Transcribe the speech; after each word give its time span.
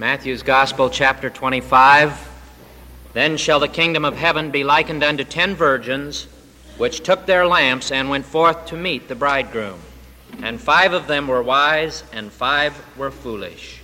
Matthew's 0.00 0.42
Gospel, 0.42 0.88
chapter 0.88 1.28
25. 1.28 2.26
Then 3.12 3.36
shall 3.36 3.60
the 3.60 3.68
kingdom 3.68 4.06
of 4.06 4.16
heaven 4.16 4.50
be 4.50 4.64
likened 4.64 5.04
unto 5.04 5.24
ten 5.24 5.54
virgins, 5.54 6.26
which 6.78 7.02
took 7.02 7.26
their 7.26 7.46
lamps 7.46 7.92
and 7.92 8.08
went 8.08 8.24
forth 8.24 8.64
to 8.68 8.78
meet 8.78 9.08
the 9.08 9.14
bridegroom. 9.14 9.78
And 10.42 10.58
five 10.58 10.94
of 10.94 11.06
them 11.06 11.28
were 11.28 11.42
wise, 11.42 12.02
and 12.14 12.32
five 12.32 12.82
were 12.96 13.10
foolish. 13.10 13.82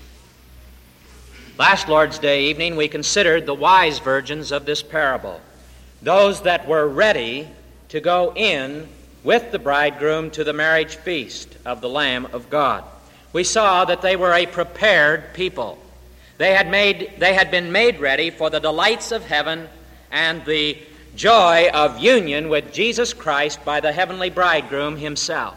Last 1.58 1.86
Lord's 1.86 2.18
Day 2.18 2.44
evening, 2.44 2.76
we 2.76 2.88
considered 2.88 3.44
the 3.44 3.52
wise 3.52 3.98
virgins 3.98 4.52
of 4.52 4.64
this 4.64 4.82
parable, 4.82 5.42
those 6.00 6.40
that 6.44 6.66
were 6.66 6.88
ready 6.88 7.46
to 7.90 8.00
go 8.00 8.32
in 8.34 8.88
with 9.22 9.52
the 9.52 9.58
bridegroom 9.58 10.30
to 10.30 10.44
the 10.44 10.54
marriage 10.54 10.96
feast 10.96 11.58
of 11.66 11.82
the 11.82 11.90
Lamb 11.90 12.24
of 12.32 12.48
God. 12.48 12.84
We 13.34 13.44
saw 13.44 13.84
that 13.84 14.00
they 14.00 14.16
were 14.16 14.32
a 14.32 14.46
prepared 14.46 15.34
people. 15.34 15.78
They 16.38 16.54
had, 16.54 16.70
made, 16.70 17.14
they 17.18 17.34
had 17.34 17.50
been 17.50 17.72
made 17.72 17.98
ready 17.98 18.30
for 18.30 18.50
the 18.50 18.60
delights 18.60 19.10
of 19.12 19.24
heaven 19.24 19.68
and 20.10 20.44
the 20.44 20.78
joy 21.14 21.70
of 21.72 21.98
union 21.98 22.48
with 22.48 22.72
Jesus 22.72 23.14
Christ 23.14 23.64
by 23.64 23.80
the 23.80 23.92
heavenly 23.92 24.28
bridegroom 24.28 24.98
himself. 24.98 25.56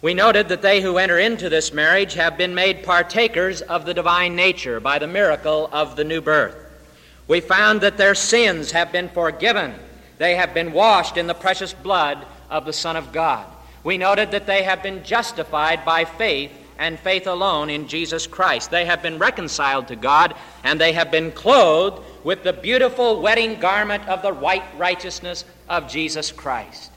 We 0.00 0.14
noted 0.14 0.48
that 0.50 0.62
they 0.62 0.80
who 0.80 0.98
enter 0.98 1.18
into 1.18 1.48
this 1.48 1.72
marriage 1.72 2.14
have 2.14 2.36
been 2.36 2.54
made 2.54 2.84
partakers 2.84 3.62
of 3.62 3.84
the 3.84 3.94
divine 3.94 4.36
nature 4.36 4.78
by 4.78 4.98
the 4.98 5.06
miracle 5.06 5.68
of 5.72 5.96
the 5.96 6.04
new 6.04 6.20
birth. 6.20 6.56
We 7.26 7.40
found 7.40 7.80
that 7.80 7.96
their 7.96 8.14
sins 8.14 8.72
have 8.72 8.92
been 8.92 9.08
forgiven. 9.08 9.74
They 10.18 10.36
have 10.36 10.54
been 10.54 10.72
washed 10.72 11.16
in 11.16 11.26
the 11.26 11.34
precious 11.34 11.72
blood 11.72 12.24
of 12.50 12.66
the 12.66 12.72
Son 12.72 12.96
of 12.96 13.12
God. 13.12 13.46
We 13.82 13.98
noted 13.98 14.30
that 14.32 14.46
they 14.46 14.62
have 14.62 14.82
been 14.82 15.02
justified 15.04 15.84
by 15.84 16.04
faith 16.04 16.52
and 16.78 16.98
faith 16.98 17.26
alone 17.26 17.70
in 17.70 17.88
Jesus 17.88 18.26
Christ. 18.26 18.70
They 18.70 18.84
have 18.84 19.02
been 19.02 19.18
reconciled 19.18 19.88
to 19.88 19.96
God, 19.96 20.34
and 20.62 20.80
they 20.80 20.92
have 20.92 21.10
been 21.10 21.32
clothed 21.32 22.02
with 22.24 22.42
the 22.42 22.52
beautiful 22.52 23.20
wedding 23.20 23.60
garment 23.60 24.06
of 24.08 24.22
the 24.22 24.32
white 24.32 24.64
righteousness 24.76 25.44
of 25.68 25.88
Jesus 25.88 26.32
Christ. 26.32 26.90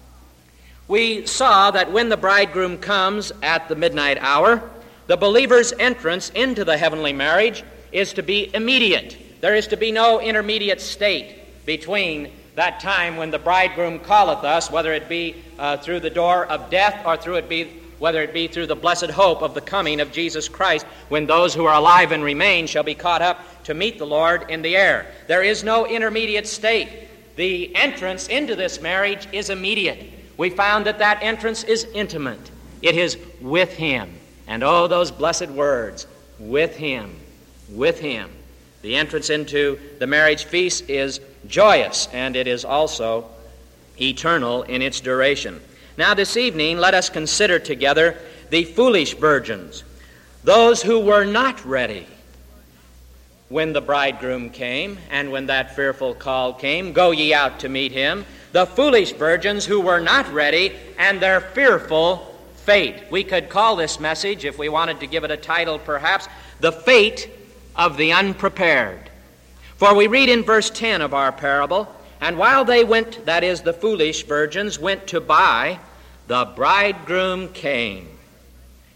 We 0.87 1.25
saw 1.25 1.71
that 1.71 1.91
when 1.91 2.09
the 2.09 2.17
bridegroom 2.17 2.77
comes 2.77 3.31
at 3.43 3.67
the 3.67 3.75
midnight 3.75 4.17
hour, 4.19 4.69
the 5.07 5.17
believer's 5.17 5.73
entrance 5.73 6.29
into 6.29 6.63
the 6.63 6.77
heavenly 6.77 7.13
marriage 7.13 7.63
is 7.91 8.13
to 8.13 8.23
be 8.23 8.53
immediate. 8.53 9.17
There 9.41 9.55
is 9.55 9.67
to 9.67 9.77
be 9.77 9.91
no 9.91 10.19
intermediate 10.19 10.81
state 10.81 11.65
between 11.65 12.31
that 12.55 12.79
time 12.79 13.17
when 13.17 13.29
the 13.29 13.39
bridegroom 13.39 13.99
calleth 13.99 14.43
us, 14.43 14.71
whether 14.71 14.91
it 14.91 15.07
be 15.07 15.35
uh, 15.59 15.77
through 15.77 15.99
the 15.99 16.09
door 16.09 16.45
of 16.45 16.69
death 16.69 17.05
or 17.05 17.15
through 17.15 17.35
it 17.35 17.47
be 17.47 17.69
whether 17.99 18.21
it 18.21 18.33
be 18.33 18.47
through 18.47 18.67
the 18.67 18.75
blessed 18.75 19.09
hope 19.09 19.41
of 19.41 19.53
the 19.53 19.61
coming 19.61 19.99
of 19.99 20.11
Jesus 20.11 20.47
Christ, 20.47 20.85
when 21.09 21.25
those 21.25 21.53
who 21.53 21.65
are 21.65 21.75
alive 21.75 22.11
and 22.11 22.23
remain 22.23 22.67
shall 22.67 22.83
be 22.83 22.95
caught 22.95 23.21
up 23.21 23.63
to 23.63 23.73
meet 23.73 23.97
the 23.97 24.05
Lord 24.05 24.49
in 24.49 24.61
the 24.61 24.75
air. 24.75 25.07
There 25.27 25.43
is 25.43 25.63
no 25.63 25.85
intermediate 25.85 26.47
state. 26.47 26.89
The 27.35 27.75
entrance 27.75 28.27
into 28.27 28.55
this 28.55 28.81
marriage 28.81 29.27
is 29.31 29.49
immediate. 29.49 30.11
We 30.37 30.49
found 30.49 30.85
that 30.85 30.99
that 30.99 31.21
entrance 31.21 31.63
is 31.63 31.85
intimate. 31.93 32.51
It 32.81 32.95
is 32.95 33.17
with 33.41 33.73
Him. 33.73 34.13
And 34.47 34.63
oh, 34.63 34.87
those 34.87 35.11
blessed 35.11 35.49
words, 35.49 36.07
with 36.39 36.75
Him, 36.77 37.15
with 37.69 37.99
Him. 37.99 38.29
The 38.81 38.95
entrance 38.95 39.29
into 39.29 39.79
the 39.99 40.07
marriage 40.07 40.45
feast 40.45 40.89
is 40.89 41.19
joyous, 41.47 42.07
and 42.13 42.35
it 42.35 42.47
is 42.47 42.63
also 42.63 43.29
eternal 43.99 44.63
in 44.63 44.81
its 44.81 44.99
duration. 45.01 45.59
Now, 45.97 46.13
this 46.13 46.37
evening, 46.37 46.77
let 46.77 46.93
us 46.93 47.09
consider 47.09 47.57
together 47.57 48.19
the 48.51 48.65
foolish 48.65 49.15
virgins, 49.15 49.83
those 50.43 50.83
who 50.83 50.99
were 50.99 51.25
not 51.25 51.65
ready 51.65 52.05
when 53.49 53.73
the 53.73 53.81
bridegroom 53.81 54.51
came 54.51 54.99
and 55.09 55.31
when 55.31 55.47
that 55.47 55.75
fearful 55.75 56.13
call 56.13 56.53
came 56.53 56.93
Go 56.93 57.09
ye 57.09 57.33
out 57.33 57.59
to 57.61 57.69
meet 57.69 57.91
him. 57.91 58.25
The 58.51 58.67
foolish 58.67 59.13
virgins 59.13 59.65
who 59.65 59.81
were 59.81 59.99
not 59.99 60.31
ready 60.31 60.73
and 60.99 61.19
their 61.19 61.41
fearful 61.41 62.35
fate. 62.57 63.09
We 63.09 63.23
could 63.23 63.49
call 63.49 63.75
this 63.75 63.99
message, 63.99 64.45
if 64.45 64.59
we 64.59 64.69
wanted 64.69 64.99
to 64.99 65.07
give 65.07 65.23
it 65.23 65.31
a 65.31 65.37
title 65.37 65.79
perhaps, 65.79 66.27
The 66.59 66.71
Fate 66.71 67.27
of 67.75 67.97
the 67.97 68.13
Unprepared. 68.13 69.09
For 69.77 69.95
we 69.95 70.05
read 70.05 70.29
in 70.29 70.43
verse 70.43 70.69
10 70.69 71.01
of 71.01 71.15
our 71.15 71.31
parable, 71.31 71.91
and 72.21 72.37
while 72.37 72.65
they 72.65 72.83
went, 72.83 73.25
that 73.25 73.43
is, 73.43 73.61
the 73.61 73.73
foolish 73.73 74.23
virgins, 74.23 74.79
went 74.79 75.07
to 75.07 75.21
buy, 75.21 75.79
the 76.27 76.45
bridegroom 76.55 77.49
came. 77.53 78.07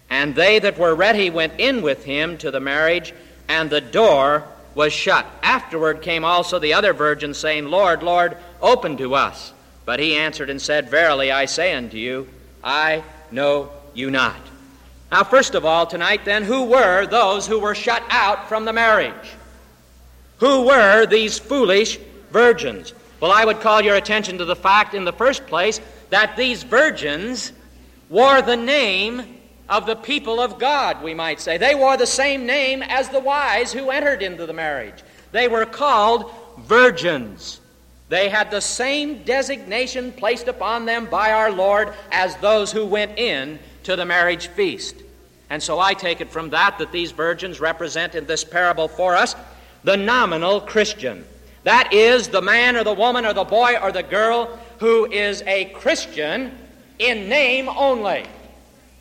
And 0.09 0.35
they 0.35 0.59
that 0.59 0.77
were 0.77 0.93
ready 0.93 1.29
went 1.29 1.53
in 1.59 1.81
with 1.81 2.03
him 2.03 2.37
to 2.39 2.51
the 2.51 2.59
marriage, 2.59 3.13
and 3.47 3.69
the 3.69 3.81
door 3.81 4.43
was 4.75 4.93
shut. 4.93 5.25
Afterward 5.41 6.01
came 6.01 6.25
also 6.25 6.59
the 6.59 6.73
other 6.73 6.93
virgins, 6.93 7.37
saying, 7.37 7.65
Lord, 7.65 8.03
Lord, 8.03 8.37
open 8.61 8.97
to 8.97 9.15
us. 9.15 9.53
But 9.85 9.99
he 9.99 10.15
answered 10.15 10.49
and 10.49 10.61
said, 10.61 10.89
Verily 10.89 11.31
I 11.31 11.45
say 11.45 11.73
unto 11.73 11.97
you, 11.97 12.27
I 12.63 13.03
know 13.31 13.71
you 13.93 14.11
not. 14.11 14.39
Now, 15.11 15.23
first 15.23 15.55
of 15.55 15.65
all, 15.65 15.85
tonight, 15.85 16.23
then, 16.23 16.43
who 16.43 16.65
were 16.65 17.05
those 17.05 17.45
who 17.45 17.59
were 17.59 17.75
shut 17.75 18.03
out 18.09 18.47
from 18.47 18.63
the 18.63 18.71
marriage? 18.71 19.13
Who 20.37 20.67
were 20.67 21.05
these 21.05 21.37
foolish 21.37 21.97
virgins? 22.31 22.93
Well, 23.21 23.31
I 23.31 23.45
would 23.45 23.61
call 23.61 23.81
your 23.81 23.95
attention 23.95 24.39
to 24.39 24.45
the 24.45 24.55
fact, 24.55 24.95
in 24.95 25.05
the 25.05 25.13
first 25.13 25.45
place, 25.45 25.79
that 26.09 26.35
these 26.35 26.63
virgins 26.63 27.53
wore 28.09 28.41
the 28.41 28.57
name 28.57 29.37
of 29.69 29.85
the 29.85 29.95
people 29.95 30.41
of 30.41 30.57
God, 30.57 31.03
we 31.03 31.13
might 31.13 31.39
say. 31.39 31.57
They 31.57 31.75
wore 31.75 31.97
the 31.97 32.07
same 32.07 32.47
name 32.47 32.81
as 32.81 33.09
the 33.09 33.19
wise 33.19 33.71
who 33.71 33.91
entered 33.91 34.23
into 34.23 34.47
the 34.47 34.53
marriage. 34.53 35.03
They 35.31 35.47
were 35.47 35.65
called 35.65 36.31
virgins. 36.61 37.61
They 38.09 38.27
had 38.27 38.49
the 38.49 38.59
same 38.59 39.23
designation 39.23 40.11
placed 40.11 40.47
upon 40.47 40.85
them 40.85 41.05
by 41.05 41.31
our 41.31 41.51
Lord 41.51 41.93
as 42.11 42.35
those 42.37 42.71
who 42.71 42.85
went 42.85 43.17
in 43.19 43.59
to 43.83 43.95
the 43.95 44.05
marriage 44.05 44.47
feast. 44.47 44.95
And 45.51 45.61
so 45.61 45.79
I 45.79 45.93
take 45.93 46.21
it 46.21 46.31
from 46.31 46.49
that 46.49 46.79
that 46.79 46.91
these 46.91 47.11
virgins 47.11 47.61
represent 47.61 48.15
in 48.15 48.25
this 48.25 48.43
parable 48.43 48.87
for 48.87 49.15
us 49.15 49.35
the 49.83 49.95
nominal 49.95 50.59
Christian. 50.59 51.23
That 51.63 51.93
is, 51.93 52.27
the 52.27 52.41
man 52.41 52.75
or 52.75 52.83
the 52.83 52.93
woman 52.93 53.25
or 53.25 53.33
the 53.33 53.43
boy 53.43 53.75
or 53.81 53.91
the 53.91 54.03
girl 54.03 54.59
who 54.79 55.05
is 55.11 55.43
a 55.43 55.65
Christian 55.65 56.57
in 56.97 57.29
name 57.29 57.69
only. 57.69 58.25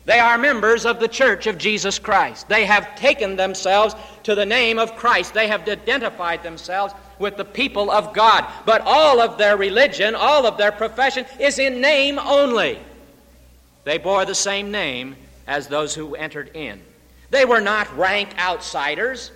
They 0.05 0.19
are 0.19 0.37
members 0.37 0.85
of 0.85 0.99
the 0.99 1.07
church 1.07 1.45
of 1.47 1.57
Jesus 1.57 1.99
Christ. 1.99 2.47
They 2.49 2.65
have 2.65 2.95
taken 2.95 3.35
themselves 3.35 3.95
to 4.23 4.33
the 4.33 4.45
name 4.45 4.79
of 4.79 4.95
Christ. 4.95 5.33
They 5.33 5.47
have 5.47 5.67
identified 5.67 6.41
themselves 6.41 6.93
with 7.19 7.37
the 7.37 7.45
people 7.45 7.91
of 7.91 8.13
God. 8.13 8.45
But 8.65 8.81
all 8.83 9.21
of 9.21 9.37
their 9.37 9.57
religion, 9.57 10.15
all 10.15 10.47
of 10.47 10.57
their 10.57 10.71
profession 10.71 11.25
is 11.39 11.59
in 11.59 11.81
name 11.81 12.17
only. 12.17 12.79
They 13.83 13.99
bore 13.99 14.25
the 14.25 14.35
same 14.35 14.71
name 14.71 15.15
as 15.47 15.67
those 15.67 15.93
who 15.93 16.15
entered 16.15 16.51
in. 16.55 16.81
They 17.29 17.45
were 17.45 17.61
not 17.61 17.95
rank 17.95 18.29
outsiders. 18.39 19.31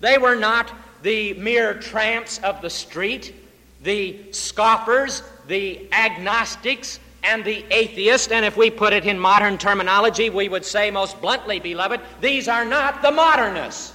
They 0.00 0.18
were 0.18 0.36
not 0.36 0.70
the 1.02 1.34
mere 1.34 1.74
tramps 1.74 2.38
of 2.38 2.60
the 2.60 2.70
street, 2.70 3.34
the 3.82 4.32
scoffers, 4.32 5.22
the 5.46 5.88
agnostics, 5.92 7.00
and 7.22 7.44
the 7.44 7.64
atheists. 7.70 8.28
And 8.28 8.44
if 8.44 8.56
we 8.56 8.70
put 8.70 8.92
it 8.92 9.06
in 9.06 9.18
modern 9.18 9.58
terminology, 9.58 10.30
we 10.30 10.48
would 10.48 10.64
say 10.64 10.90
most 10.90 11.20
bluntly, 11.20 11.60
beloved, 11.60 12.00
these 12.20 12.48
are 12.48 12.64
not 12.64 13.02
the 13.02 13.10
modernists. 13.10 13.94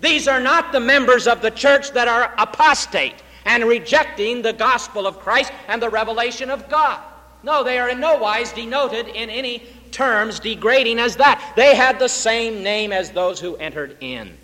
These 0.00 0.28
are 0.28 0.40
not 0.40 0.72
the 0.72 0.80
members 0.80 1.26
of 1.26 1.42
the 1.42 1.50
church 1.50 1.92
that 1.92 2.08
are 2.08 2.34
apostate 2.38 3.22
and 3.44 3.64
rejecting 3.64 4.42
the 4.42 4.52
gospel 4.52 5.06
of 5.06 5.18
Christ 5.18 5.52
and 5.68 5.82
the 5.82 5.90
revelation 5.90 6.50
of 6.50 6.68
God. 6.68 7.02
No, 7.42 7.64
they 7.64 7.78
are 7.78 7.88
in 7.88 8.00
no 8.00 8.18
wise 8.18 8.52
denoted 8.52 9.08
in 9.08 9.30
any 9.30 9.62
terms 9.90 10.40
degrading 10.40 10.98
as 10.98 11.16
that. 11.16 11.52
They 11.56 11.74
had 11.74 11.98
the 11.98 12.08
same 12.08 12.62
name 12.62 12.92
as 12.92 13.10
those 13.10 13.40
who 13.40 13.56
entered 13.56 13.96
in. 14.00 14.36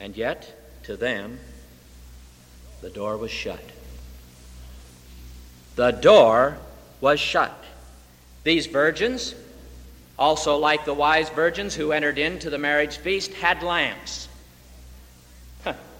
And 0.00 0.16
yet, 0.16 0.80
to 0.84 0.96
them, 0.96 1.38
the 2.80 2.88
door 2.88 3.18
was 3.18 3.30
shut. 3.30 3.62
The 5.76 5.90
door 5.90 6.56
was 7.02 7.20
shut. 7.20 7.52
These 8.42 8.66
virgins, 8.66 9.34
also 10.18 10.56
like 10.56 10.86
the 10.86 10.94
wise 10.94 11.28
virgins 11.28 11.74
who 11.74 11.92
entered 11.92 12.18
into 12.18 12.48
the 12.48 12.58
marriage 12.58 12.96
feast, 12.96 13.34
had 13.34 13.62
lamps. 13.62 14.28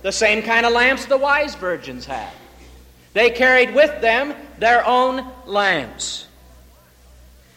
The 0.02 0.12
same 0.12 0.43
kind 0.43 0.64
of 0.64 0.73
lamps 0.73 1.05
the 1.05 1.19
wise 1.19 1.55
virgins 1.55 2.06
had. 2.06 2.32
They 3.12 3.29
carried 3.29 3.75
with 3.75 4.00
them 4.00 4.35
their 4.58 4.87
own 4.87 5.31
lamps. 5.44 6.26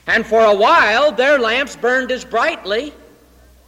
And 0.07 0.25
for 0.25 0.42
a 0.42 0.54
while, 0.54 1.13
their 1.13 1.40
lamps 1.40 1.78
burned 1.78 2.12
as 2.12 2.25
brightly, 2.25 2.94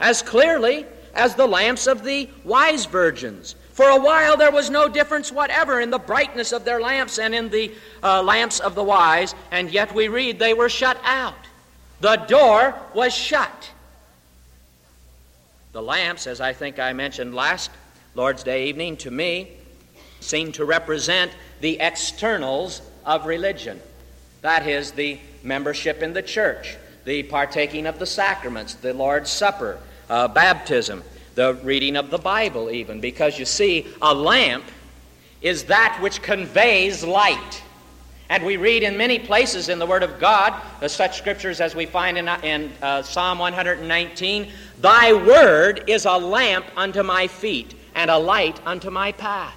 as 0.01 0.21
clearly 0.21 0.85
as 1.15 1.35
the 1.35 1.47
lamps 1.47 1.87
of 1.87 2.03
the 2.03 2.29
wise 2.43 2.85
virgins. 2.85 3.55
For 3.71 3.89
a 3.89 3.99
while, 3.99 4.37
there 4.37 4.51
was 4.51 4.69
no 4.69 4.87
difference 4.87 5.31
whatever 5.31 5.81
in 5.81 5.89
the 5.89 5.99
brightness 5.99 6.51
of 6.51 6.63
their 6.63 6.79
lamps 6.79 7.19
and 7.19 7.33
in 7.33 7.49
the 7.49 7.71
uh, 8.03 8.21
lamps 8.23 8.59
of 8.59 8.75
the 8.75 8.83
wise, 8.83 9.35
and 9.51 9.69
yet 9.69 9.93
we 9.93 10.07
read 10.07 10.39
they 10.39 10.53
were 10.53 10.69
shut 10.69 10.97
out. 11.03 11.33
The 12.01 12.17
door 12.17 12.75
was 12.93 13.13
shut. 13.13 13.71
The 15.71 15.81
lamps, 15.81 16.27
as 16.27 16.39
I 16.39 16.53
think 16.53 16.79
I 16.79 16.93
mentioned 16.93 17.35
last 17.35 17.69
Lord's 18.15 18.43
Day 18.43 18.67
evening, 18.67 18.95
to 18.97 19.11
me, 19.11 19.51
seem 20.21 20.51
to 20.53 20.63
represent 20.63 21.31
the 21.59 21.79
externals 21.79 22.81
of 23.05 23.25
religion. 23.25 23.81
That 24.41 24.67
is, 24.67 24.91
the 24.91 25.19
membership 25.43 26.01
in 26.01 26.13
the 26.13 26.21
church, 26.21 26.77
the 27.03 27.23
partaking 27.23 27.87
of 27.87 27.99
the 27.99 28.05
sacraments, 28.05 28.75
the 28.75 28.93
Lord's 28.93 29.29
Supper, 29.29 29.79
uh, 30.09 30.27
baptism, 30.27 31.03
the 31.35 31.55
reading 31.63 31.95
of 31.95 32.09
the 32.09 32.17
Bible, 32.17 32.71
even. 32.71 32.99
Because 32.99 33.37
you 33.37 33.45
see, 33.45 33.87
a 34.01 34.13
lamp 34.13 34.65
is 35.41 35.65
that 35.65 35.99
which 36.01 36.21
conveys 36.21 37.03
light. 37.03 37.61
And 38.29 38.43
we 38.43 38.57
read 38.57 38.81
in 38.81 38.97
many 38.97 39.19
places 39.19 39.69
in 39.69 39.77
the 39.77 39.85
Word 39.85 40.01
of 40.01 40.19
God, 40.19 40.53
uh, 40.81 40.87
such 40.87 41.17
scriptures 41.17 41.61
as 41.61 41.75
we 41.75 41.85
find 41.85 42.17
in, 42.17 42.27
in 42.43 42.71
uh, 42.81 43.03
Psalm 43.03 43.37
119 43.37 44.51
Thy 44.81 45.13
Word 45.13 45.83
is 45.87 46.05
a 46.05 46.17
lamp 46.17 46.65
unto 46.75 47.03
my 47.03 47.27
feet 47.27 47.75
and 47.93 48.09
a 48.09 48.17
light 48.17 48.59
unto 48.65 48.89
my 48.89 49.11
path. 49.11 49.55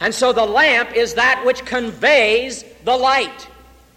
And 0.00 0.14
so 0.14 0.32
the 0.32 0.44
lamp 0.44 0.92
is 0.96 1.14
that 1.14 1.42
which 1.44 1.64
conveys 1.64 2.64
the 2.84 2.96
light. 2.96 3.48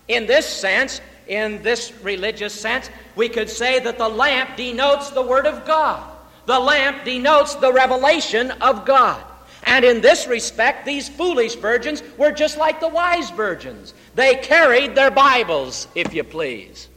In 0.08 0.28
this 0.28 0.46
sense, 0.46 1.02
in 1.28 1.64
this 1.64 1.94
religious 2.04 2.54
sense, 2.54 2.90
we 3.16 3.30
could 3.30 3.50
say 3.50 3.80
that 3.80 3.98
the 3.98 4.10
lamp 4.10 4.58
denotes 4.58 5.10
the 5.10 5.22
Word 5.22 5.46
of 5.46 5.66
God. 5.66 6.12
The 6.46 6.60
lamp 6.60 7.06
denotes 7.06 7.56
the 7.56 7.72
revelation 7.72 8.52
of 8.52 8.86
God. 8.86 9.24
And 9.64 9.84
in 9.84 10.02
this 10.02 10.28
respect, 10.28 10.86
these 10.86 11.10
foolish 11.10 11.56
virgins 11.56 12.04
were 12.18 12.32
just 12.32 12.58
like 12.58 12.80
the 12.80 12.88
wise 12.88 13.32
virgins. 13.32 13.94
They 14.14 14.36
carried 14.36 14.94
their 14.94 15.10
Bibles, 15.10 15.88
if 15.96 16.14
you 16.14 16.24
please. 16.24 16.88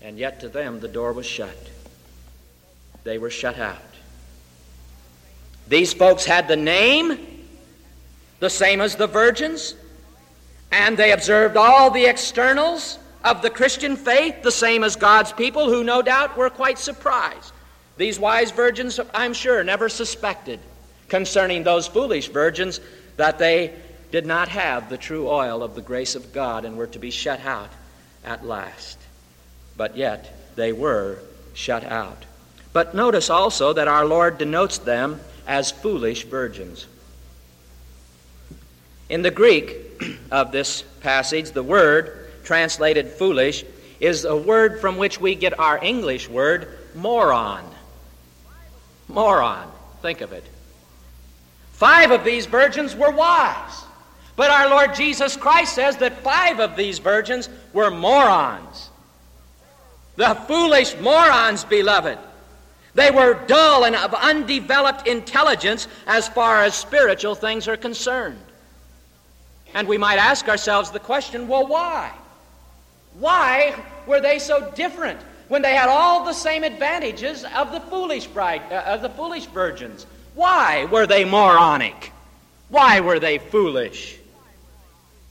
And 0.00 0.18
yet 0.18 0.40
to 0.40 0.48
them 0.48 0.80
the 0.80 0.88
door 0.88 1.12
was 1.12 1.26
shut. 1.26 1.56
They 3.04 3.18
were 3.18 3.30
shut 3.30 3.58
out. 3.58 3.78
These 5.68 5.92
folks 5.92 6.24
had 6.24 6.48
the 6.48 6.56
name, 6.56 7.46
the 8.40 8.50
same 8.50 8.80
as 8.80 8.96
the 8.96 9.06
virgins, 9.06 9.74
and 10.72 10.96
they 10.96 11.12
observed 11.12 11.56
all 11.56 11.90
the 11.90 12.06
externals 12.06 12.98
of 13.24 13.40
the 13.40 13.50
Christian 13.50 13.96
faith, 13.96 14.42
the 14.42 14.52
same 14.52 14.84
as 14.84 14.96
God's 14.96 15.32
people, 15.32 15.68
who 15.68 15.82
no 15.82 16.02
doubt 16.02 16.36
were 16.36 16.50
quite 16.50 16.78
surprised. 16.78 17.52
These 17.96 18.18
wise 18.18 18.50
virgins, 18.50 19.00
I'm 19.14 19.32
sure, 19.32 19.64
never 19.64 19.88
suspected 19.88 20.60
concerning 21.08 21.62
those 21.62 21.86
foolish 21.86 22.28
virgins 22.28 22.80
that 23.16 23.38
they 23.38 23.72
did 24.10 24.26
not 24.26 24.48
have 24.48 24.88
the 24.88 24.98
true 24.98 25.28
oil 25.28 25.62
of 25.62 25.74
the 25.74 25.80
grace 25.80 26.14
of 26.14 26.32
God 26.32 26.64
and 26.64 26.76
were 26.76 26.86
to 26.88 26.98
be 26.98 27.10
shut 27.10 27.40
out 27.40 27.70
at 28.24 28.44
last. 28.44 28.98
But 29.76 29.96
yet 29.96 30.54
they 30.56 30.72
were 30.72 31.18
shut 31.54 31.84
out. 31.84 32.24
But 32.72 32.94
notice 32.94 33.30
also 33.30 33.72
that 33.72 33.88
our 33.88 34.04
Lord 34.04 34.38
denotes 34.38 34.78
them 34.78 35.20
as 35.46 35.70
foolish 35.70 36.24
virgins. 36.24 36.86
In 39.08 39.22
the 39.22 39.30
Greek 39.30 39.76
of 40.30 40.52
this 40.52 40.82
passage, 41.00 41.52
the 41.52 41.62
word 41.62 42.23
translated 42.44 43.08
foolish 43.08 43.64
is 44.00 44.24
a 44.24 44.36
word 44.36 44.80
from 44.80 44.96
which 44.96 45.20
we 45.20 45.34
get 45.34 45.58
our 45.58 45.82
English 45.82 46.28
word 46.28 46.78
moron. 46.94 47.64
Moron. 49.08 49.70
Think 50.02 50.20
of 50.20 50.32
it. 50.32 50.44
Five 51.72 52.10
of 52.10 52.24
these 52.24 52.46
virgins 52.46 52.94
were 52.94 53.10
wise. 53.10 53.84
But 54.36 54.50
our 54.50 54.68
Lord 54.68 54.94
Jesus 54.94 55.36
Christ 55.36 55.74
says 55.74 55.96
that 55.98 56.22
five 56.22 56.60
of 56.60 56.76
these 56.76 56.98
virgins 56.98 57.48
were 57.72 57.90
morons. 57.90 58.90
The 60.16 60.34
foolish 60.46 60.96
morons, 61.00 61.64
beloved. 61.64 62.18
They 62.94 63.10
were 63.10 63.34
dull 63.46 63.84
and 63.84 63.96
of 63.96 64.14
undeveloped 64.14 65.06
intelligence 65.08 65.88
as 66.06 66.28
far 66.28 66.62
as 66.62 66.74
spiritual 66.74 67.34
things 67.34 67.66
are 67.66 67.76
concerned. 67.76 68.40
And 69.74 69.88
we 69.88 69.98
might 69.98 70.18
ask 70.18 70.48
ourselves 70.48 70.90
the 70.90 71.00
question 71.00 71.48
well, 71.48 71.66
why? 71.66 72.12
Why 73.14 73.74
were 74.06 74.20
they 74.20 74.38
so 74.38 74.70
different 74.72 75.20
when 75.48 75.62
they 75.62 75.74
had 75.74 75.88
all 75.88 76.24
the 76.24 76.32
same 76.32 76.64
advantages 76.64 77.44
of 77.56 77.72
the 77.72 77.80
foolish 77.80 78.26
bride, 78.26 78.62
uh, 78.70 78.82
of 78.86 79.02
the 79.02 79.10
foolish 79.10 79.46
virgins? 79.46 80.06
Why 80.34 80.86
were 80.86 81.06
they 81.06 81.24
moronic? 81.24 82.12
Why 82.68 83.00
were 83.00 83.20
they 83.20 83.38
foolish? 83.38 84.18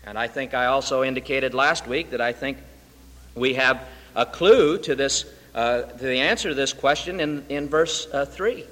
And 0.05 0.17
I 0.17 0.27
think 0.27 0.53
I 0.53 0.67
also 0.67 1.03
indicated 1.03 1.53
last 1.53 1.87
week 1.87 2.11
that 2.11 2.21
I 2.21 2.31
think 2.31 2.57
we 3.35 3.55
have 3.55 3.85
a 4.15 4.25
clue 4.25 4.77
to 4.79 4.95
this 4.95 5.25
uh, 5.55 5.83
to 5.83 6.03
the 6.03 6.19
answer 6.19 6.49
to 6.49 6.55
this 6.55 6.73
question 6.73 7.19
in, 7.19 7.45
in 7.49 7.69
verse 7.69 8.07
uh, 8.11 8.25
3. 8.25 8.65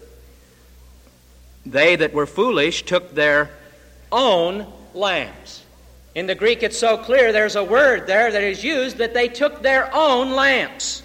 They 1.65 1.95
that 1.95 2.13
were 2.13 2.25
foolish 2.25 2.83
took 2.83 3.13
their 3.13 3.51
own 4.11 4.65
lamps. 4.93 5.63
In 6.13 6.27
the 6.27 6.35
Greek, 6.35 6.61
it's 6.61 6.77
so 6.77 6.97
clear, 6.97 7.31
there's 7.31 7.55
a 7.55 7.63
word 7.63 8.05
there 8.05 8.31
that 8.31 8.43
is 8.43 8.63
used 8.63 8.97
that 8.97 9.13
they 9.13 9.29
took 9.29 9.61
their 9.61 9.93
own 9.93 10.31
lamps. 10.31 11.03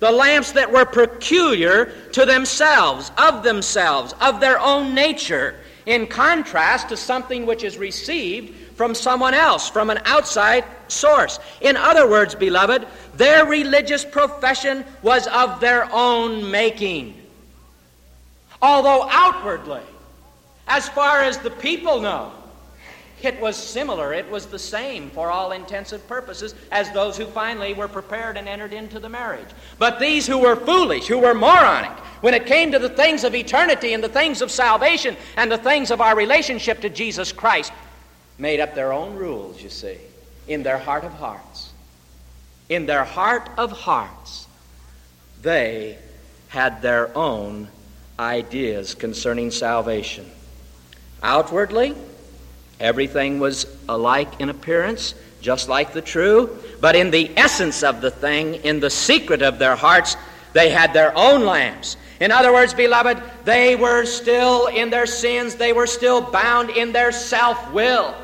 The 0.00 0.10
lamps 0.10 0.52
that 0.52 0.72
were 0.72 0.84
peculiar 0.84 1.92
to 2.12 2.26
themselves, 2.26 3.12
of 3.16 3.44
themselves, 3.44 4.14
of 4.20 4.40
their 4.40 4.58
own 4.58 4.94
nature, 4.94 5.54
in 5.86 6.08
contrast 6.08 6.88
to 6.88 6.96
something 6.96 7.46
which 7.46 7.62
is 7.62 7.78
received 7.78 8.54
from 8.76 8.94
someone 8.94 9.32
else, 9.32 9.70
from 9.70 9.90
an 9.90 10.00
outside 10.04 10.64
source. 10.88 11.38
In 11.60 11.76
other 11.76 12.10
words, 12.10 12.34
beloved, 12.34 12.86
their 13.14 13.46
religious 13.46 14.04
profession 14.04 14.84
was 15.02 15.28
of 15.28 15.60
their 15.60 15.88
own 15.92 16.50
making. 16.50 17.14
Although 18.60 19.08
outwardly, 19.08 19.82
as 20.66 20.88
far 20.88 21.22
as 21.22 21.38
the 21.38 21.50
people 21.50 22.00
know, 22.00 22.32
it 23.22 23.40
was 23.40 23.56
similar, 23.56 24.12
it 24.12 24.30
was 24.30 24.46
the 24.46 24.58
same 24.58 25.10
for 25.10 25.30
all 25.30 25.52
intents 25.52 25.92
and 25.92 26.06
purposes 26.06 26.54
as 26.70 26.90
those 26.92 27.16
who 27.16 27.26
finally 27.26 27.74
were 27.74 27.88
prepared 27.88 28.36
and 28.36 28.48
entered 28.48 28.72
into 28.72 29.00
the 29.00 29.08
marriage. 29.08 29.48
But 29.78 29.98
these 29.98 30.26
who 30.26 30.38
were 30.38 30.56
foolish, 30.56 31.06
who 31.06 31.18
were 31.18 31.34
moronic, 31.34 31.96
when 32.20 32.34
it 32.34 32.46
came 32.46 32.72
to 32.72 32.78
the 32.78 32.88
things 32.88 33.24
of 33.24 33.34
eternity 33.34 33.94
and 33.94 34.04
the 34.04 34.08
things 34.08 34.42
of 34.42 34.50
salvation 34.50 35.16
and 35.36 35.50
the 35.50 35.58
things 35.58 35.90
of 35.90 36.00
our 36.00 36.16
relationship 36.16 36.80
to 36.80 36.90
Jesus 36.90 37.32
Christ, 37.32 37.72
made 38.38 38.60
up 38.60 38.74
their 38.74 38.92
own 38.92 39.14
rules, 39.16 39.62
you 39.62 39.70
see, 39.70 39.96
in 40.46 40.62
their 40.62 40.78
heart 40.78 41.04
of 41.04 41.12
hearts. 41.12 41.72
In 42.68 42.86
their 42.86 43.04
heart 43.04 43.48
of 43.56 43.72
hearts, 43.72 44.46
they 45.42 45.98
had 46.48 46.82
their 46.82 47.16
own 47.16 47.68
ideas 48.18 48.94
concerning 48.94 49.50
salvation. 49.50 50.30
Outwardly, 51.22 51.94
everything 52.80 53.38
was 53.38 53.66
alike 53.88 54.40
in 54.40 54.48
appearance, 54.48 55.14
just 55.40 55.68
like 55.68 55.92
the 55.92 56.02
true, 56.02 56.58
but 56.80 56.96
in 56.96 57.10
the 57.10 57.30
essence 57.36 57.82
of 57.82 58.00
the 58.00 58.10
thing, 58.10 58.56
in 58.56 58.80
the 58.80 58.90
secret 58.90 59.42
of 59.42 59.58
their 59.58 59.76
hearts, 59.76 60.16
they 60.52 60.70
had 60.70 60.92
their 60.92 61.16
own 61.16 61.44
lamps. 61.44 61.96
In 62.20 62.32
other 62.32 62.52
words, 62.52 62.72
beloved, 62.72 63.22
they 63.44 63.76
were 63.76 64.04
still 64.06 64.66
in 64.68 64.90
their 64.90 65.06
sins, 65.06 65.54
they 65.54 65.72
were 65.72 65.86
still 65.86 66.22
bound 66.22 66.70
in 66.70 66.92
their 66.92 67.12
self 67.12 67.72
will. 67.72 68.14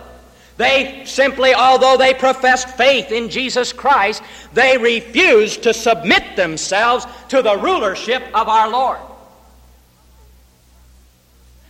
They 0.56 1.02
simply, 1.06 1.54
although 1.54 1.96
they 1.96 2.14
professed 2.14 2.68
faith 2.70 3.10
in 3.10 3.28
Jesus 3.28 3.72
Christ, 3.72 4.22
they 4.52 4.78
refused 4.78 5.62
to 5.64 5.74
submit 5.74 6.36
themselves 6.36 7.06
to 7.28 7.42
the 7.42 7.56
rulership 7.56 8.22
of 8.34 8.48
our 8.48 8.70
Lord. 8.70 8.98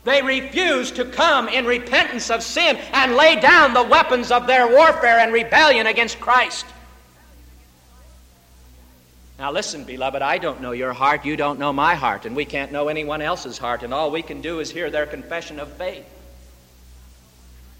They 0.04 0.22
refused 0.22 0.96
to 0.96 1.04
come 1.04 1.48
in 1.48 1.64
repentance 1.64 2.30
of 2.30 2.42
sin 2.42 2.76
and 2.92 3.14
lay 3.14 3.36
down 3.36 3.72
the 3.72 3.84
weapons 3.84 4.32
of 4.32 4.46
their 4.46 4.66
warfare 4.66 5.18
and 5.18 5.32
rebellion 5.32 5.86
against 5.86 6.18
Christ. 6.18 6.66
Now, 9.38 9.52
listen, 9.52 9.84
beloved, 9.84 10.22
I 10.22 10.38
don't 10.38 10.60
know 10.60 10.72
your 10.72 10.92
heart, 10.92 11.24
you 11.24 11.36
don't 11.36 11.58
know 11.58 11.72
my 11.72 11.94
heart, 11.94 12.26
and 12.26 12.36
we 12.36 12.44
can't 12.44 12.72
know 12.72 12.88
anyone 12.88 13.22
else's 13.22 13.58
heart, 13.58 13.82
and 13.82 13.94
all 13.94 14.10
we 14.10 14.22
can 14.22 14.40
do 14.40 14.60
is 14.60 14.70
hear 14.70 14.90
their 14.90 15.06
confession 15.06 15.58
of 15.58 15.72
faith 15.72 16.04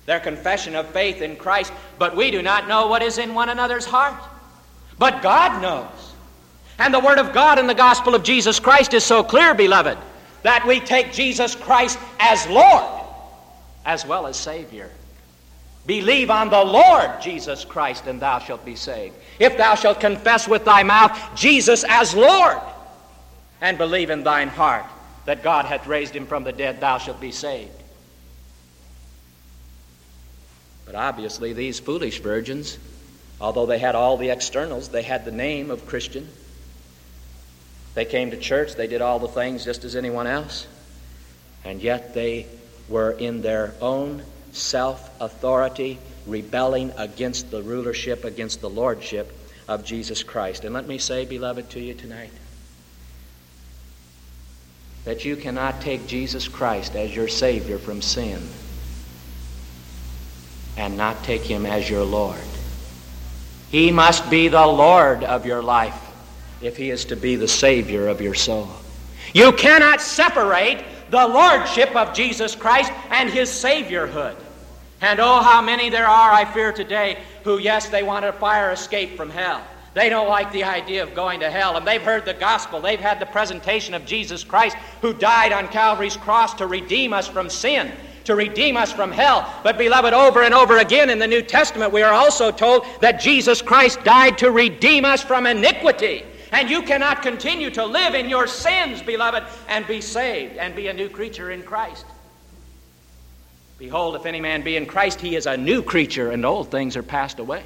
their 0.06 0.20
confession 0.20 0.74
of 0.74 0.88
faith 0.88 1.22
in 1.22 1.36
Christ, 1.36 1.72
but 1.98 2.16
we 2.16 2.30
do 2.30 2.42
not 2.42 2.66
know 2.66 2.88
what 2.88 3.02
is 3.02 3.18
in 3.18 3.34
one 3.34 3.48
another's 3.48 3.84
heart. 3.84 4.20
But 4.98 5.22
God 5.22 5.62
knows. 5.62 6.12
And 6.78 6.92
the 6.92 7.00
Word 7.00 7.18
of 7.18 7.32
God 7.32 7.58
in 7.58 7.66
the 7.66 7.74
gospel 7.74 8.14
of 8.14 8.24
Jesus 8.24 8.58
Christ 8.58 8.94
is 8.94 9.04
so 9.04 9.22
clear, 9.22 9.54
beloved, 9.54 9.98
that 10.42 10.66
we 10.66 10.80
take 10.80 11.12
Jesus 11.12 11.54
Christ 11.54 11.98
as 12.18 12.46
Lord 12.48 13.02
as 13.84 14.06
well 14.06 14.26
as 14.26 14.36
Savior. 14.36 14.90
Believe 15.86 16.30
on 16.30 16.48
the 16.48 16.62
Lord 16.62 17.20
Jesus 17.20 17.64
Christ, 17.64 18.06
and 18.06 18.20
thou 18.20 18.38
shalt 18.38 18.64
be 18.64 18.76
saved. 18.76 19.16
If 19.40 19.56
thou 19.56 19.74
shalt 19.74 19.98
confess 19.98 20.46
with 20.46 20.64
thy 20.64 20.84
mouth 20.84 21.18
Jesus 21.34 21.84
as 21.88 22.14
Lord, 22.14 22.58
and 23.60 23.78
believe 23.78 24.10
in 24.10 24.22
thine 24.22 24.48
heart 24.48 24.84
that 25.24 25.42
God 25.42 25.64
hath 25.64 25.86
raised 25.86 26.14
him 26.14 26.26
from 26.26 26.44
the 26.44 26.52
dead, 26.52 26.80
thou 26.80 26.98
shalt 26.98 27.20
be 27.20 27.32
saved. 27.32 27.70
But 30.84 30.94
obviously, 30.96 31.52
these 31.52 31.78
foolish 31.78 32.20
virgins, 32.20 32.78
although 33.40 33.66
they 33.66 33.78
had 33.78 33.94
all 33.94 34.16
the 34.16 34.30
externals, 34.30 34.88
they 34.88 35.02
had 35.02 35.24
the 35.24 35.30
name 35.30 35.70
of 35.70 35.86
Christian. 35.86 36.28
They 37.94 38.04
came 38.04 38.30
to 38.30 38.36
church, 38.36 38.74
they 38.74 38.86
did 38.86 39.02
all 39.02 39.18
the 39.18 39.28
things 39.28 39.64
just 39.64 39.84
as 39.84 39.96
anyone 39.96 40.26
else, 40.26 40.66
and 41.64 41.82
yet 41.82 42.14
they 42.14 42.46
were 42.88 43.12
in 43.12 43.42
their 43.42 43.74
own 43.80 44.22
self 44.52 45.10
authority 45.20 45.98
rebelling 46.26 46.92
against 46.96 47.50
the 47.50 47.62
rulership, 47.62 48.24
against 48.24 48.60
the 48.60 48.70
lordship 48.70 49.36
of 49.68 49.84
Jesus 49.84 50.22
Christ. 50.22 50.64
And 50.64 50.74
let 50.74 50.86
me 50.86 50.98
say, 50.98 51.24
beloved, 51.24 51.70
to 51.70 51.80
you 51.80 51.94
tonight 51.94 52.30
that 55.04 55.24
you 55.24 55.36
cannot 55.36 55.80
take 55.80 56.06
Jesus 56.06 56.46
Christ 56.48 56.94
as 56.94 57.14
your 57.14 57.28
Savior 57.28 57.78
from 57.78 58.00
sin 58.02 58.40
and 60.76 60.96
not 60.96 61.22
take 61.24 61.42
Him 61.42 61.66
as 61.66 61.90
your 61.90 62.04
Lord. 62.04 62.40
He 63.70 63.90
must 63.90 64.30
be 64.30 64.48
the 64.48 64.66
Lord 64.66 65.24
of 65.24 65.44
your 65.44 65.62
life 65.62 66.01
if 66.62 66.76
He 66.76 66.90
is 66.90 67.04
to 67.06 67.16
be 67.16 67.36
the 67.36 67.48
Savior 67.48 68.08
of 68.08 68.20
your 68.20 68.34
soul. 68.34 68.68
You 69.34 69.52
cannot 69.52 70.00
separate 70.00 70.84
the 71.10 71.26
Lordship 71.26 71.94
of 71.94 72.14
Jesus 72.14 72.54
Christ 72.54 72.92
and 73.10 73.28
His 73.28 73.48
Saviorhood. 73.50 74.36
And 75.00 75.18
oh, 75.18 75.42
how 75.42 75.60
many 75.60 75.90
there 75.90 76.06
are, 76.06 76.32
I 76.32 76.44
fear 76.44 76.72
today, 76.72 77.18
who, 77.44 77.58
yes, 77.58 77.88
they 77.88 78.02
want 78.02 78.24
a 78.24 78.32
fire 78.32 78.70
escape 78.70 79.16
from 79.16 79.30
hell. 79.30 79.62
They 79.94 80.08
don't 80.08 80.28
like 80.28 80.52
the 80.52 80.64
idea 80.64 81.02
of 81.02 81.14
going 81.14 81.40
to 81.40 81.50
hell. 81.50 81.76
And 81.76 81.86
they've 81.86 82.00
heard 82.00 82.24
the 82.24 82.34
gospel. 82.34 82.80
They've 82.80 83.00
had 83.00 83.20
the 83.20 83.26
presentation 83.26 83.94
of 83.94 84.06
Jesus 84.06 84.42
Christ, 84.44 84.76
who 85.02 85.12
died 85.12 85.52
on 85.52 85.68
Calvary's 85.68 86.16
cross 86.16 86.54
to 86.54 86.66
redeem 86.66 87.12
us 87.12 87.28
from 87.28 87.50
sin, 87.50 87.92
to 88.24 88.34
redeem 88.34 88.76
us 88.76 88.92
from 88.92 89.10
hell. 89.10 89.52
But, 89.62 89.76
beloved, 89.76 90.14
over 90.14 90.44
and 90.44 90.54
over 90.54 90.78
again 90.78 91.10
in 91.10 91.18
the 91.18 91.26
New 91.26 91.42
Testament, 91.42 91.92
we 91.92 92.02
are 92.02 92.14
also 92.14 92.50
told 92.50 92.86
that 93.00 93.20
Jesus 93.20 93.60
Christ 93.60 94.02
died 94.04 94.38
to 94.38 94.50
redeem 94.50 95.04
us 95.04 95.22
from 95.22 95.46
iniquity. 95.46 96.24
And 96.52 96.68
you 96.68 96.82
cannot 96.82 97.22
continue 97.22 97.70
to 97.70 97.84
live 97.84 98.14
in 98.14 98.28
your 98.28 98.46
sins, 98.46 99.00
beloved, 99.00 99.42
and 99.68 99.86
be 99.86 100.02
saved 100.02 100.58
and 100.58 100.76
be 100.76 100.88
a 100.88 100.92
new 100.92 101.08
creature 101.08 101.50
in 101.50 101.62
Christ. 101.62 102.04
Behold, 103.78 104.14
if 104.14 104.26
any 104.26 104.40
man 104.40 104.62
be 104.62 104.76
in 104.76 104.84
Christ, 104.84 105.20
he 105.20 105.34
is 105.34 105.46
a 105.46 105.56
new 105.56 105.82
creature, 105.82 106.30
and 106.30 106.44
old 106.44 106.70
things 106.70 106.94
are 106.96 107.02
passed 107.02 107.38
away. 107.38 107.64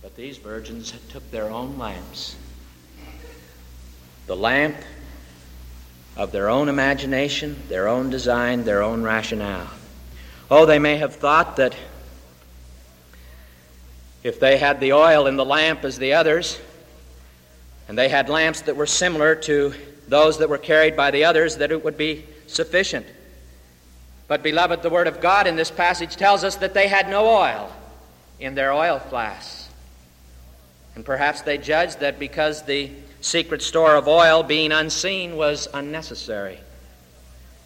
But 0.00 0.14
these 0.16 0.38
virgins 0.38 0.94
took 1.10 1.28
their 1.32 1.50
own 1.50 1.76
lamps, 1.78 2.36
the 4.26 4.36
lamp 4.36 4.76
of 6.16 6.30
their 6.30 6.48
own 6.48 6.68
imagination, 6.68 7.60
their 7.68 7.88
own 7.88 8.10
design, 8.10 8.64
their 8.64 8.82
own 8.82 9.02
rationale. 9.02 9.70
Oh, 10.50 10.66
they 10.66 10.78
may 10.78 10.96
have 10.96 11.16
thought 11.16 11.56
that 11.56 11.74
if 14.22 14.38
they 14.38 14.56
had 14.56 14.80
the 14.80 14.92
oil 14.92 15.26
in 15.26 15.36
the 15.36 15.44
lamp 15.44 15.84
as 15.84 15.98
the 15.98 16.14
others, 16.14 16.60
and 17.88 17.98
they 17.98 18.08
had 18.08 18.28
lamps 18.28 18.62
that 18.62 18.76
were 18.76 18.86
similar 18.86 19.34
to 19.34 19.74
those 20.08 20.38
that 20.38 20.48
were 20.48 20.58
carried 20.58 20.96
by 20.96 21.10
the 21.10 21.24
others, 21.24 21.56
that 21.56 21.72
it 21.72 21.84
would 21.84 21.96
be 21.96 22.24
sufficient. 22.46 23.06
But, 24.28 24.42
beloved, 24.42 24.82
the 24.82 24.90
Word 24.90 25.08
of 25.08 25.20
God 25.20 25.46
in 25.46 25.56
this 25.56 25.70
passage 25.70 26.16
tells 26.16 26.44
us 26.44 26.56
that 26.56 26.74
they 26.74 26.88
had 26.88 27.08
no 27.08 27.26
oil 27.26 27.72
in 28.38 28.54
their 28.54 28.72
oil 28.72 28.98
flasks. 28.98 29.68
And 30.94 31.04
perhaps 31.04 31.42
they 31.42 31.58
judged 31.58 32.00
that 32.00 32.18
because 32.18 32.62
the 32.62 32.90
secret 33.20 33.62
store 33.62 33.94
of 33.94 34.08
oil, 34.08 34.42
being 34.42 34.72
unseen, 34.72 35.36
was 35.36 35.68
unnecessary. 35.72 36.58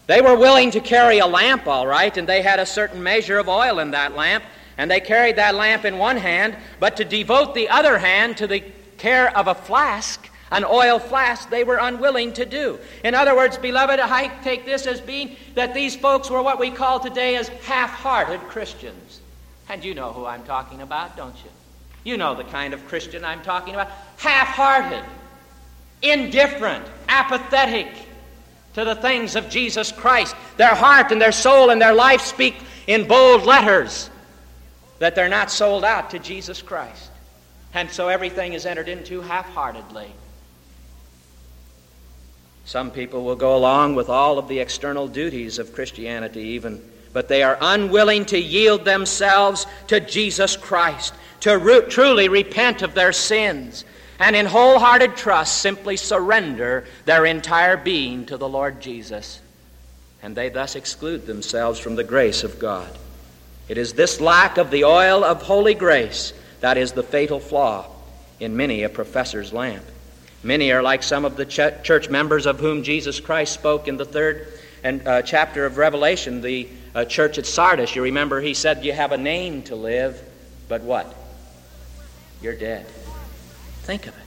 They 0.07 0.21
were 0.21 0.37
willing 0.37 0.71
to 0.71 0.79
carry 0.79 1.19
a 1.19 1.27
lamp, 1.27 1.67
all 1.67 1.85
right, 1.85 2.15
and 2.15 2.27
they 2.27 2.41
had 2.41 2.59
a 2.59 2.65
certain 2.65 3.03
measure 3.03 3.37
of 3.37 3.49
oil 3.49 3.79
in 3.79 3.91
that 3.91 4.15
lamp, 4.15 4.43
and 4.77 4.89
they 4.89 4.99
carried 4.99 5.37
that 5.37 5.55
lamp 5.55 5.85
in 5.85 5.97
one 5.97 6.17
hand, 6.17 6.55
but 6.79 6.97
to 6.97 7.05
devote 7.05 7.55
the 7.55 7.69
other 7.69 7.97
hand 7.97 8.37
to 8.37 8.47
the 8.47 8.63
care 8.97 9.35
of 9.37 9.47
a 9.47 9.55
flask 9.55 10.29
an 10.51 10.63
oil 10.63 10.99
flask 10.99 11.49
they 11.49 11.63
were 11.63 11.77
unwilling 11.77 12.33
to 12.33 12.45
do. 12.45 12.79
In 13.03 13.13
other 13.13 13.35
words, 13.35 13.57
beloved, 13.57 13.99
I 13.99 14.27
take 14.43 14.65
this 14.65 14.87
as 14.87 15.01
being 15.01 15.35
that 15.55 15.73
these 15.73 15.95
folks 15.95 16.29
were 16.29 16.41
what 16.41 16.59
we 16.59 16.71
call 16.71 16.99
today 16.99 17.35
as 17.35 17.49
half 17.49 17.89
hearted 17.89 18.39
Christians. 18.41 19.21
And 19.69 19.83
you 19.83 19.93
know 19.93 20.13
who 20.13 20.25
I'm 20.25 20.43
talking 20.43 20.81
about, 20.81 21.17
don't 21.17 21.35
you? 21.43 21.51
You 22.11 22.17
know 22.17 22.35
the 22.35 22.45
kind 22.45 22.73
of 22.73 22.87
Christian 22.87 23.25
I'm 23.25 23.41
talking 23.41 23.73
about. 23.73 23.89
Half 24.17 24.47
hearted, 24.47 25.03
indifferent, 26.01 26.85
apathetic 27.09 27.89
to 28.75 28.85
the 28.85 28.95
things 28.95 29.35
of 29.35 29.49
Jesus 29.49 29.91
Christ. 29.91 30.35
Their 30.55 30.75
heart 30.75 31.11
and 31.11 31.21
their 31.21 31.33
soul 31.33 31.71
and 31.71 31.81
their 31.81 31.93
life 31.93 32.21
speak 32.21 32.55
in 32.85 33.05
bold 33.07 33.43
letters 33.43 34.09
that 34.99 35.15
they're 35.15 35.29
not 35.29 35.51
sold 35.51 35.83
out 35.83 36.11
to 36.11 36.19
Jesus 36.19 36.61
Christ. 36.61 37.11
And 37.73 37.89
so 37.91 38.07
everything 38.07 38.53
is 38.53 38.65
entered 38.65 38.89
into 38.89 39.21
half 39.21 39.47
heartedly. 39.49 40.11
Some 42.65 42.91
people 42.91 43.23
will 43.23 43.35
go 43.35 43.55
along 43.55 43.95
with 43.95 44.09
all 44.09 44.37
of 44.37 44.47
the 44.47 44.59
external 44.59 45.07
duties 45.07 45.57
of 45.57 45.73
Christianity, 45.73 46.41
even, 46.41 46.83
but 47.13 47.29
they 47.29 47.41
are 47.41 47.57
unwilling 47.61 48.25
to 48.25 48.37
yield 48.37 48.83
themselves 48.83 49.65
to 49.87 49.99
Jesus 49.99 50.57
Christ, 50.57 51.13
to 51.41 51.57
re- 51.57 51.85
truly 51.87 52.27
repent 52.27 52.81
of 52.81 52.93
their 52.93 53.13
sins, 53.13 53.85
and 54.19 54.35
in 54.35 54.45
wholehearted 54.45 55.15
trust 55.15 55.59
simply 55.61 55.95
surrender 55.95 56.85
their 57.05 57.25
entire 57.25 57.77
being 57.77 58.25
to 58.25 58.35
the 58.37 58.49
Lord 58.49 58.81
Jesus. 58.81 59.39
And 60.21 60.35
they 60.35 60.49
thus 60.49 60.75
exclude 60.75 61.25
themselves 61.25 61.79
from 61.79 61.95
the 61.95 62.03
grace 62.03 62.43
of 62.43 62.59
God. 62.59 62.89
It 63.67 63.77
is 63.77 63.93
this 63.93 64.21
lack 64.21 64.57
of 64.57 64.71
the 64.71 64.85
oil 64.85 65.23
of 65.23 65.41
holy 65.41 65.73
grace 65.73 66.33
that 66.61 66.77
is 66.77 66.93
the 66.93 67.03
fatal 67.03 67.39
flaw 67.39 67.87
in 68.39 68.55
many 68.55 68.83
a 68.83 68.89
professor's 68.89 69.51
lamp. 69.51 69.83
Many 70.43 70.71
are 70.71 70.81
like 70.81 71.03
some 71.03 71.25
of 71.25 71.35
the 71.35 71.45
ch- 71.45 71.83
church 71.83 72.09
members 72.09 72.45
of 72.45 72.59
whom 72.59 72.83
Jesus 72.83 73.19
Christ 73.19 73.53
spoke 73.53 73.87
in 73.87 73.97
the 73.97 74.05
third 74.05 74.47
and, 74.83 75.05
uh, 75.07 75.21
chapter 75.21 75.65
of 75.65 75.77
Revelation, 75.77 76.41
the 76.41 76.69
uh, 76.95 77.05
church 77.05 77.37
at 77.37 77.45
Sardis. 77.45 77.95
You 77.95 78.03
remember 78.03 78.39
he 78.39 78.53
said, 78.53 78.85
You 78.85 78.93
have 78.93 79.11
a 79.11 79.17
name 79.17 79.63
to 79.63 79.75
live, 79.75 80.21
but 80.69 80.81
what? 80.83 81.13
You're 82.41 82.55
dead. 82.55 82.85
Think 83.83 84.07
of 84.07 84.17
it. 84.17 84.26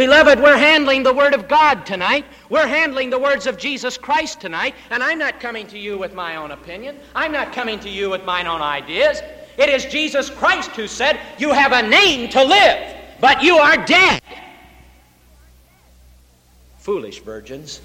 Beloved, 0.00 0.40
we're 0.40 0.56
handling 0.56 1.02
the 1.02 1.12
Word 1.12 1.34
of 1.34 1.46
God 1.46 1.84
tonight. 1.84 2.24
We're 2.48 2.66
handling 2.66 3.10
the 3.10 3.18
words 3.18 3.46
of 3.46 3.58
Jesus 3.58 3.98
Christ 3.98 4.40
tonight, 4.40 4.74
and 4.88 5.02
I'm 5.02 5.18
not 5.18 5.40
coming 5.40 5.66
to 5.66 5.78
you 5.78 5.98
with 5.98 6.14
my 6.14 6.36
own 6.36 6.52
opinion. 6.52 6.96
I'm 7.14 7.32
not 7.32 7.52
coming 7.52 7.78
to 7.80 7.90
you 7.90 8.08
with 8.08 8.24
my 8.24 8.42
own 8.46 8.62
ideas. 8.62 9.20
It 9.58 9.68
is 9.68 9.84
Jesus 9.84 10.30
Christ 10.30 10.70
who 10.70 10.86
said, 10.86 11.20
You 11.36 11.52
have 11.52 11.72
a 11.72 11.86
name 11.86 12.30
to 12.30 12.42
live, 12.42 12.96
but 13.20 13.42
you 13.42 13.58
are 13.58 13.76
dead 13.84 14.22
foolish 16.78 17.20
virgins. 17.20 17.82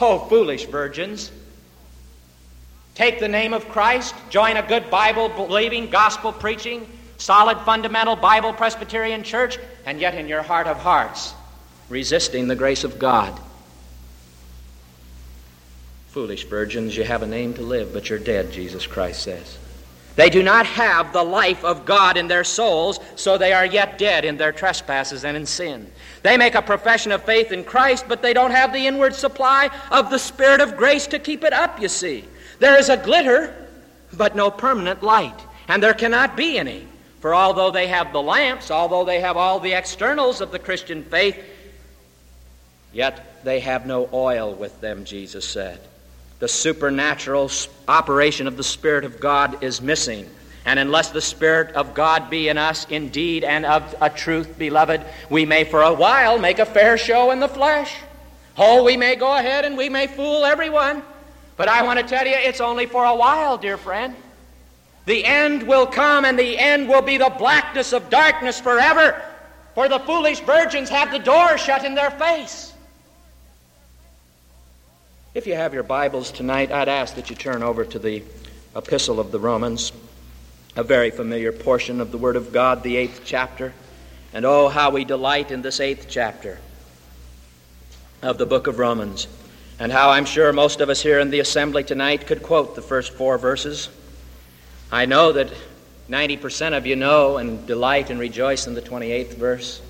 Oh, 0.00 0.20
foolish 0.20 0.64
virgins. 0.64 1.32
Take 2.94 3.20
the 3.20 3.28
name 3.28 3.52
of 3.52 3.68
Christ, 3.68 4.14
join 4.30 4.56
a 4.56 4.66
good 4.66 4.88
Bible 4.88 5.28
believing, 5.28 5.90
gospel 5.90 6.32
preaching, 6.32 6.86
solid 7.16 7.58
fundamental 7.60 8.16
Bible 8.16 8.52
Presbyterian 8.52 9.22
church, 9.22 9.58
and 9.86 10.00
yet 10.00 10.14
in 10.14 10.28
your 10.28 10.42
heart 10.42 10.66
of 10.66 10.78
hearts, 10.78 11.34
resisting 11.88 12.48
the 12.48 12.56
grace 12.56 12.84
of 12.84 12.98
God. 12.98 13.38
Foolish 16.08 16.44
virgins, 16.44 16.96
you 16.96 17.04
have 17.04 17.22
a 17.22 17.26
name 17.26 17.54
to 17.54 17.62
live, 17.62 17.92
but 17.92 18.08
you're 18.08 18.18
dead, 18.18 18.52
Jesus 18.52 18.86
Christ 18.86 19.22
says. 19.22 19.58
They 20.16 20.30
do 20.30 20.44
not 20.44 20.64
have 20.66 21.12
the 21.12 21.24
life 21.24 21.64
of 21.64 21.84
God 21.84 22.16
in 22.16 22.28
their 22.28 22.44
souls, 22.44 23.00
so 23.16 23.36
they 23.36 23.52
are 23.52 23.66
yet 23.66 23.98
dead 23.98 24.24
in 24.24 24.36
their 24.36 24.52
trespasses 24.52 25.24
and 25.24 25.36
in 25.36 25.44
sin. 25.44 25.90
They 26.22 26.36
make 26.36 26.54
a 26.54 26.62
profession 26.62 27.10
of 27.10 27.24
faith 27.24 27.50
in 27.50 27.64
Christ, 27.64 28.04
but 28.06 28.22
they 28.22 28.32
don't 28.32 28.52
have 28.52 28.72
the 28.72 28.86
inward 28.86 29.14
supply 29.14 29.70
of 29.90 30.10
the 30.10 30.18
Spirit 30.18 30.60
of 30.60 30.76
grace 30.76 31.08
to 31.08 31.18
keep 31.18 31.42
it 31.42 31.52
up, 31.52 31.80
you 31.80 31.88
see. 31.88 32.24
There 32.60 32.78
is 32.78 32.90
a 32.90 32.96
glitter, 32.96 33.52
but 34.12 34.36
no 34.36 34.52
permanent 34.52 35.02
light, 35.02 35.38
and 35.66 35.82
there 35.82 35.94
cannot 35.94 36.36
be 36.36 36.58
any. 36.58 36.86
For 37.24 37.34
although 37.34 37.70
they 37.70 37.86
have 37.86 38.12
the 38.12 38.20
lamps, 38.20 38.70
although 38.70 39.06
they 39.06 39.20
have 39.20 39.38
all 39.38 39.58
the 39.58 39.72
externals 39.72 40.42
of 40.42 40.52
the 40.52 40.58
Christian 40.58 41.02
faith, 41.02 41.42
yet 42.92 43.42
they 43.44 43.60
have 43.60 43.86
no 43.86 44.10
oil 44.12 44.52
with 44.52 44.78
them, 44.82 45.06
Jesus 45.06 45.48
said 45.48 45.80
the 46.38 46.48
supernatural 46.48 47.50
operation 47.88 48.46
of 48.46 48.58
the 48.58 48.62
Spirit 48.62 49.06
of 49.06 49.20
God 49.20 49.64
is 49.64 49.80
missing. 49.80 50.28
And 50.66 50.78
unless 50.78 51.12
the 51.12 51.22
Spirit 51.22 51.74
of 51.76 51.94
God 51.94 52.28
be 52.28 52.50
in 52.50 52.58
us 52.58 52.86
indeed 52.90 53.42
and 53.42 53.64
of 53.64 53.94
a 54.02 54.10
truth, 54.10 54.58
beloved, 54.58 55.00
we 55.30 55.46
may 55.46 55.64
for 55.64 55.80
a 55.80 55.94
while 55.94 56.38
make 56.38 56.58
a 56.58 56.66
fair 56.66 56.98
show 56.98 57.30
in 57.30 57.40
the 57.40 57.48
flesh. 57.48 57.96
Oh, 58.58 58.84
we 58.84 58.98
may 58.98 59.16
go 59.16 59.34
ahead 59.34 59.64
and 59.64 59.78
we 59.78 59.88
may 59.88 60.08
fool 60.08 60.44
everyone. 60.44 61.02
But 61.56 61.68
I 61.68 61.84
want 61.84 62.00
to 62.00 62.04
tell 62.04 62.26
you, 62.26 62.34
it's 62.36 62.60
only 62.60 62.84
for 62.84 63.02
a 63.02 63.16
while, 63.16 63.56
dear 63.56 63.78
friend. 63.78 64.14
The 65.06 65.24
end 65.24 65.64
will 65.64 65.86
come, 65.86 66.24
and 66.24 66.38
the 66.38 66.58
end 66.58 66.88
will 66.88 67.02
be 67.02 67.18
the 67.18 67.32
blackness 67.38 67.92
of 67.92 68.08
darkness 68.08 68.60
forever. 68.60 69.20
For 69.74 69.88
the 69.88 69.98
foolish 69.98 70.40
virgins 70.40 70.88
have 70.88 71.10
the 71.10 71.18
door 71.18 71.58
shut 71.58 71.84
in 71.84 71.94
their 71.94 72.10
face. 72.12 72.72
If 75.34 75.46
you 75.46 75.54
have 75.54 75.74
your 75.74 75.82
Bibles 75.82 76.30
tonight, 76.30 76.70
I'd 76.70 76.88
ask 76.88 77.16
that 77.16 77.28
you 77.28 77.36
turn 77.36 77.62
over 77.62 77.84
to 77.84 77.98
the 77.98 78.22
Epistle 78.76 79.20
of 79.20 79.32
the 79.32 79.38
Romans. 79.38 79.92
a 80.76 80.82
very 80.82 81.10
familiar 81.10 81.52
portion 81.52 82.00
of 82.00 82.10
the 82.10 82.18
Word 82.18 82.36
of 82.36 82.52
God, 82.52 82.82
the 82.82 82.96
eighth 82.96 83.22
chapter. 83.24 83.72
And 84.32 84.44
oh, 84.44 84.68
how 84.68 84.90
we 84.90 85.04
delight 85.04 85.50
in 85.50 85.62
this 85.62 85.78
eighth 85.80 86.06
chapter 86.08 86.58
of 88.22 88.38
the 88.38 88.46
book 88.46 88.66
of 88.66 88.78
Romans. 88.78 89.28
And 89.78 89.92
how 89.92 90.10
I'm 90.10 90.24
sure 90.24 90.52
most 90.52 90.80
of 90.80 90.88
us 90.88 91.00
here 91.00 91.20
in 91.20 91.30
the 91.30 91.40
assembly 91.40 91.84
tonight 91.84 92.26
could 92.26 92.42
quote 92.42 92.74
the 92.74 92.82
first 92.82 93.12
four 93.12 93.38
verses. 93.38 93.88
I 94.94 95.06
know 95.06 95.32
that 95.32 95.52
90% 96.08 96.76
of 96.76 96.86
you 96.86 96.94
know 96.94 97.38
and 97.38 97.66
delight 97.66 98.10
and 98.10 98.20
rejoice 98.20 98.68
in 98.68 98.74
the 98.74 98.80
28th 98.80 99.34
verse, 99.34 99.82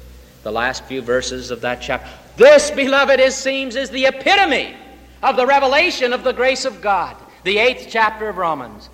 the 0.45 0.51
last 0.51 0.85
few 0.85 1.03
verses 1.03 1.51
of 1.51 1.61
that 1.61 1.83
chapter. 1.83 2.09
This, 2.39 2.71
beloved, 2.71 3.21
it 3.21 3.35
seems, 3.35 3.77
is 3.77 3.91
the 3.91 4.07
epitome 4.07 4.75
of 5.23 5.37
the 5.37 5.45
revelation 5.45 6.15
of 6.15 6.25
the 6.25 6.33
grace 6.33 6.65
of 6.65 6.81
God, 6.81 7.17
the 7.43 7.59
eighth 7.59 7.89
chapter 7.91 8.31
of 8.31 8.39
Romans. 8.39 8.89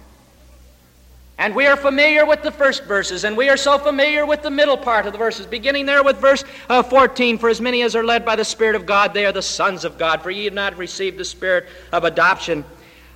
And 1.38 1.54
we 1.54 1.68
are 1.68 1.76
familiar 1.76 2.26
with 2.26 2.42
the 2.42 2.50
first 2.50 2.86
verses, 2.86 3.22
and 3.22 3.36
we 3.36 3.48
are 3.48 3.56
so 3.56 3.78
familiar 3.78 4.26
with 4.26 4.42
the 4.42 4.50
middle 4.50 4.76
part 4.76 5.06
of 5.06 5.12
the 5.12 5.18
verses, 5.18 5.46
beginning 5.46 5.86
there 5.86 6.02
with 6.02 6.16
verse 6.16 6.42
uh, 6.68 6.82
14 6.82 7.38
For 7.38 7.48
as 7.48 7.60
many 7.60 7.82
as 7.82 7.94
are 7.94 8.04
led 8.04 8.24
by 8.24 8.34
the 8.34 8.44
Spirit 8.44 8.74
of 8.74 8.84
God, 8.84 9.14
they 9.14 9.26
are 9.26 9.32
the 9.32 9.42
sons 9.42 9.84
of 9.84 9.96
God. 9.96 10.22
For 10.22 10.32
ye 10.32 10.46
have 10.46 10.54
not 10.54 10.76
received 10.76 11.18
the 11.18 11.24
Spirit 11.24 11.68
of 11.92 12.02
adoption, 12.02 12.64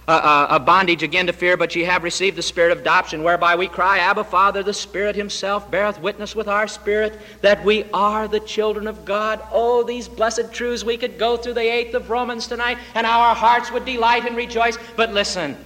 a 0.06 0.60
bondage 0.60 1.02
again 1.02 1.26
to 1.28 1.32
fear, 1.32 1.56
but 1.56 1.74
ye 1.74 1.84
have 1.84 2.02
received 2.02 2.36
the 2.36 2.42
Spirit 2.42 2.72
of 2.72 2.80
adoption, 2.80 3.22
whereby 3.22 3.56
we 3.56 3.68
cry, 3.68 3.98
Abba, 3.98 4.24
Father. 4.24 4.62
The 4.62 4.74
Spirit 4.74 5.16
Himself 5.16 5.70
beareth 5.70 6.00
witness 6.00 6.36
with 6.36 6.46
our 6.46 6.68
spirit 6.68 7.18
that 7.40 7.64
we 7.64 7.84
are 7.92 8.28
the 8.28 8.40
children 8.40 8.86
of 8.86 9.04
God. 9.04 9.40
Oh, 9.50 9.82
these 9.82 10.08
blessed 10.08 10.52
truths, 10.52 10.84
we 10.84 10.98
could 10.98 11.18
go 11.18 11.36
through 11.36 11.54
the 11.54 11.60
eighth 11.60 11.94
of 11.94 12.10
Romans 12.10 12.46
tonight, 12.46 12.78
and 12.94 13.06
our 13.06 13.34
hearts 13.34 13.72
would 13.72 13.84
delight 13.84 14.26
and 14.26 14.36
rejoice. 14.36 14.76
But 14.96 15.12
listen. 15.12 15.56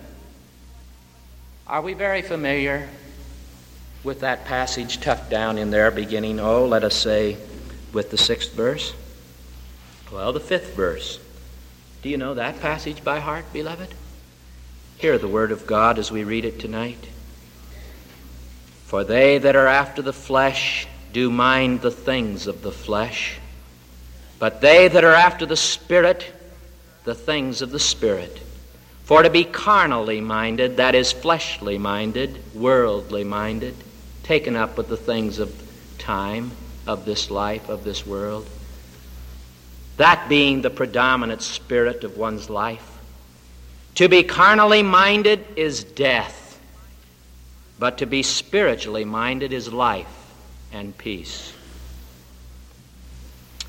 Are 1.66 1.82
we 1.82 1.94
very 1.94 2.22
familiar 2.22 2.88
with 4.04 4.20
that 4.20 4.44
passage 4.44 5.00
tucked 5.00 5.28
down 5.28 5.58
in 5.58 5.70
there, 5.70 5.90
beginning, 5.90 6.40
oh, 6.40 6.64
let 6.64 6.84
us 6.84 6.94
say, 6.94 7.36
with 7.92 8.10
the 8.10 8.16
sixth 8.16 8.54
verse? 8.54 8.94
Well, 10.12 10.32
the 10.32 10.40
fifth 10.40 10.74
verse. 10.74 11.18
Do 12.02 12.08
you 12.08 12.16
know 12.16 12.34
that 12.34 12.60
passage 12.60 13.02
by 13.02 13.18
heart, 13.18 13.52
beloved? 13.52 13.92
Hear 14.98 15.16
the 15.16 15.28
word 15.28 15.52
of 15.52 15.64
God 15.64 15.96
as 16.00 16.10
we 16.10 16.24
read 16.24 16.44
it 16.44 16.58
tonight. 16.58 17.06
For 18.86 19.04
they 19.04 19.38
that 19.38 19.54
are 19.54 19.68
after 19.68 20.02
the 20.02 20.12
flesh 20.12 20.88
do 21.12 21.30
mind 21.30 21.82
the 21.82 21.92
things 21.92 22.48
of 22.48 22.62
the 22.62 22.72
flesh, 22.72 23.38
but 24.40 24.60
they 24.60 24.88
that 24.88 25.04
are 25.04 25.14
after 25.14 25.46
the 25.46 25.56
Spirit, 25.56 26.32
the 27.04 27.14
things 27.14 27.62
of 27.62 27.70
the 27.70 27.78
Spirit. 27.78 28.40
For 29.04 29.22
to 29.22 29.30
be 29.30 29.44
carnally 29.44 30.20
minded, 30.20 30.78
that 30.78 30.96
is, 30.96 31.12
fleshly 31.12 31.78
minded, 31.78 32.42
worldly 32.52 33.22
minded, 33.22 33.76
taken 34.24 34.56
up 34.56 34.76
with 34.76 34.88
the 34.88 34.96
things 34.96 35.38
of 35.38 35.54
time, 35.98 36.50
of 36.88 37.04
this 37.04 37.30
life, 37.30 37.68
of 37.68 37.84
this 37.84 38.04
world, 38.04 38.48
that 39.96 40.28
being 40.28 40.62
the 40.62 40.70
predominant 40.70 41.42
spirit 41.42 42.02
of 42.02 42.18
one's 42.18 42.50
life. 42.50 42.97
To 43.98 44.08
be 44.08 44.22
carnally 44.22 44.84
minded 44.84 45.44
is 45.56 45.82
death, 45.82 46.60
but 47.80 47.98
to 47.98 48.06
be 48.06 48.22
spiritually 48.22 49.04
minded 49.04 49.52
is 49.52 49.72
life 49.72 50.32
and 50.72 50.96
peace. 50.96 51.52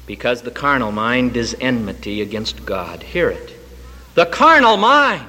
Because 0.05 0.43
the 0.43 0.51
carnal 0.51 0.91
mind 0.91 1.35
is 1.35 1.57
enmity 1.59 2.21
against 2.21 2.63
God. 2.63 3.01
Hear 3.01 3.31
it. 3.31 3.55
The 4.13 4.27
carnal 4.27 4.77
mind, 4.77 5.25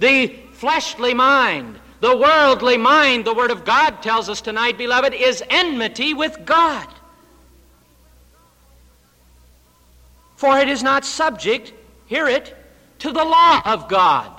the 0.00 0.28
fleshly 0.52 1.12
mind, 1.12 1.78
the 2.00 2.16
worldly 2.16 2.78
mind, 2.78 3.26
the 3.26 3.34
Word 3.34 3.50
of 3.50 3.66
God 3.66 4.02
tells 4.02 4.30
us 4.30 4.40
tonight, 4.40 4.78
beloved, 4.78 5.12
is 5.12 5.44
enmity 5.50 6.14
with 6.14 6.46
God. 6.46 6.88
For 10.36 10.56
it 10.58 10.70
is 10.70 10.82
not 10.82 11.04
subject, 11.04 11.74
hear 12.06 12.26
it, 12.28 12.56
to 13.00 13.12
the 13.12 13.22
law 13.22 13.60
of 13.66 13.90
God. 13.90 14.37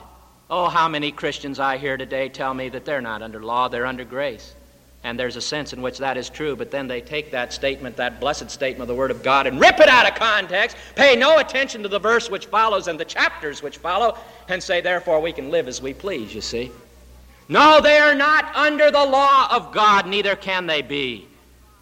Oh, 0.50 0.68
how 0.68 0.88
many 0.88 1.12
Christians 1.12 1.60
I 1.60 1.78
hear 1.78 1.96
today 1.96 2.28
tell 2.28 2.54
me 2.56 2.70
that 2.70 2.84
they're 2.84 3.02
not 3.02 3.22
under 3.22 3.44
law, 3.44 3.68
they're 3.68 3.86
under 3.86 4.04
grace. 4.04 4.56
And 5.04 5.18
there's 5.18 5.36
a 5.36 5.42
sense 5.42 5.72
in 5.74 5.82
which 5.82 6.00
that 6.00 6.18
is 6.18 6.30
true, 6.30 6.56
but 6.56 6.72
then 6.72 6.88
they 6.88 7.02
take 7.02 7.32
that 7.32 7.54
statement, 7.54 7.96
that 7.98 8.20
blessed 8.20 8.50
statement 8.50 8.82
of 8.82 8.88
the 8.90 9.00
Word 9.00 9.12
of 9.12 9.24
God, 9.24 9.48
and 9.48 9.60
rip 9.60 9.80
it 9.80 9.88
out 9.88 10.10
of 10.10 10.16
context, 10.16 10.76
pay 10.96 11.16
no 11.16 11.38
attention 11.38 11.84
to 11.84 11.90
the 11.90 12.00
verse 12.00 12.30
which 12.30 12.48
follows 12.48 12.88
and 12.88 13.00
the 13.00 13.06
chapters 13.06 13.62
which 13.62 13.78
follow, 13.78 14.18
and 14.50 14.62
say, 14.62 14.82
therefore, 14.82 15.22
we 15.22 15.32
can 15.32 15.52
live 15.52 15.68
as 15.68 15.82
we 15.82 15.94
please, 15.94 16.34
you 16.34 16.42
see. 16.42 16.72
No, 17.48 17.80
they 17.80 17.98
are 17.98 18.16
not 18.16 18.54
under 18.56 18.92
the 18.92 19.06
law 19.06 19.56
of 19.56 19.72
God, 19.72 20.08
neither 20.08 20.36
can 20.36 20.66
they 20.68 20.82
be. 20.82 21.28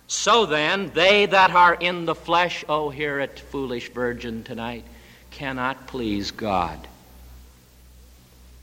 So 0.07 0.45
then, 0.45 0.91
they 0.93 1.25
that 1.25 1.51
are 1.51 1.73
in 1.75 2.05
the 2.05 2.15
flesh, 2.15 2.63
oh, 2.69 2.89
hear 2.89 3.19
it, 3.19 3.39
foolish 3.39 3.91
virgin, 3.91 4.43
tonight, 4.43 4.83
cannot 5.31 5.87
please 5.87 6.31
God. 6.31 6.87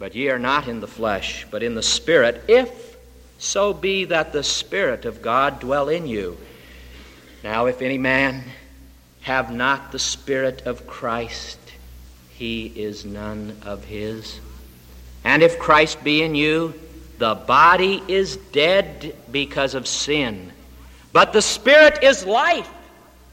But 0.05 0.15
ye 0.15 0.29
are 0.29 0.39
not 0.39 0.69
in 0.69 0.81
the 0.81 0.87
flesh, 0.87 1.47
but 1.51 1.63
in 1.63 1.75
the 1.75 1.83
Spirit, 1.83 2.45
if 2.47 2.99
so 3.39 3.73
be 3.73 4.05
that 4.05 4.35
the 4.35 4.43
Spirit 4.43 5.07
of 5.07 5.23
God 5.23 5.61
dwell 5.61 5.89
in 5.89 6.07
you. 6.07 6.37
Now, 7.43 7.65
if 7.65 7.81
any 7.81 7.97
man 7.97 8.45
have 9.23 9.51
not 9.51 9.93
the 9.93 9.99
Spirit 9.99 10.61
of 10.67 10.87
Christ, 10.87 11.59
he 12.29 12.67
is 12.67 13.07
none 13.07 13.57
of 13.65 13.83
his. 13.85 14.41
And 15.25 15.43
if 15.43 15.59
Christ 15.59 16.05
be 16.05 16.23
in 16.23 16.35
you, 16.35 16.75
the 17.17 17.35
body 17.35 18.03
is 18.07 18.37
dead 18.37 19.17
because 19.33 19.73
of 19.73 19.87
sin, 19.87 20.53
but 21.15 21.33
the 21.33 21.41
Spirit 21.41 22.03
is 22.03 22.27
life 22.27 22.69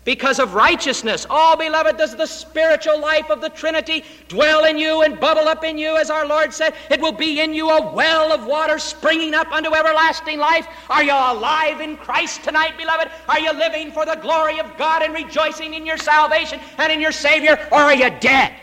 because 0.03 0.39
of 0.39 0.55
righteousness. 0.55 1.27
Oh, 1.29 1.55
beloved, 1.55 1.97
does 1.97 2.15
the 2.15 2.25
spiritual 2.25 2.99
life 2.99 3.29
of 3.29 3.39
the 3.39 3.49
Trinity 3.49 4.03
dwell 4.27 4.65
in 4.65 4.77
you 4.77 5.03
and 5.03 5.19
bubble 5.19 5.47
up 5.47 5.63
in 5.63 5.77
you, 5.77 5.97
as 5.97 6.09
our 6.09 6.25
Lord 6.25 6.53
said? 6.53 6.73
It 6.89 6.99
will 6.99 7.11
be 7.11 7.39
in 7.39 7.53
you 7.53 7.69
a 7.69 7.93
well 7.93 8.31
of 8.31 8.45
water 8.45 8.79
springing 8.79 9.33
up 9.33 9.51
unto 9.51 9.73
everlasting 9.75 10.39
life. 10.39 10.67
Are 10.89 11.03
you 11.03 11.11
alive 11.11 11.81
in 11.81 11.97
Christ 11.97 12.43
tonight, 12.43 12.77
beloved? 12.77 13.09
Are 13.29 13.39
you 13.39 13.53
living 13.53 13.91
for 13.91 14.05
the 14.05 14.15
glory 14.15 14.59
of 14.59 14.75
God 14.77 15.03
and 15.03 15.13
rejoicing 15.13 15.73
in 15.73 15.85
your 15.85 15.97
salvation 15.97 16.59
and 16.77 16.91
in 16.91 16.99
your 16.99 17.11
Savior, 17.11 17.59
or 17.71 17.79
are 17.79 17.95
you 17.95 18.09
dead? 18.19 18.53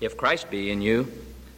If 0.00 0.16
Christ 0.16 0.50
be 0.50 0.72
in 0.72 0.82
you, 0.82 1.06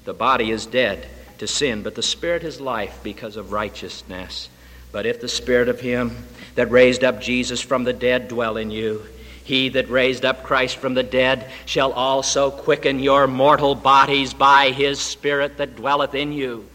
the 0.05 0.13
body 0.13 0.51
is 0.51 0.67
dead 0.67 1.09
to 1.39 1.47
sin, 1.47 1.83
but 1.83 1.95
the 1.95 2.03
Spirit 2.03 2.45
is 2.45 2.61
life 2.61 3.01
because 3.03 3.37
of 3.37 3.53
righteousness. 3.53 4.51
But 4.95 5.07
if 5.07 5.21
the 5.21 5.29
Spirit 5.29 5.69
of 5.69 5.81
Him 5.81 6.17
that 6.55 6.71
raised 6.71 7.03
up 7.03 7.21
Jesus 7.21 7.61
from 7.61 7.83
the 7.83 7.93
dead 7.93 8.29
dwell 8.29 8.57
in 8.57 8.71
you, 8.71 9.03
he 9.43 9.69
that 9.71 9.91
raised 9.91 10.25
up 10.25 10.45
Christ 10.45 10.77
from 10.77 10.95
the 10.95 11.03
dead 11.03 11.51
shall 11.67 11.91
also 11.93 12.53
quicken 12.53 13.01
your 13.01 13.27
mortal 13.27 13.75
bodies 13.75 14.33
by 14.33 14.71
his 14.71 15.01
Spirit 15.01 15.57
that 15.57 15.75
dwelleth 15.75 16.15
in 16.15 16.33
you. 16.33 16.69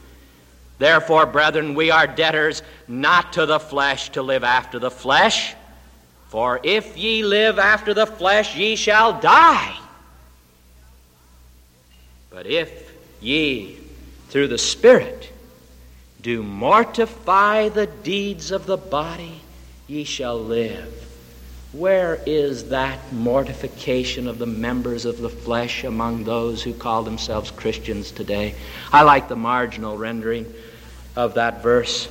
Therefore, 0.79 1.25
brethren, 1.27 1.75
we 1.75 1.91
are 1.91 2.07
debtors 2.07 2.61
not 2.89 3.31
to 3.33 3.45
the 3.45 3.57
flesh 3.57 4.09
to 4.09 4.21
live 4.21 4.43
after 4.43 4.79
the 4.79 4.91
flesh. 4.91 5.55
For 6.27 6.59
if 6.61 6.97
ye 6.97 7.23
live 7.23 7.57
after 7.57 7.93
the 7.93 8.05
flesh, 8.05 8.57
ye 8.57 8.75
shall 8.75 9.17
die. 9.21 9.79
But 12.29 12.47
if 12.47 12.93
ye, 13.21 13.77
through 14.27 14.49
the 14.49 14.57
Spirit, 14.57 15.31
do 16.21 16.43
mortify 16.43 17.69
the 17.69 17.87
deeds 17.87 18.51
of 18.51 18.65
the 18.65 18.77
body, 18.77 19.41
ye 19.87 20.03
shall 20.03 20.39
live. 20.39 21.05
Where 21.71 22.19
is 22.25 22.69
that 22.69 23.13
mortification 23.13 24.27
of 24.27 24.39
the 24.39 24.47
members 24.47 25.05
of 25.05 25.19
the 25.19 25.29
flesh 25.29 25.83
among 25.83 26.23
those 26.23 26.63
who 26.63 26.73
call 26.73 27.03
themselves 27.03 27.51
Christians 27.51 28.11
today? 28.11 28.55
I 28.91 29.03
like 29.03 29.29
the 29.29 29.35
marginal 29.35 29.97
rendering 29.97 30.51
of 31.15 31.35
that 31.35 31.61
verse. 31.61 32.09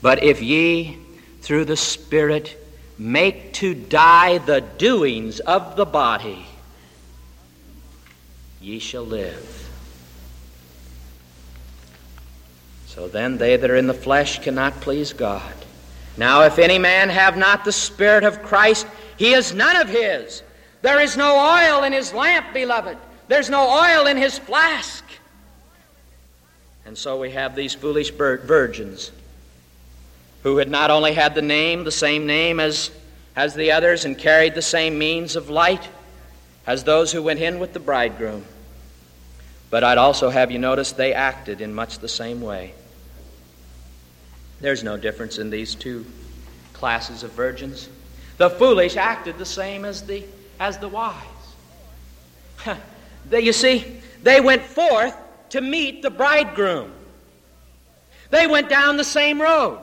But 0.00 0.22
if 0.22 0.40
ye, 0.40 0.98
through 1.40 1.64
the 1.64 1.76
Spirit, 1.76 2.56
make 2.96 3.54
to 3.54 3.74
die 3.74 4.38
the 4.38 4.60
doings 4.60 5.40
of 5.40 5.74
the 5.76 5.86
body, 5.86 6.46
ye 8.60 8.78
shall 8.78 9.04
live. 9.04 9.57
So 12.98 13.06
then 13.06 13.38
they 13.38 13.56
that 13.56 13.70
are 13.70 13.76
in 13.76 13.86
the 13.86 13.94
flesh 13.94 14.40
cannot 14.40 14.80
please 14.80 15.12
God. 15.12 15.54
Now, 16.16 16.42
if 16.42 16.58
any 16.58 16.80
man 16.80 17.10
have 17.10 17.36
not 17.36 17.64
the 17.64 17.70
Spirit 17.70 18.24
of 18.24 18.42
Christ, 18.42 18.88
he 19.16 19.34
is 19.34 19.54
none 19.54 19.76
of 19.76 19.88
his. 19.88 20.42
There 20.82 20.98
is 20.98 21.16
no 21.16 21.38
oil 21.38 21.84
in 21.84 21.92
his 21.92 22.12
lamp, 22.12 22.52
beloved. 22.52 22.98
There's 23.28 23.48
no 23.48 23.70
oil 23.70 24.08
in 24.08 24.16
his 24.16 24.36
flask. 24.36 25.04
And 26.86 26.98
so 26.98 27.20
we 27.20 27.30
have 27.30 27.54
these 27.54 27.72
foolish 27.72 28.10
virgins 28.10 29.12
who 30.42 30.56
had 30.56 30.68
not 30.68 30.90
only 30.90 31.12
had 31.12 31.36
the 31.36 31.42
name, 31.42 31.84
the 31.84 31.92
same 31.92 32.26
name 32.26 32.58
as, 32.58 32.90
as 33.36 33.54
the 33.54 33.70
others, 33.70 34.06
and 34.06 34.18
carried 34.18 34.56
the 34.56 34.60
same 34.60 34.98
means 34.98 35.36
of 35.36 35.48
light 35.48 35.86
as 36.66 36.82
those 36.82 37.12
who 37.12 37.22
went 37.22 37.38
in 37.38 37.60
with 37.60 37.74
the 37.74 37.78
bridegroom. 37.78 38.44
But 39.70 39.84
I'd 39.84 39.98
also 39.98 40.30
have 40.30 40.50
you 40.50 40.58
notice 40.58 40.90
they 40.90 41.14
acted 41.14 41.60
in 41.60 41.72
much 41.72 42.00
the 42.00 42.08
same 42.08 42.40
way. 42.40 42.74
There's 44.60 44.82
no 44.82 44.96
difference 44.96 45.38
in 45.38 45.50
these 45.50 45.74
two 45.74 46.04
classes 46.72 47.22
of 47.22 47.32
virgins. 47.32 47.88
The 48.38 48.50
foolish 48.50 48.96
acted 48.96 49.38
the 49.38 49.46
same 49.46 49.84
as 49.84 50.02
the, 50.02 50.24
as 50.58 50.78
the 50.78 50.88
wise. 50.88 51.16
they, 53.28 53.40
you 53.40 53.52
see, 53.52 54.00
they 54.22 54.40
went 54.40 54.62
forth 54.62 55.16
to 55.50 55.60
meet 55.60 56.02
the 56.02 56.10
bridegroom. 56.10 56.92
They 58.30 58.46
went 58.46 58.68
down 58.68 58.96
the 58.96 59.04
same 59.04 59.40
road. 59.40 59.80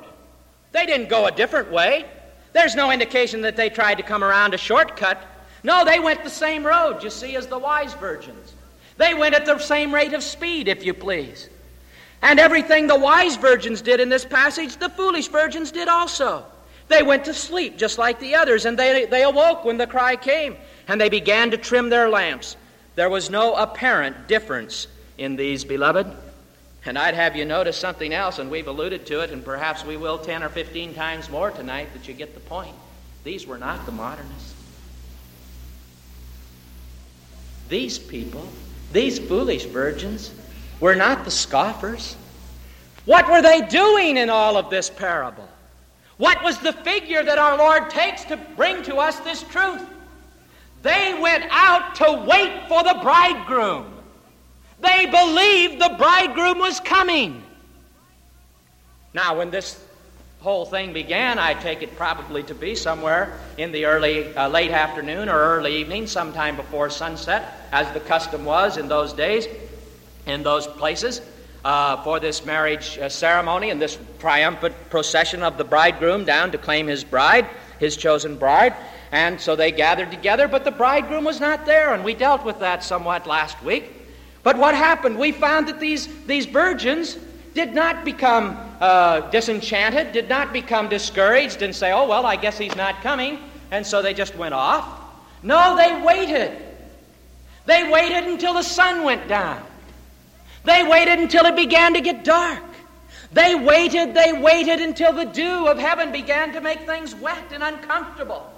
They 0.71 0.85
didn't 0.85 1.09
go 1.09 1.25
a 1.25 1.31
different 1.31 1.71
way. 1.71 2.05
There's 2.53 2.75
no 2.75 2.91
indication 2.91 3.41
that 3.41 3.55
they 3.55 3.69
tried 3.69 3.95
to 3.95 4.03
come 4.03 4.23
around 4.23 4.53
a 4.53 4.57
shortcut. 4.57 5.21
No, 5.63 5.83
they 5.83 5.99
went 5.99 6.23
the 6.23 6.29
same 6.29 6.65
road, 6.65 7.03
you 7.03 7.09
see, 7.09 7.35
as 7.35 7.47
the 7.47 7.57
wise 7.57 7.93
virgins. 7.95 8.53
They 8.97 9.13
went 9.13 9.35
at 9.35 9.45
the 9.45 9.57
same 9.57 9.93
rate 9.93 10.13
of 10.13 10.23
speed, 10.23 10.67
if 10.67 10.85
you 10.85 10.93
please. 10.93 11.49
And 12.21 12.39
everything 12.39 12.87
the 12.87 12.97
wise 12.97 13.35
virgins 13.35 13.81
did 13.81 13.99
in 13.99 14.09
this 14.09 14.25
passage, 14.25 14.77
the 14.77 14.89
foolish 14.89 15.27
virgins 15.27 15.71
did 15.71 15.87
also. 15.87 16.45
They 16.87 17.03
went 17.03 17.25
to 17.25 17.33
sleep 17.33 17.77
just 17.77 17.97
like 17.97 18.19
the 18.19 18.35
others, 18.35 18.65
and 18.65 18.77
they, 18.77 19.05
they 19.05 19.23
awoke 19.23 19.65
when 19.65 19.77
the 19.77 19.87
cry 19.87 20.15
came, 20.15 20.55
and 20.87 20.99
they 20.99 21.09
began 21.09 21.51
to 21.51 21.57
trim 21.57 21.89
their 21.89 22.09
lamps. 22.09 22.57
There 22.95 23.09
was 23.09 23.29
no 23.29 23.55
apparent 23.55 24.27
difference 24.27 24.87
in 25.17 25.35
these, 25.35 25.63
beloved. 25.63 26.07
And 26.85 26.97
I'd 26.97 27.15
have 27.15 27.35
you 27.35 27.45
notice 27.45 27.77
something 27.77 28.13
else, 28.13 28.37
and 28.37 28.51
we've 28.51 28.67
alluded 28.67 29.07
to 29.07 29.21
it, 29.21 29.31
and 29.31 29.43
perhaps 29.43 29.83
we 29.83 29.97
will 29.97 30.19
10 30.19 30.43
or 30.43 30.49
15 30.49 30.93
times 30.93 31.29
more 31.29 31.49
tonight 31.51 31.89
that 31.93 32.07
you 32.07 32.13
get 32.13 32.33
the 32.35 32.39
point. 32.41 32.75
These 33.23 33.47
were 33.47 33.57
not 33.57 33.85
the 33.87 33.91
modernists. 33.91 34.53
These 37.67 37.97
people 37.97 38.47
these 38.91 39.19
foolish 39.19 39.65
virgins 39.65 40.31
were 40.79 40.95
not 40.95 41.25
the 41.25 41.31
scoffers. 41.31 42.15
What 43.05 43.29
were 43.29 43.41
they 43.41 43.61
doing 43.61 44.17
in 44.17 44.29
all 44.29 44.57
of 44.57 44.69
this 44.69 44.89
parable? 44.89 45.47
What 46.17 46.43
was 46.43 46.57
the 46.59 46.73
figure 46.73 47.23
that 47.23 47.37
our 47.37 47.57
Lord 47.57 47.89
takes 47.89 48.23
to 48.25 48.37
bring 48.55 48.83
to 48.83 48.95
us 48.97 49.19
this 49.19 49.43
truth? 49.43 49.85
They 50.81 51.17
went 51.19 51.45
out 51.49 51.95
to 51.95 52.25
wait 52.27 52.67
for 52.67 52.83
the 52.83 52.97
bridegroom. 53.01 53.91
They 54.79 55.05
believed 55.07 55.81
the 55.81 55.95
bridegroom 55.97 56.59
was 56.59 56.79
coming. 56.79 57.43
Now, 59.13 59.37
when 59.37 59.49
this 59.49 59.81
whole 60.41 60.65
thing 60.65 60.93
began, 60.93 61.39
I 61.39 61.55
take 61.55 61.81
it 61.81 61.95
probably 61.95 62.43
to 62.43 62.53
be 62.53 62.75
somewhere 62.75 63.39
in 63.57 63.71
the 63.71 63.85
early, 63.85 64.35
uh, 64.35 64.47
late 64.47 64.71
afternoon 64.71 65.27
or 65.27 65.37
early 65.37 65.77
evening, 65.77 66.05
sometime 66.05 66.55
before 66.55 66.89
sunset, 66.89 67.67
as 67.71 67.91
the 67.93 67.99
custom 68.01 68.45
was 68.45 68.77
in 68.77 68.87
those 68.87 69.11
days, 69.11 69.47
in 70.25 70.43
those 70.43 70.67
places, 70.67 71.21
uh, 71.63 72.01
for 72.03 72.19
this 72.19 72.45
marriage 72.45 72.97
uh, 72.99 73.09
ceremony 73.09 73.71
and 73.71 73.81
this 73.81 73.97
triumphant 74.19 74.75
procession 74.89 75.41
of 75.41 75.57
the 75.57 75.63
bridegroom 75.63 76.23
down 76.25 76.51
to 76.51 76.57
claim 76.57 76.87
his 76.87 77.03
bride, 77.03 77.47
his 77.79 77.97
chosen 77.97 78.37
bride. 78.37 78.73
And 79.11 79.39
so 79.39 79.55
they 79.55 79.71
gathered 79.71 80.11
together, 80.11 80.47
but 80.47 80.63
the 80.63 80.71
bridegroom 80.71 81.23
was 81.23 81.39
not 81.39 81.65
there, 81.65 81.93
and 81.93 82.03
we 82.03 82.13
dealt 82.13 82.43
with 82.43 82.59
that 82.59 82.83
somewhat 82.83 83.25
last 83.25 83.61
week. 83.63 83.91
But 84.43 84.57
what 84.57 84.75
happened? 84.75 85.17
We 85.17 85.31
found 85.31 85.67
that 85.67 85.79
these, 85.79 86.07
these 86.25 86.45
virgins 86.45 87.17
did 87.55 87.73
not 87.73 88.05
become 88.05 88.57
uh, 88.79 89.21
disenchanted, 89.31 90.11
did 90.11 90.29
not 90.29 90.53
become 90.53 90.89
discouraged 90.89 91.61
and 91.61 91.75
say, 91.75 91.91
oh, 91.91 92.07
well, 92.07 92.25
I 92.25 92.35
guess 92.35 92.57
he's 92.57 92.75
not 92.75 93.01
coming, 93.01 93.39
and 93.71 93.85
so 93.87 94.01
they 94.01 94.13
just 94.13 94.35
went 94.35 94.53
off. 94.53 94.85
No, 95.41 95.75
they 95.77 96.01
waited. 96.05 96.51
They 97.65 97.89
waited 97.89 98.25
until 98.25 98.53
the 98.53 98.63
sun 98.63 99.03
went 99.03 99.27
down. 99.27 99.65
They 100.65 100.83
waited 100.83 101.19
until 101.19 101.45
it 101.45 101.55
began 101.55 101.93
to 101.93 102.01
get 102.01 102.23
dark. 102.23 102.63
They 103.31 103.55
waited, 103.55 104.13
they 104.13 104.33
waited 104.33 104.79
until 104.79 105.13
the 105.13 105.25
dew 105.25 105.67
of 105.67 105.77
heaven 105.77 106.11
began 106.11 106.53
to 106.53 106.61
make 106.61 106.81
things 106.81 107.13
wet 107.15 107.51
and 107.51 107.63
uncomfortable. 107.63 108.51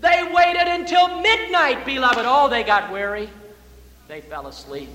They 0.00 0.30
waited 0.32 0.68
until 0.68 1.20
midnight, 1.20 1.84
beloved. 1.84 2.24
Oh, 2.26 2.48
they 2.48 2.62
got 2.62 2.92
weary. 2.92 3.30
They 4.08 4.20
fell 4.20 4.46
asleep. 4.46 4.90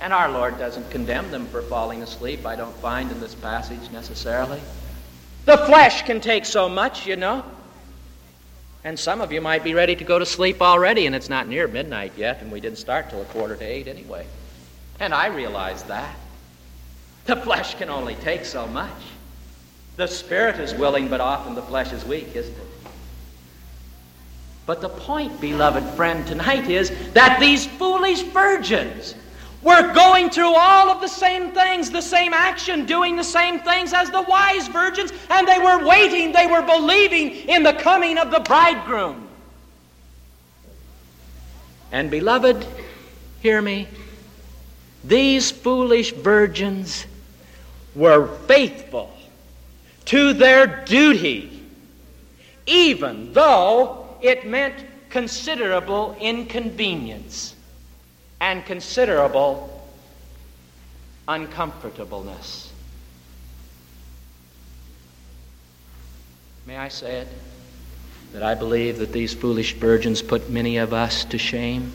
And 0.00 0.12
our 0.12 0.30
Lord 0.30 0.58
doesn't 0.58 0.90
condemn 0.90 1.30
them 1.30 1.46
for 1.46 1.62
falling 1.62 2.02
asleep, 2.02 2.46
I 2.46 2.56
don't 2.56 2.74
find 2.76 3.10
in 3.10 3.20
this 3.20 3.34
passage 3.34 3.90
necessarily. 3.90 4.60
The 5.44 5.58
flesh 5.58 6.02
can 6.02 6.20
take 6.20 6.46
so 6.46 6.68
much, 6.68 7.06
you 7.06 7.16
know. 7.16 7.44
And 8.84 8.98
some 8.98 9.20
of 9.20 9.32
you 9.32 9.40
might 9.40 9.64
be 9.64 9.74
ready 9.74 9.96
to 9.96 10.04
go 10.04 10.18
to 10.18 10.26
sleep 10.26 10.62
already, 10.62 11.06
and 11.06 11.14
it's 11.14 11.28
not 11.28 11.48
near 11.48 11.66
midnight 11.66 12.12
yet, 12.16 12.40
and 12.40 12.50
we 12.50 12.60
didn't 12.60 12.78
start 12.78 13.10
till 13.10 13.20
a 13.20 13.24
quarter 13.26 13.56
to 13.56 13.64
eight 13.64 13.88
anyway. 13.88 14.26
And 15.00 15.14
I 15.14 15.26
realize 15.26 15.82
that. 15.84 16.16
The 17.26 17.36
flesh 17.36 17.74
can 17.74 17.90
only 17.90 18.14
take 18.16 18.44
so 18.44 18.66
much. 18.66 18.90
The 19.96 20.06
spirit 20.06 20.58
is 20.60 20.74
willing, 20.74 21.08
but 21.08 21.20
often 21.20 21.54
the 21.54 21.62
flesh 21.62 21.92
is 21.92 22.04
weak, 22.04 22.34
isn't 22.34 22.54
it? 22.54 22.90
But 24.66 24.80
the 24.80 24.88
point, 24.88 25.40
beloved 25.40 25.84
friend, 25.94 26.26
tonight 26.26 26.68
is 26.68 26.90
that 27.12 27.38
these 27.40 27.66
foolish 27.66 28.22
virgins 28.22 29.14
we're 29.62 29.92
going 29.92 30.30
through 30.30 30.54
all 30.54 30.88
of 30.88 31.00
the 31.00 31.08
same 31.08 31.50
things, 31.50 31.90
the 31.90 32.00
same 32.00 32.32
action, 32.32 32.86
doing 32.86 33.16
the 33.16 33.24
same 33.24 33.58
things 33.58 33.92
as 33.92 34.08
the 34.10 34.22
wise 34.22 34.68
virgins, 34.68 35.12
and 35.30 35.48
they 35.48 35.58
were 35.58 35.84
waiting, 35.84 36.32
they 36.32 36.46
were 36.46 36.62
believing 36.62 37.30
in 37.48 37.64
the 37.64 37.72
coming 37.72 38.18
of 38.18 38.30
the 38.30 38.40
bridegroom. 38.40 39.26
And, 41.90 42.10
beloved, 42.10 42.64
hear 43.40 43.60
me. 43.60 43.88
These 45.04 45.50
foolish 45.50 46.12
virgins 46.12 47.06
were 47.94 48.26
faithful 48.46 49.12
to 50.06 50.32
their 50.32 50.84
duty, 50.84 51.62
even 52.66 53.32
though 53.32 54.16
it 54.20 54.46
meant 54.46 54.74
considerable 55.10 56.16
inconvenience 56.20 57.54
and 58.40 58.64
considerable 58.64 59.86
uncomfortableness. 61.26 62.72
May 66.66 66.76
I 66.76 66.88
say 66.88 67.20
it? 67.20 67.28
That 68.32 68.42
I 68.42 68.54
believe 68.54 68.98
that 68.98 69.12
these 69.12 69.32
foolish 69.32 69.74
virgins 69.74 70.20
put 70.20 70.50
many 70.50 70.76
of 70.76 70.92
us 70.92 71.24
to 71.26 71.38
shame. 71.38 71.92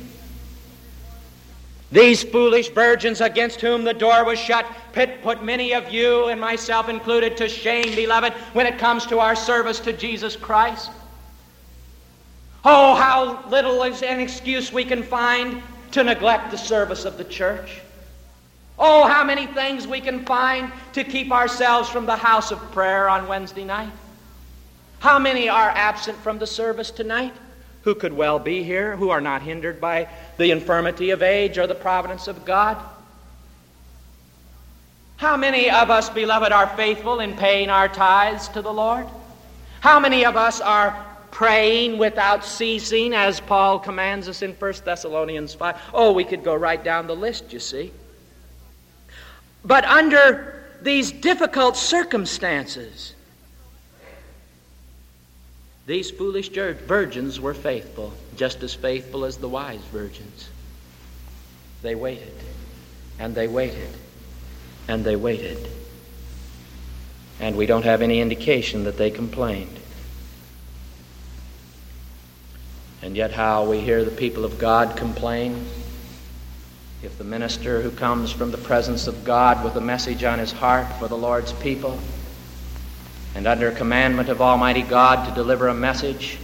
These 1.94 2.24
foolish 2.24 2.70
virgins 2.70 3.22
against 3.22 3.62
whom 3.62 3.84
the 3.84 3.94
door 3.94 4.26
was 4.26 4.40
shut 4.40 4.66
put 4.94 5.44
many 5.44 5.76
of 5.76 5.92
you 5.92 6.26
and 6.26 6.42
myself 6.42 6.90
included 6.90 7.38
to 7.38 7.48
shame, 7.48 7.96
beloved, 7.96 8.34
when 8.54 8.66
it 8.66 8.80
comes 8.80 9.06
to 9.06 9.20
our 9.20 9.36
service 9.36 9.80
to 9.82 9.94
Jesus 9.94 10.36
Christ. 10.36 10.90
Oh, 12.66 12.96
how 12.96 13.48
little 13.48 13.84
is 13.84 14.02
an 14.02 14.20
excuse 14.20 14.74
we 14.74 14.84
can 14.84 15.04
find 15.04 15.62
to 15.92 16.04
neglect 16.04 16.50
the 16.50 16.58
service 16.58 17.06
of 17.06 17.20
the 17.20 17.26
church. 17.26 17.82
Oh, 18.80 19.06
how 19.06 19.24
many 19.24 19.46
things 19.46 19.88
we 19.88 20.02
can 20.02 20.26
find 20.26 20.72
to 20.94 21.04
keep 21.04 21.32
ourselves 21.32 21.90
from 21.90 22.08
the 22.08 22.16
house 22.16 22.52
of 22.52 22.58
prayer 22.72 23.08
on 23.08 23.28
Wednesday 23.28 23.66
night. 23.66 23.94
How 24.98 25.20
many 25.20 25.48
are 25.48 25.70
absent 25.70 26.18
from 26.18 26.40
the 26.40 26.48
service 26.48 26.90
tonight 26.90 27.34
who 27.84 27.96
could 27.96 28.14
well 28.14 28.40
be 28.40 28.64
here, 28.64 28.96
who 28.96 29.10
are 29.10 29.22
not 29.22 29.42
hindered 29.42 29.80
by 29.80 30.08
the 30.38 30.52
infirmity 30.52 31.12
of 31.12 31.22
age 31.22 31.58
or 31.58 31.68
the 31.68 31.76
providence 31.76 32.28
of 32.28 32.46
God? 32.46 32.78
How 35.18 35.38
many 35.38 35.70
of 35.70 35.90
us, 35.90 36.10
beloved, 36.10 36.52
are 36.52 36.68
faithful 36.76 37.20
in 37.20 37.36
paying 37.36 37.70
our 37.70 37.88
tithes 37.88 38.48
to 38.50 38.62
the 38.62 38.74
Lord? 38.74 39.08
How 39.80 40.00
many 40.00 40.26
of 40.26 40.36
us 40.36 40.60
are 40.60 41.14
praying 41.34 41.98
without 41.98 42.46
ceasing, 42.46 43.14
as 43.16 43.40
Paul 43.40 43.80
commands 43.80 44.30
us 44.30 44.44
in 44.44 44.54
1 44.54 44.74
Thessalonians 44.86 45.56
5. 45.56 45.82
Oh, 45.92 46.14
we 46.14 46.24
could 46.24 46.44
go 46.44 46.54
right 46.54 46.82
down 46.82 47.08
the 47.08 47.16
list, 47.16 47.52
you 47.52 47.60
see. 47.60 47.92
But 49.66 49.84
under 49.84 50.64
these 50.82 51.12
difficult 51.12 51.76
circumstances, 51.76 53.13
these 55.86 56.12
foolish 56.12 56.50
virgins 56.50 57.40
were 57.40 57.54
faithful, 57.54 58.14
just 58.38 58.64
as 58.64 58.74
faithful 58.74 59.26
as 59.26 59.38
the 59.38 59.50
wise 59.50 59.82
virgins. 59.92 60.50
They 61.82 61.96
waited, 61.96 62.34
and 63.20 63.36
they 63.36 63.48
waited, 63.48 63.90
and 64.88 65.04
they 65.04 65.18
waited. 65.18 65.68
And 67.40 67.58
we 67.58 67.66
don't 67.66 67.84
have 67.84 68.02
any 68.02 68.22
indication 68.22 68.86
that 68.86 68.98
they 68.98 69.12
complained. 69.12 69.78
And 73.02 73.18
yet, 73.18 73.34
how 73.34 73.66
we 73.66 73.82
hear 73.82 74.06
the 74.06 74.12
people 74.12 74.46
of 74.46 74.58
God 74.58 74.96
complain. 74.96 75.68
If 77.02 77.18
the 77.18 77.26
minister 77.26 77.82
who 77.82 77.92
comes 77.92 78.32
from 78.32 78.52
the 78.52 78.58
presence 78.58 79.08
of 79.08 79.26
God 79.26 79.62
with 79.66 79.76
a 79.76 79.82
message 79.82 80.24
on 80.24 80.40
his 80.40 80.54
heart 80.54 80.88
for 80.94 81.10
the 81.10 81.18
Lord's 81.18 81.52
people, 81.52 82.00
and 83.36 83.48
under 83.48 83.72
commandment 83.72 84.30
of 84.30 84.42
Almighty 84.42 84.84
God 84.84 85.28
to 85.28 85.34
deliver 85.34 85.68
a 85.68 85.74
message 85.74 86.38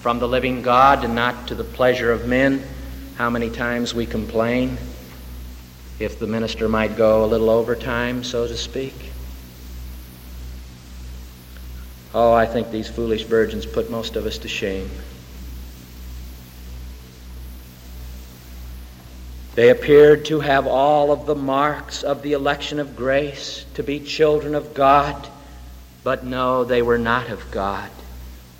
from 0.00 0.18
the 0.18 0.28
living 0.28 0.62
God 0.62 1.04
and 1.04 1.14
not 1.14 1.48
to 1.48 1.54
the 1.54 1.64
pleasure 1.64 2.12
of 2.12 2.26
men, 2.26 2.62
how 3.16 3.30
many 3.30 3.50
times 3.50 3.94
we 3.94 4.06
complain. 4.06 4.78
if 5.98 6.18
the 6.18 6.26
minister 6.26 6.68
might 6.68 6.96
go 6.96 7.24
a 7.24 7.26
little 7.26 7.48
overtime, 7.48 8.22
so 8.22 8.46
to 8.46 8.56
speak. 8.56 8.94
Oh, 12.14 12.32
I 12.32 12.46
think 12.46 12.70
these 12.70 12.88
foolish 12.88 13.24
virgins 13.24 13.66
put 13.66 13.90
most 13.90 14.16
of 14.16 14.26
us 14.26 14.38
to 14.38 14.48
shame. 14.48 14.90
They 19.54 19.70
appeared 19.70 20.26
to 20.26 20.40
have 20.40 20.66
all 20.66 21.12
of 21.12 21.24
the 21.24 21.34
marks 21.34 22.02
of 22.02 22.20
the 22.20 22.34
election 22.34 22.78
of 22.78 22.94
grace, 22.94 23.64
to 23.74 23.82
be 23.82 24.00
children 24.00 24.54
of 24.54 24.74
God, 24.74 25.28
but 26.06 26.22
no, 26.22 26.62
they 26.62 26.82
were 26.82 26.98
not 26.98 27.30
of 27.30 27.50
God, 27.50 27.90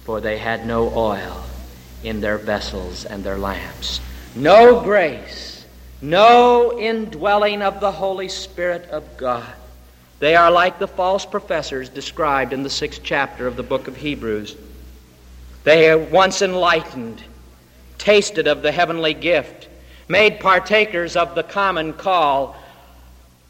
for 0.02 0.20
they 0.20 0.37
had 0.37 0.66
no 0.66 0.92
oil 0.92 1.44
in 2.02 2.20
their 2.20 2.38
vessels 2.38 3.04
and 3.04 3.22
their 3.22 3.38
lamps. 3.38 4.00
No 4.35 4.80
grace, 4.80 5.64
no 6.02 6.76
indwelling 6.76 7.62
of 7.62 7.78
the 7.78 7.92
Holy 7.92 8.28
Spirit 8.28 8.90
of 8.90 9.16
God. 9.16 9.46
They 10.18 10.35
are 10.35 10.50
like 10.50 10.80
the 10.80 10.88
false 10.88 11.24
professors 11.24 11.88
described 11.88 12.52
in 12.52 12.64
the 12.64 12.68
sixth 12.68 13.02
chapter 13.04 13.46
of 13.46 13.54
the 13.54 13.62
book 13.62 13.87
of 13.87 13.96
Hebrews. 13.96 14.56
They 15.62 15.88
are 15.88 15.98
once 15.98 16.42
enlightened, 16.42 17.22
tasted 17.96 18.48
of 18.48 18.62
the 18.62 18.72
heavenly 18.72 19.14
gift, 19.14 19.68
made 20.09 20.40
partakers 20.40 21.14
of 21.14 21.37
the 21.37 21.44
common 21.44 21.92
call 21.92 22.56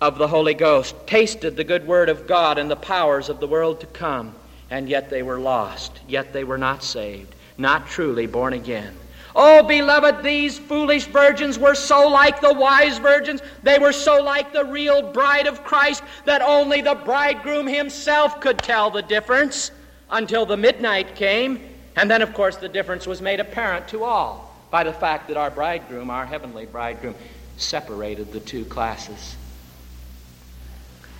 of 0.00 0.18
the 0.18 0.28
Holy 0.28 0.54
Ghost, 0.54 0.94
tasted 1.06 1.56
the 1.56 1.64
good 1.64 1.86
word 1.86 2.08
of 2.08 2.26
God 2.26 2.58
and 2.58 2.70
the 2.70 2.76
powers 2.76 3.28
of 3.28 3.40
the 3.40 3.46
world 3.46 3.80
to 3.80 3.86
come, 3.86 4.34
and 4.70 4.88
yet 4.88 5.08
they 5.08 5.22
were 5.22 5.38
lost, 5.38 6.00
yet 6.06 6.32
they 6.32 6.44
were 6.44 6.58
not 6.58 6.82
saved, 6.82 7.34
not 7.56 7.86
truly 7.86 8.26
born 8.26 8.52
again. 8.52 8.94
Oh, 9.38 9.62
beloved, 9.62 10.22
these 10.22 10.58
foolish 10.58 11.06
virgins 11.06 11.58
were 11.58 11.74
so 11.74 12.08
like 12.08 12.40
the 12.40 12.54
wise 12.54 12.96
virgins. 12.96 13.42
They 13.62 13.78
were 13.78 13.92
so 13.92 14.22
like 14.22 14.50
the 14.52 14.64
real 14.64 15.12
bride 15.12 15.46
of 15.46 15.62
Christ 15.62 16.02
that 16.24 16.40
only 16.40 16.80
the 16.80 16.94
bridegroom 16.94 17.66
himself 17.66 18.40
could 18.40 18.58
tell 18.58 18.90
the 18.90 19.02
difference 19.02 19.72
until 20.10 20.46
the 20.46 20.56
midnight 20.56 21.14
came. 21.14 21.60
And 21.96 22.10
then, 22.10 22.22
of 22.22 22.32
course, 22.32 22.56
the 22.56 22.68
difference 22.68 23.06
was 23.06 23.20
made 23.20 23.40
apparent 23.40 23.88
to 23.88 24.04
all 24.04 24.66
by 24.70 24.84
the 24.84 24.92
fact 24.92 25.28
that 25.28 25.36
our 25.36 25.50
bridegroom, 25.50 26.08
our 26.08 26.24
heavenly 26.24 26.64
bridegroom, 26.64 27.14
separated 27.56 28.32
the 28.32 28.40
two 28.40 28.64
classes. 28.64 29.36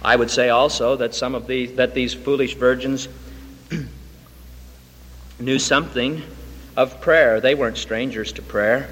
I 0.03 0.17
would 0.17 0.31
say 0.31 0.51
also 0.51 0.97
that 0.97 1.15
some 1.15 1.35
of 1.35 1.47
these 1.47 1.75
that 1.77 1.95
these 1.95 2.15
foolish 2.15 2.55
virgins 2.55 3.09
knew 5.39 5.59
something 5.59 6.23
of 6.77 7.01
prayer. 7.01 7.41
They 7.41 7.55
weren't 7.55 7.79
strangers 7.79 8.33
to 8.33 8.43
prayer. 8.43 8.89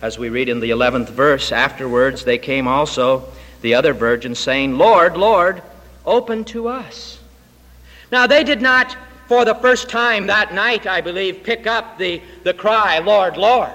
As 0.00 0.18
we 0.18 0.28
read 0.28 0.48
in 0.48 0.60
the 0.60 0.70
11th 0.70 1.10
verse, 1.10 1.52
afterwards 1.52 2.24
they 2.24 2.38
came 2.38 2.68
also, 2.68 3.28
the 3.62 3.74
other 3.74 3.92
virgins, 3.92 4.38
saying, 4.38 4.78
Lord, 4.78 5.16
Lord, 5.16 5.62
open 6.06 6.44
to 6.46 6.68
us. 6.68 7.18
Now 8.12 8.26
they 8.26 8.44
did 8.44 8.62
not, 8.62 8.96
for 9.26 9.44
the 9.44 9.56
first 9.56 9.88
time 9.90 10.28
that 10.28 10.54
night, 10.54 10.86
I 10.86 11.00
believe, 11.00 11.42
pick 11.42 11.66
up 11.66 11.98
the, 11.98 12.22
the 12.44 12.54
cry, 12.54 13.00
Lord, 13.00 13.36
Lord. 13.36 13.72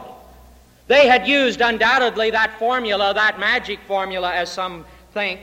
They 0.87 1.07
had 1.07 1.27
used 1.27 1.61
undoubtedly 1.61 2.31
that 2.31 2.57
formula, 2.57 3.13
that 3.13 3.39
magic 3.39 3.79
formula, 3.81 4.33
as 4.33 4.51
some 4.51 4.85
think 5.13 5.41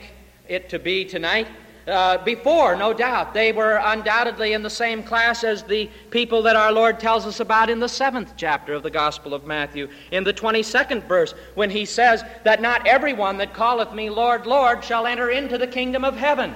it 0.51 0.69
to 0.69 0.79
be 0.79 1.05
tonight. 1.05 1.47
Uh, 1.87 2.23
before, 2.23 2.75
no 2.75 2.93
doubt. 2.93 3.33
They 3.33 3.51
were 3.51 3.81
undoubtedly 3.83 4.53
in 4.53 4.61
the 4.61 4.69
same 4.69 5.01
class 5.01 5.43
as 5.43 5.63
the 5.63 5.89
people 6.11 6.43
that 6.43 6.55
our 6.55 6.71
Lord 6.71 6.99
tells 6.99 7.25
us 7.25 7.39
about 7.39 7.71
in 7.71 7.79
the 7.79 7.89
seventh 7.89 8.33
chapter 8.37 8.75
of 8.75 8.83
the 8.83 8.91
Gospel 8.91 9.33
of 9.33 9.47
Matthew, 9.47 9.89
in 10.11 10.23
the 10.23 10.33
22nd 10.33 11.03
verse, 11.07 11.33
when 11.55 11.71
he 11.71 11.85
says 11.85 12.23
that 12.43 12.61
not 12.61 12.85
everyone 12.85 13.37
that 13.37 13.55
calleth 13.55 13.93
me 13.93 14.11
Lord, 14.11 14.45
Lord 14.45 14.83
shall 14.83 15.07
enter 15.07 15.31
into 15.31 15.57
the 15.57 15.65
kingdom 15.65 16.03
of 16.05 16.15
heaven, 16.15 16.53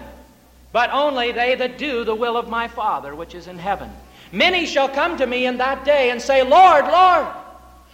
but 0.71 0.91
only 0.91 1.31
they 1.31 1.55
that 1.55 1.79
do 1.79 2.03
the 2.03 2.13
will 2.13 2.37
of 2.37 2.47
my 2.47 2.67
Father 2.67 3.15
which 3.15 3.33
is 3.33 3.47
in 3.47 3.57
heaven. 3.57 3.89
Many 4.31 4.67
shall 4.67 4.89
come 4.89 5.17
to 5.17 5.25
me 5.25 5.47
in 5.47 5.57
that 5.57 5.83
day 5.85 6.11
and 6.11 6.21
say, 6.21 6.43
Lord, 6.43 6.85
Lord, 6.85 7.27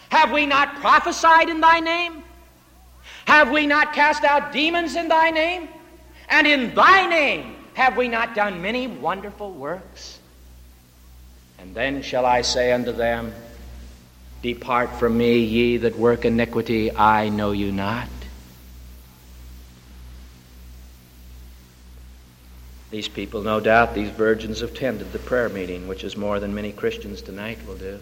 have 0.09 0.33
we 0.33 0.45
not 0.45 0.75
prophesied 0.75 1.47
in 1.47 1.61
thy 1.61 1.79
name? 1.79 2.23
Have 3.25 3.51
we 3.51 3.67
not 3.67 3.93
cast 3.93 4.25
out 4.25 4.51
demons 4.51 4.97
in 4.97 5.07
thy 5.07 5.31
name? 5.31 5.69
And 6.31 6.47
in 6.47 6.73
thy 6.73 7.07
name 7.07 7.55
have 7.73 7.97
we 7.97 8.07
not 8.07 8.33
done 8.33 8.61
many 8.61 8.87
wonderful 8.87 9.51
works? 9.51 10.17
And 11.59 11.75
then 11.75 12.01
shall 12.01 12.25
I 12.25 12.41
say 12.41 12.71
unto 12.71 12.93
them, 12.93 13.33
Depart 14.41 14.95
from 14.95 15.17
me, 15.17 15.39
ye 15.39 15.77
that 15.77 15.99
work 15.99 16.25
iniquity, 16.25 16.95
I 16.95 17.29
know 17.29 17.51
you 17.51 17.71
not. 17.71 18.07
These 22.89 23.09
people, 23.09 23.43
no 23.43 23.59
doubt, 23.59 23.93
these 23.93 24.09
virgins 24.09 24.61
have 24.61 24.71
attended 24.71 25.11
the 25.11 25.19
prayer 25.19 25.49
meeting, 25.49 25.87
which 25.87 26.03
is 26.03 26.17
more 26.17 26.39
than 26.39 26.55
many 26.55 26.71
Christians 26.71 27.21
tonight 27.21 27.59
will 27.67 27.75
do. 27.75 27.99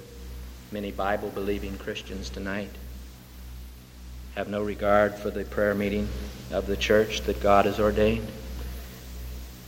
Many 0.71 0.91
Bible 0.91 1.29
believing 1.29 1.77
Christians 1.77 2.29
tonight 2.29 2.69
have 4.35 4.47
no 4.47 4.61
regard 4.61 5.15
for 5.15 5.29
the 5.29 5.43
prayer 5.43 5.73
meeting 5.73 6.07
of 6.51 6.67
the 6.67 6.77
church 6.77 7.21
that 7.21 7.41
God 7.41 7.65
has 7.65 7.79
ordained. 7.79 8.27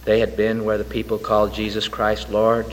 They 0.06 0.20
had 0.20 0.36
been 0.36 0.66
where 0.66 0.78
the 0.78 0.84
people 0.84 1.18
called 1.18 1.54
Jesus 1.54 1.88
Christ 1.88 2.30
Lord. 2.30 2.66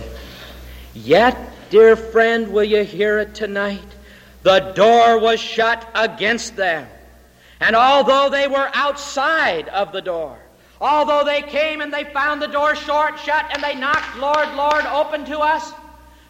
Yet, 0.94 1.36
dear 1.70 1.96
friend, 1.96 2.52
will 2.52 2.64
you 2.64 2.84
hear 2.84 3.18
it 3.18 3.34
tonight? 3.34 3.80
The 4.42 4.72
door 4.74 5.18
was 5.18 5.40
shut 5.40 5.86
against 5.94 6.56
them. 6.56 6.86
And 7.60 7.74
although 7.74 8.30
they 8.30 8.48
were 8.48 8.70
outside 8.72 9.68
of 9.68 9.92
the 9.92 10.00
door, 10.00 10.38
although 10.80 11.24
they 11.24 11.42
came 11.42 11.80
and 11.80 11.92
they 11.92 12.04
found 12.04 12.40
the 12.40 12.46
door 12.46 12.74
short 12.76 13.18
shut 13.18 13.46
and 13.52 13.62
they 13.62 13.74
knocked, 13.74 14.16
Lord, 14.16 14.54
Lord, 14.54 14.84
open 14.86 15.24
to 15.26 15.40
us, 15.40 15.72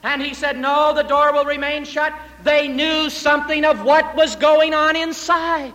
and 0.02 0.22
he 0.22 0.34
said, 0.34 0.58
No, 0.58 0.92
the 0.94 1.02
door 1.02 1.32
will 1.32 1.44
remain 1.44 1.84
shut, 1.84 2.12
they 2.42 2.68
knew 2.68 3.10
something 3.10 3.64
of 3.64 3.82
what 3.82 4.14
was 4.14 4.36
going 4.36 4.74
on 4.74 4.96
inside. 4.96 5.72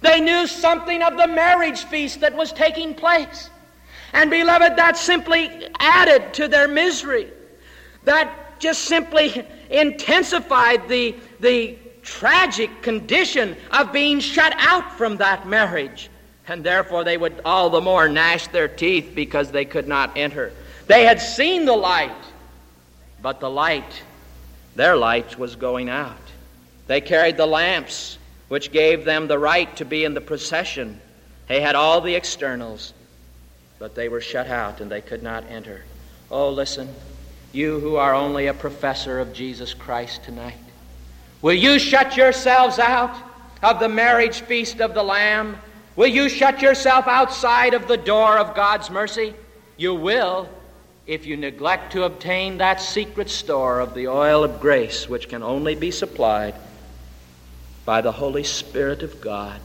They 0.00 0.20
knew 0.20 0.46
something 0.46 1.02
of 1.02 1.16
the 1.16 1.26
marriage 1.26 1.84
feast 1.84 2.20
that 2.20 2.34
was 2.34 2.52
taking 2.52 2.94
place. 2.94 3.50
And, 4.12 4.30
beloved, 4.30 4.76
that 4.76 4.96
simply 4.96 5.68
added 5.78 6.34
to 6.34 6.48
their 6.48 6.68
misery. 6.68 7.28
That 8.04 8.60
just 8.60 8.82
simply 8.82 9.44
intensified 9.70 10.88
the, 10.88 11.14
the 11.40 11.76
tragic 12.02 12.82
condition 12.82 13.56
of 13.70 13.92
being 13.92 14.20
shut 14.20 14.54
out 14.56 14.96
from 14.96 15.18
that 15.18 15.46
marriage. 15.46 16.10
And 16.46 16.64
therefore, 16.64 17.04
they 17.04 17.18
would 17.18 17.40
all 17.44 17.68
the 17.68 17.80
more 17.80 18.08
gnash 18.08 18.46
their 18.48 18.68
teeth 18.68 19.12
because 19.14 19.50
they 19.50 19.64
could 19.64 19.86
not 19.86 20.16
enter. 20.16 20.52
They 20.86 21.04
had 21.04 21.20
seen 21.20 21.66
the 21.66 21.76
light, 21.76 22.16
but 23.28 23.40
the 23.40 23.50
light, 23.50 24.02
their 24.74 24.96
light, 24.96 25.38
was 25.38 25.54
going 25.54 25.90
out. 25.90 26.16
They 26.86 27.02
carried 27.02 27.36
the 27.36 27.44
lamps 27.44 28.16
which 28.48 28.72
gave 28.72 29.04
them 29.04 29.28
the 29.28 29.38
right 29.38 29.76
to 29.76 29.84
be 29.84 30.02
in 30.02 30.14
the 30.14 30.22
procession. 30.22 30.98
They 31.46 31.60
had 31.60 31.74
all 31.74 32.00
the 32.00 32.14
externals, 32.14 32.94
but 33.78 33.94
they 33.94 34.08
were 34.08 34.22
shut 34.22 34.46
out 34.46 34.80
and 34.80 34.90
they 34.90 35.02
could 35.02 35.22
not 35.22 35.44
enter. 35.50 35.84
Oh, 36.30 36.48
listen, 36.48 36.88
you 37.52 37.78
who 37.80 37.96
are 37.96 38.14
only 38.14 38.46
a 38.46 38.54
professor 38.54 39.20
of 39.20 39.34
Jesus 39.34 39.74
Christ 39.74 40.24
tonight, 40.24 40.56
will 41.42 41.52
you 41.52 41.78
shut 41.78 42.16
yourselves 42.16 42.78
out 42.78 43.14
of 43.62 43.78
the 43.78 43.90
marriage 43.90 44.40
feast 44.40 44.80
of 44.80 44.94
the 44.94 45.02
Lamb? 45.02 45.58
Will 45.96 46.06
you 46.06 46.30
shut 46.30 46.62
yourself 46.62 47.06
outside 47.06 47.74
of 47.74 47.88
the 47.88 47.98
door 47.98 48.38
of 48.38 48.56
God's 48.56 48.88
mercy? 48.88 49.34
You 49.76 49.94
will 49.94 50.48
if 51.08 51.24
you 51.24 51.38
neglect 51.38 51.92
to 51.92 52.04
obtain 52.04 52.58
that 52.58 52.82
secret 52.82 53.30
store 53.30 53.80
of 53.80 53.94
the 53.94 54.06
oil 54.06 54.44
of 54.44 54.60
grace 54.60 55.08
which 55.08 55.28
can 55.30 55.42
only 55.42 55.74
be 55.74 55.90
supplied 55.90 56.54
by 57.86 58.02
the 58.02 58.12
Holy 58.12 58.44
Spirit 58.44 59.02
of 59.02 59.18
God 59.18 59.58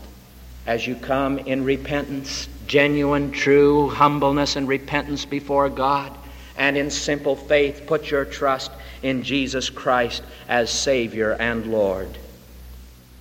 as 0.65 0.88
you 0.88 0.95
come 0.95 1.38
in 1.39 1.65
repentance, 1.65 2.47
genuine, 2.65 3.34
true 3.34 3.89
humbleness 3.89 4.56
and 4.56 4.69
repentance 4.69 5.25
before 5.25 5.67
God, 5.67 6.17
and 6.56 6.77
in 6.77 6.89
simple 6.89 7.36
faith 7.36 7.84
put 7.86 8.10
your 8.10 8.23
trust 8.23 8.71
in 9.01 9.23
Jesus 9.23 9.69
Christ 9.69 10.23
as 10.47 10.71
Savior 10.71 11.34
and 11.34 11.65
Lord. 11.65 12.17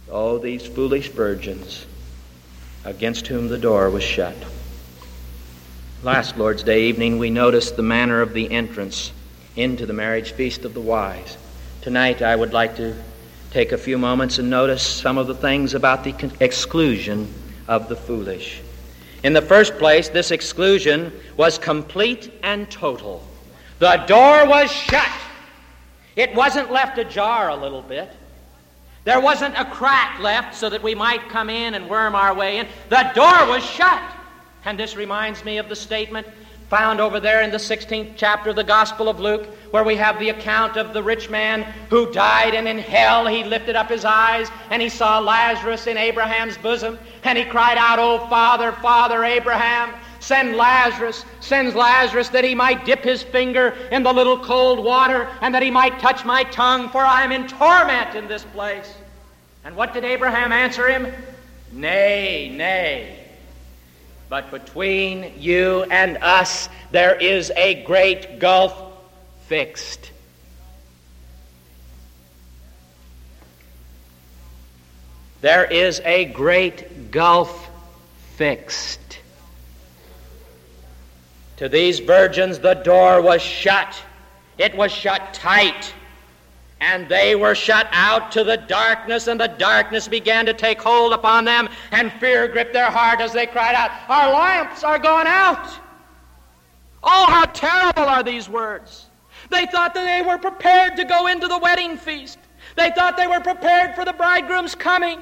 Oh, 0.09 0.39
these 0.39 0.65
foolish 0.65 1.09
virgins 1.09 1.87
against 2.85 3.27
whom 3.27 3.49
the 3.49 3.59
door 3.59 3.91
was 3.91 4.05
shut. 4.05 4.37
Last 6.05 6.37
Lord's 6.37 6.65
Day 6.65 6.87
evening, 6.87 7.19
we 7.19 7.31
noticed 7.31 7.77
the 7.77 7.83
manner 7.85 8.23
of 8.23 8.33
the 8.33 8.51
entrance 8.51 9.13
into 9.55 9.87
the 9.87 9.93
marriage 9.93 10.33
feast 10.33 10.65
of 10.65 10.75
the 10.75 10.81
wise. 10.81 11.37
Tonight, 11.81 12.23
I 12.23 12.35
would 12.35 12.53
like 12.53 12.77
to 12.79 12.97
take 13.53 13.71
a 13.71 13.79
few 13.79 13.97
moments 13.99 14.41
and 14.41 14.51
notice 14.51 14.85
some 14.85 15.17
of 15.17 15.29
the 15.29 15.35
things 15.37 15.75
about 15.75 16.03
the 16.03 16.13
exclusion 16.41 17.33
of 17.69 17.89
the 17.89 17.95
foolish. 17.95 18.63
In 19.23 19.33
the 19.33 19.43
first 19.43 19.79
place, 19.79 20.09
this 20.09 20.33
exclusion 20.33 21.13
was 21.37 21.57
complete 21.57 22.33
and 22.43 22.69
total. 22.69 23.25
The 23.79 24.03
door 24.09 24.45
was 24.49 24.73
shut. 24.73 25.09
It 26.17 26.35
wasn't 26.35 26.73
left 26.73 26.99
ajar 26.99 27.51
a 27.51 27.57
little 27.57 27.83
bit. 27.83 28.11
There 29.05 29.21
wasn't 29.21 29.57
a 29.57 29.67
crack 29.67 30.19
left 30.19 30.57
so 30.57 30.69
that 30.69 30.83
we 30.83 30.97
might 30.97 31.29
come 31.29 31.49
in 31.49 31.75
and 31.75 31.89
worm 31.89 32.17
our 32.17 32.35
way 32.35 32.59
in. 32.59 32.67
The 32.89 33.09
door 33.15 33.47
was 33.47 33.65
shut. 33.65 34.03
And 34.65 34.79
this 34.79 34.97
reminds 34.97 35.45
me 35.45 35.59
of 35.59 35.69
the 35.69 35.77
statement 35.77 36.27
found 36.73 37.01
over 37.03 37.21
there 37.21 37.43
in 37.43 37.51
the 37.51 37.59
16th 37.59 38.13
chapter 38.17 38.49
of 38.49 38.57
the 38.57 38.65
Gospel 38.65 39.11
of 39.11 39.21
Luke, 39.21 39.45
where 39.73 39.85
we 39.85 39.95
have 39.97 40.19
the 40.19 40.31
account 40.31 40.79
of 40.79 40.95
the 40.95 41.03
rich 41.03 41.29
man 41.29 41.65
who 41.91 42.11
died, 42.13 42.55
and 42.55 42.67
in 42.67 42.79
hell 42.79 43.27
he 43.27 43.45
lifted 43.45 43.77
up 43.77 43.91
his 43.91 44.07
eyes 44.07 44.49
and 44.71 44.81
he 44.81 44.89
saw 44.89 45.19
Lazarus 45.19 45.87
in 45.87 45.99
Abraham's 45.99 46.57
bosom, 46.57 46.99
and 47.25 47.37
he 47.37 47.45
cried 47.45 47.77
out, 47.77 47.99
Oh, 47.99 48.27
Father, 48.29 48.73
Father 48.73 49.23
Abraham, 49.23 49.93
send 50.19 50.57
Lazarus, 50.57 51.27
sends 51.41 51.75
Lazarus 51.75 52.31
that 52.31 52.43
he 52.43 52.55
might 52.55 52.87
dip 52.87 53.05
his 53.05 53.23
finger 53.23 53.77
in 53.91 54.03
the 54.03 54.13
little 54.13 54.43
cold 54.43 54.83
water 54.83 55.29
and 55.43 55.55
that 55.55 55.63
he 55.63 55.71
might 55.71 55.99
touch 55.99 56.25
my 56.25 56.43
tongue, 56.45 56.89
for 56.89 57.03
I 57.03 57.23
am 57.23 57.33
in 57.33 57.49
torment 57.49 58.15
in 58.15 58.29
this 58.29 58.45
place. 58.45 58.95
And 59.63 59.77
what 59.77 59.93
did 59.93 60.05
Abraham 60.05 60.53
answer 60.53 60.89
him? 60.89 61.13
Nay, 61.71 62.51
nay. 62.57 63.22
But 64.33 64.51
between 64.51 65.35
you 65.37 65.83
and 65.91 66.17
us 66.23 66.71
there 66.91 67.15
is 67.15 67.53
a 67.55 67.83
great 67.83 68.39
gulf 68.39 68.75
fixed. 69.45 70.11
There 75.43 75.67
is 75.67 76.01
a 76.07 76.25
great 76.25 77.11
gulf 77.11 77.69
fixed. 78.37 79.19
To 81.59 81.69
these 81.69 81.99
virgins 81.99 82.59
the 82.59 82.73
door 82.73 83.21
was 83.21 83.43
shut. 83.43 84.03
It 84.57 84.75
was 84.75 84.91
shut 84.91 85.35
tight. 85.35 85.93
And 86.83 87.09
they 87.09 87.37
were 87.37 87.55
shut 87.55 87.89
out 87.93 88.33
to 88.33 88.43
the 88.43 88.57
darkness, 88.57 89.29
and 89.29 89.41
the 89.41 89.47
darkness 89.47 90.09
began 90.09 90.45
to 90.47 90.53
take 90.53 90.83
hold 90.83 91.13
upon 91.13 91.45
them, 91.45 91.69
and 91.93 92.13
fear 92.15 92.49
gripped 92.49 92.73
their 92.73 92.91
heart 92.91 93.21
as 93.21 93.33
they 93.33 93.47
cried 93.47 93.77
out, 93.77 93.93
Our 94.09 94.33
lamps 94.33 94.83
are 94.83 94.99
gone 94.99 95.29
out. 95.29 95.65
Oh, 97.05 97.27
how 97.29 97.45
terrible 97.45 98.03
are 98.03 98.25
these 98.25 98.49
words! 98.49 99.07
They 99.49 99.65
thought 99.67 99.95
that 99.95 100.05
they 100.05 100.29
were 100.29 100.39
prepared 100.39 100.97
to 100.97 101.05
go 101.05 101.29
into 101.29 101.47
the 101.47 101.59
wedding 101.59 101.97
feast. 101.97 102.41
They 102.75 102.91
thought 102.91 103.17
they 103.17 103.29
were 103.29 103.41
prepared 103.41 103.95
for 103.95 104.05
the 104.05 104.13
bridegroom's 104.13 104.75
coming. 104.75 105.21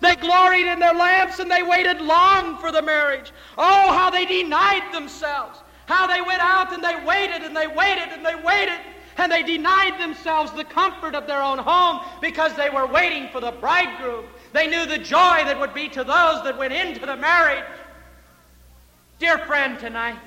They 0.00 0.16
gloried 0.16 0.66
in 0.66 0.80
their 0.80 0.94
lamps 0.94 1.38
and 1.38 1.48
they 1.48 1.62
waited 1.62 2.00
long 2.00 2.58
for 2.58 2.72
the 2.72 2.82
marriage. 2.82 3.32
Oh, 3.56 3.92
how 3.92 4.10
they 4.10 4.24
denied 4.24 4.92
themselves. 4.92 5.60
How 5.86 6.08
they 6.08 6.20
went 6.22 6.42
out 6.42 6.72
and 6.72 6.82
they 6.82 6.96
waited 7.04 7.42
and 7.42 7.56
they 7.56 7.68
waited 7.68 8.08
and 8.08 8.26
they 8.26 8.34
waited 8.34 8.78
and 9.18 9.30
they 9.30 9.42
denied 9.42 10.00
themselves 10.00 10.52
the 10.52 10.64
comfort 10.64 11.14
of 11.14 11.26
their 11.26 11.42
own 11.42 11.58
home 11.58 12.00
because 12.20 12.54
they 12.54 12.70
were 12.70 12.86
waiting 12.86 13.28
for 13.28 13.40
the 13.40 13.50
bridegroom. 13.50 14.24
They 14.52 14.68
knew 14.68 14.86
the 14.86 14.98
joy 14.98 15.42
that 15.44 15.58
would 15.58 15.74
be 15.74 15.88
to 15.90 16.04
those 16.04 16.42
that 16.44 16.56
went 16.56 16.72
into 16.72 17.04
the 17.04 17.16
marriage. 17.16 17.64
Dear 19.18 19.38
friend, 19.38 19.78
tonight, 19.78 20.18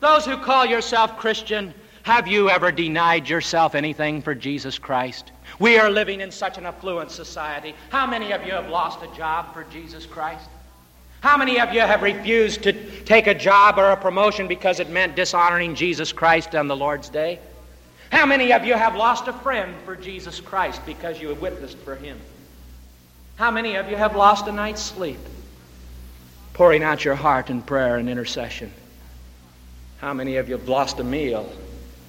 those 0.00 0.24
who 0.24 0.38
call 0.38 0.64
yourself 0.64 1.18
Christian, 1.18 1.74
have 2.02 2.26
you 2.26 2.48
ever 2.48 2.72
denied 2.72 3.28
yourself 3.28 3.74
anything 3.74 4.22
for 4.22 4.34
Jesus 4.34 4.78
Christ? 4.78 5.32
We 5.58 5.78
are 5.78 5.90
living 5.90 6.20
in 6.20 6.30
such 6.30 6.56
an 6.56 6.64
affluent 6.64 7.10
society. 7.10 7.74
How 7.90 8.06
many 8.06 8.32
of 8.32 8.44
you 8.44 8.52
have 8.52 8.68
lost 8.68 9.02
a 9.02 9.16
job 9.16 9.52
for 9.52 9.64
Jesus 9.64 10.06
Christ? 10.06 10.48
How 11.20 11.36
many 11.36 11.58
of 11.60 11.72
you 11.74 11.80
have 11.80 12.02
refused 12.02 12.62
to 12.62 12.72
take 13.02 13.26
a 13.26 13.34
job 13.34 13.78
or 13.78 13.90
a 13.90 13.96
promotion 13.96 14.48
because 14.48 14.80
it 14.80 14.88
meant 14.88 15.16
dishonoring 15.16 15.74
Jesus 15.74 16.12
Christ 16.12 16.54
on 16.54 16.68
the 16.68 16.76
Lord's 16.76 17.08
day? 17.08 17.40
How 18.10 18.26
many 18.26 18.52
of 18.52 18.64
you 18.64 18.74
have 18.74 18.96
lost 18.96 19.28
a 19.28 19.32
friend 19.32 19.74
for 19.84 19.96
Jesus 19.96 20.40
Christ 20.40 20.84
because 20.86 21.20
you 21.20 21.28
have 21.28 21.40
witnessed 21.40 21.78
for 21.78 21.96
him? 21.96 22.18
How 23.36 23.50
many 23.50 23.76
of 23.76 23.90
you 23.90 23.96
have 23.96 24.16
lost 24.16 24.46
a 24.46 24.52
night's 24.52 24.82
sleep 24.82 25.18
pouring 26.54 26.82
out 26.82 27.04
your 27.04 27.14
heart 27.14 27.50
in 27.50 27.62
prayer 27.62 27.96
and 27.96 28.08
intercession? 28.08 28.72
How 29.98 30.14
many 30.14 30.36
of 30.36 30.48
you 30.48 30.56
have 30.56 30.68
lost 30.68 31.00
a 31.00 31.04
meal? 31.04 31.50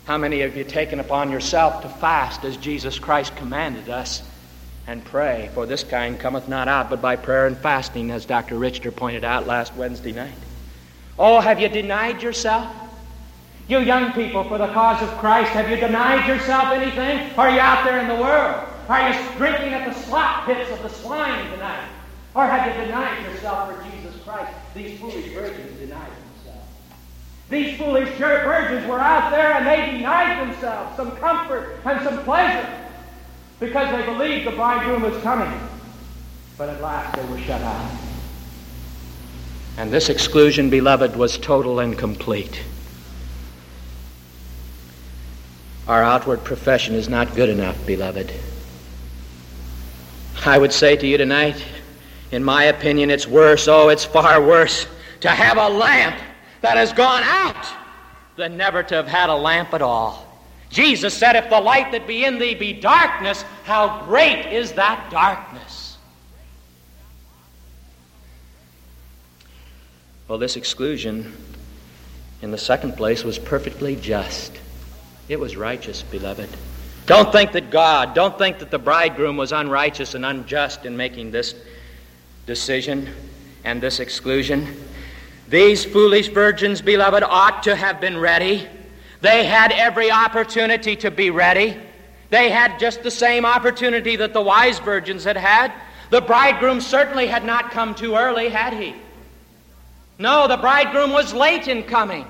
How 0.05 0.17
many 0.17 0.41
of 0.43 0.55
you 0.55 0.63
taken 0.63 0.99
upon 0.99 1.31
yourself 1.31 1.81
to 1.81 1.89
fast 1.89 2.45
as 2.45 2.55
Jesus 2.57 2.99
Christ 2.99 3.35
commanded 3.35 3.89
us? 3.89 4.23
and 4.87 5.03
pray, 5.03 5.49
for 5.53 5.65
this 5.65 5.83
kind 5.83 6.17
cometh 6.17 6.47
not 6.47 6.69
out 6.69 6.89
but 6.89 7.01
by 7.01 7.17
prayer 7.17 7.45
and 7.45 7.57
fasting, 7.57 8.09
as 8.09 8.25
Dr. 8.25 8.57
Richter 8.57 8.91
pointed 8.91 9.25
out 9.25 9.45
last 9.45 9.75
Wednesday 9.75 10.13
night. 10.13 10.33
Oh, 11.19 11.41
have 11.41 11.59
you 11.59 11.67
denied 11.67 12.23
yourself? 12.23 12.73
You 13.67 13.79
young 13.79 14.13
people, 14.13 14.45
for 14.45 14.57
the 14.57 14.67
cause 14.67 15.01
of 15.01 15.09
Christ, 15.17 15.51
have 15.51 15.69
you 15.69 15.75
denied 15.75 16.25
yourself 16.25 16.71
anything? 16.71 17.37
Are 17.37 17.49
you 17.49 17.59
out 17.59 17.83
there 17.83 17.99
in 17.99 18.07
the 18.07 18.15
world? 18.15 18.65
Are 18.87 19.11
you 19.11 19.19
drinking 19.35 19.73
at 19.73 19.85
the 19.85 19.99
slop 20.05 20.45
pits 20.45 20.71
of 20.71 20.81
the 20.81 20.89
swine 20.89 21.51
tonight? 21.51 21.89
Or 22.33 22.45
have 22.45 22.65
you 22.65 22.85
denied 22.85 23.25
yourself 23.25 23.69
for 23.69 23.83
Jesus 23.91 24.15
Christ? 24.23 24.53
These 24.73 24.97
foolish 24.99 25.33
virgins 25.33 25.77
denied 25.79 26.11
themselves. 26.11 26.69
These 27.49 27.77
foolish 27.77 28.09
virgins 28.17 28.87
were 28.87 28.99
out 29.01 29.31
there 29.31 29.53
and 29.53 29.67
they 29.67 29.97
denied 29.97 30.47
themselves 30.47 30.95
some 30.95 31.11
comfort 31.17 31.79
and 31.83 32.01
some 32.07 32.23
pleasure 32.23 32.69
because 33.59 33.91
they 33.91 34.05
believed 34.05 34.47
the 34.47 34.51
bridegroom 34.51 35.01
was 35.01 35.21
coming. 35.23 35.59
But 36.57 36.69
at 36.69 36.81
last 36.81 37.17
they 37.17 37.25
were 37.25 37.39
shut 37.39 37.61
out. 37.61 37.91
And 39.77 39.91
this 39.91 40.07
exclusion, 40.07 40.69
beloved, 40.69 41.17
was 41.17 41.37
total 41.37 41.79
and 41.79 41.97
complete. 41.97 42.61
Our 45.87 46.03
outward 46.03 46.43
profession 46.43 46.95
is 46.95 47.07
not 47.07 47.33
good 47.33 47.47
enough, 47.47 47.85
beloved. 47.85 48.33
I 50.45 50.57
would 50.57 50.73
say 50.73 50.97
to 50.97 51.07
you 51.07 51.17
tonight, 51.17 51.63
in 52.31 52.43
my 52.43 52.65
opinion, 52.65 53.09
it's 53.09 53.25
worse, 53.25 53.69
oh, 53.69 53.87
it's 53.87 54.03
far 54.03 54.45
worse, 54.45 54.85
to 55.21 55.29
have 55.29 55.57
a 55.57 55.69
lamp 55.69 56.19
that 56.61 56.75
has 56.75 56.91
gone 56.91 57.23
out 57.23 57.65
than 58.35 58.57
never 58.57 58.83
to 58.83 58.95
have 58.95 59.07
had 59.07 59.29
a 59.29 59.35
lamp 59.35 59.73
at 59.73 59.81
all. 59.81 60.27
Jesus 60.69 61.13
said, 61.13 61.37
If 61.37 61.49
the 61.49 61.59
light 61.59 61.93
that 61.93 62.05
be 62.05 62.25
in 62.25 62.37
thee 62.37 62.53
be 62.53 62.73
darkness, 62.73 63.43
how 63.63 64.03
great 64.05 64.45
is 64.51 64.73
that 64.73 65.09
darkness? 65.09 65.97
Well, 70.27 70.37
this 70.37 70.57
exclusion, 70.57 71.33
in 72.41 72.51
the 72.51 72.57
second 72.57 72.97
place, 72.97 73.23
was 73.23 73.39
perfectly 73.39 73.95
just. 73.95 74.51
It 75.29 75.39
was 75.39 75.57
righteous, 75.57 76.03
beloved. 76.03 76.49
Don't 77.05 77.31
think 77.31 77.53
that 77.53 77.69
God, 77.69 78.13
don't 78.13 78.37
think 78.37 78.59
that 78.59 78.71
the 78.71 78.79
bridegroom 78.79 79.37
was 79.37 79.51
unrighteous 79.51 80.13
and 80.13 80.25
unjust 80.25 80.85
in 80.85 80.95
making 80.95 81.31
this 81.31 81.55
decision 82.45 83.09
and 83.63 83.81
this 83.81 83.99
exclusion. 83.99 84.67
These 85.49 85.85
foolish 85.85 86.27
virgins, 86.27 86.81
beloved, 86.81 87.23
ought 87.23 87.63
to 87.63 87.75
have 87.75 88.01
been 88.01 88.17
ready. 88.17 88.67
They 89.21 89.45
had 89.45 89.71
every 89.71 90.11
opportunity 90.11 90.95
to 90.97 91.11
be 91.11 91.29
ready. 91.29 91.77
They 92.29 92.49
had 92.49 92.79
just 92.79 93.03
the 93.03 93.11
same 93.11 93.45
opportunity 93.45 94.17
that 94.17 94.33
the 94.33 94.41
wise 94.41 94.79
virgins 94.79 95.23
had 95.23 95.37
had. 95.37 95.71
The 96.09 96.21
bridegroom 96.21 96.81
certainly 96.81 97.27
had 97.27 97.45
not 97.45 97.71
come 97.71 97.95
too 97.95 98.15
early, 98.15 98.49
had 98.49 98.73
he? 98.73 98.95
No, 100.19 100.47
the 100.47 100.57
bridegroom 100.57 101.11
was 101.11 101.33
late 101.33 101.67
in 101.67 101.83
coming. 101.83 102.25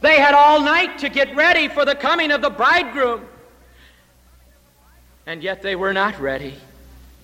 They 0.00 0.18
had 0.18 0.34
all 0.34 0.60
night 0.60 0.98
to 1.00 1.08
get 1.08 1.34
ready 1.36 1.68
for 1.68 1.84
the 1.84 1.94
coming 1.94 2.30
of 2.30 2.40
the 2.40 2.50
bridegroom. 2.50 3.26
And 5.26 5.42
yet 5.42 5.62
they 5.62 5.76
were 5.76 5.92
not 5.92 6.18
ready. 6.20 6.54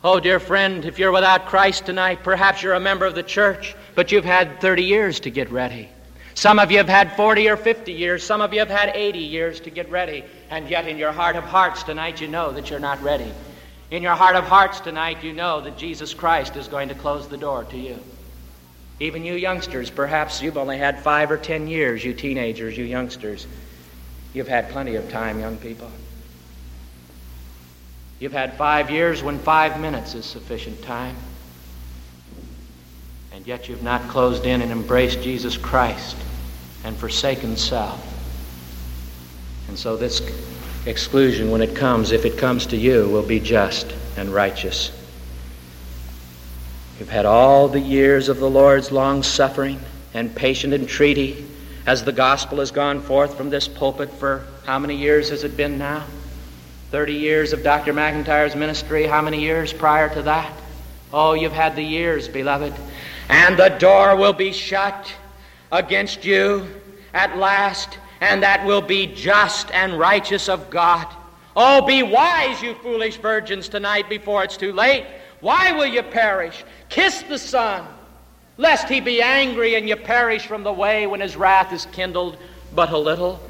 Oh, 0.04 0.20
dear 0.20 0.38
friend, 0.38 0.84
if 0.84 0.98
you're 0.98 1.10
without 1.10 1.46
Christ 1.46 1.86
tonight, 1.86 2.22
perhaps 2.22 2.62
you're 2.62 2.74
a 2.74 2.80
member 2.80 3.06
of 3.06 3.14
the 3.14 3.22
church, 3.22 3.74
but 3.94 4.12
you've 4.12 4.26
had 4.26 4.60
30 4.60 4.84
years 4.84 5.20
to 5.20 5.30
get 5.30 5.50
ready. 5.50 5.88
Some 6.34 6.58
of 6.58 6.70
you 6.70 6.76
have 6.76 6.88
had 6.88 7.16
40 7.16 7.48
or 7.48 7.56
50 7.56 7.92
years. 7.92 8.22
Some 8.22 8.42
of 8.42 8.52
you 8.52 8.58
have 8.58 8.68
had 8.68 8.94
80 8.94 9.18
years 9.20 9.58
to 9.60 9.70
get 9.70 9.90
ready. 9.90 10.22
And 10.50 10.68
yet, 10.68 10.86
in 10.86 10.98
your 10.98 11.10
heart 11.10 11.34
of 11.34 11.44
hearts 11.44 11.82
tonight, 11.82 12.20
you 12.20 12.28
know 12.28 12.52
that 12.52 12.68
you're 12.68 12.78
not 12.78 13.02
ready. 13.02 13.32
In 13.90 14.02
your 14.02 14.14
heart 14.14 14.36
of 14.36 14.44
hearts 14.44 14.80
tonight, 14.80 15.24
you 15.24 15.32
know 15.32 15.62
that 15.62 15.78
Jesus 15.78 16.12
Christ 16.12 16.56
is 16.56 16.68
going 16.68 16.90
to 16.90 16.94
close 16.94 17.26
the 17.26 17.38
door 17.38 17.64
to 17.64 17.78
you. 17.78 17.98
Even 18.98 19.24
you 19.24 19.34
youngsters, 19.34 19.90
perhaps 19.90 20.40
you've 20.40 20.56
only 20.56 20.78
had 20.78 21.00
five 21.00 21.30
or 21.30 21.36
ten 21.36 21.68
years, 21.68 22.04
you 22.04 22.14
teenagers, 22.14 22.78
you 22.78 22.84
youngsters. 22.84 23.46
You've 24.32 24.48
had 24.48 24.70
plenty 24.70 24.96
of 24.96 25.10
time, 25.10 25.38
young 25.38 25.58
people. 25.58 25.90
You've 28.18 28.32
had 28.32 28.54
five 28.54 28.90
years 28.90 29.22
when 29.22 29.38
five 29.38 29.78
minutes 29.80 30.14
is 30.14 30.24
sufficient 30.24 30.82
time. 30.82 31.16
And 33.32 33.46
yet 33.46 33.68
you've 33.68 33.82
not 33.82 34.00
closed 34.08 34.46
in 34.46 34.62
and 34.62 34.72
embraced 34.72 35.20
Jesus 35.20 35.58
Christ 35.58 36.16
and 36.84 36.96
forsaken 36.96 37.56
self. 37.58 38.02
And 39.68 39.78
so 39.78 39.98
this 39.98 40.22
exclusion, 40.86 41.50
when 41.50 41.60
it 41.60 41.76
comes, 41.76 42.12
if 42.12 42.24
it 42.24 42.38
comes 42.38 42.64
to 42.66 42.76
you, 42.76 43.08
will 43.10 43.26
be 43.26 43.40
just 43.40 43.92
and 44.16 44.30
righteous. 44.30 44.90
You've 46.98 47.10
had 47.10 47.26
all 47.26 47.68
the 47.68 47.80
years 47.80 48.30
of 48.30 48.38
the 48.38 48.48
Lord's 48.48 48.90
long 48.90 49.22
suffering 49.22 49.78
and 50.14 50.34
patient 50.34 50.72
entreaty 50.72 51.44
as 51.84 52.02
the 52.02 52.12
gospel 52.12 52.60
has 52.60 52.70
gone 52.70 53.02
forth 53.02 53.36
from 53.36 53.50
this 53.50 53.68
pulpit 53.68 54.10
for 54.10 54.46
how 54.64 54.78
many 54.78 54.96
years 54.96 55.28
has 55.28 55.44
it 55.44 55.58
been 55.58 55.76
now? 55.76 56.06
30 56.92 57.12
years 57.12 57.52
of 57.52 57.62
Dr. 57.62 57.92
McIntire's 57.92 58.56
ministry. 58.56 59.04
How 59.04 59.20
many 59.20 59.42
years 59.42 59.74
prior 59.74 60.08
to 60.14 60.22
that? 60.22 60.50
Oh, 61.12 61.34
you've 61.34 61.52
had 61.52 61.76
the 61.76 61.82
years, 61.82 62.28
beloved. 62.28 62.72
And 63.28 63.58
the 63.58 63.68
door 63.68 64.16
will 64.16 64.32
be 64.32 64.50
shut 64.50 65.12
against 65.70 66.24
you 66.24 66.66
at 67.12 67.36
last, 67.36 67.98
and 68.22 68.42
that 68.42 68.64
will 68.64 68.80
be 68.80 69.06
just 69.06 69.70
and 69.72 69.98
righteous 69.98 70.48
of 70.48 70.70
God. 70.70 71.06
Oh, 71.54 71.84
be 71.86 72.02
wise, 72.02 72.62
you 72.62 72.74
foolish 72.76 73.18
virgins, 73.18 73.68
tonight 73.68 74.08
before 74.08 74.44
it's 74.44 74.56
too 74.56 74.72
late. 74.72 75.04
Why 75.40 75.72
will 75.72 75.86
you 75.86 76.02
perish? 76.02 76.64
Kiss 76.88 77.22
the 77.22 77.38
Son, 77.38 77.86
lest 78.56 78.88
he 78.88 79.00
be 79.00 79.20
angry 79.20 79.74
and 79.74 79.88
you 79.88 79.96
perish 79.96 80.46
from 80.46 80.62
the 80.62 80.72
way 80.72 81.06
when 81.06 81.20
his 81.20 81.36
wrath 81.36 81.72
is 81.72 81.86
kindled 81.86 82.36
but 82.74 82.90
a 82.90 82.98
little. 82.98 83.40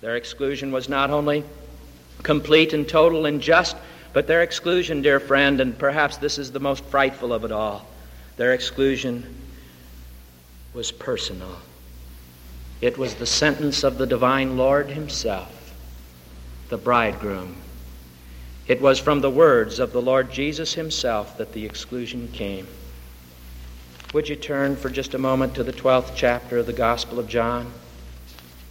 Their 0.00 0.16
exclusion 0.16 0.72
was 0.72 0.88
not 0.88 1.10
only 1.10 1.44
complete 2.22 2.72
and 2.72 2.88
total 2.88 3.26
and 3.26 3.40
just, 3.40 3.76
but 4.12 4.26
their 4.26 4.42
exclusion, 4.42 5.02
dear 5.02 5.20
friend, 5.20 5.60
and 5.60 5.78
perhaps 5.78 6.18
this 6.18 6.38
is 6.38 6.52
the 6.52 6.60
most 6.60 6.84
frightful 6.84 7.32
of 7.32 7.44
it 7.44 7.52
all, 7.52 7.86
their 8.36 8.52
exclusion 8.52 9.24
was 10.74 10.92
personal. 10.92 11.56
It 12.80 12.98
was 12.98 13.14
the 13.14 13.26
sentence 13.26 13.84
of 13.84 13.98
the 13.98 14.06
divine 14.06 14.56
Lord 14.56 14.90
Himself 14.90 15.62
the 16.72 16.78
bridegroom. 16.78 17.54
It 18.68 18.80
was 18.80 18.98
from 18.98 19.20
the 19.20 19.30
words 19.30 19.78
of 19.78 19.92
the 19.92 20.00
Lord 20.00 20.30
Jesus 20.30 20.74
himself 20.74 21.36
that 21.38 21.52
the 21.52 21.64
exclusion 21.64 22.28
came. 22.32 22.68
Would 24.12 24.28
you 24.28 24.36
turn 24.36 24.76
for 24.76 24.88
just 24.88 25.14
a 25.14 25.18
moment 25.18 25.54
to 25.54 25.64
the 25.64 25.72
12th 25.72 26.12
chapter 26.14 26.58
of 26.58 26.66
the 26.66 26.72
Gospel 26.72 27.18
of 27.18 27.26
John 27.26 27.72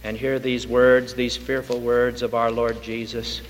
and 0.04 0.16
hear 0.16 0.38
these 0.38 0.66
words, 0.66 1.14
these 1.14 1.36
fearful 1.36 1.80
words 1.80 2.22
of 2.22 2.34
our 2.34 2.50
Lord 2.50 2.82
Jesus? 2.82 3.42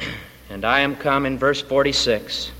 And 0.48 0.64
I 0.64 0.80
am 0.80 0.94
come 0.94 1.26
in 1.26 1.36
verse 1.36 1.60
46. 1.60 2.52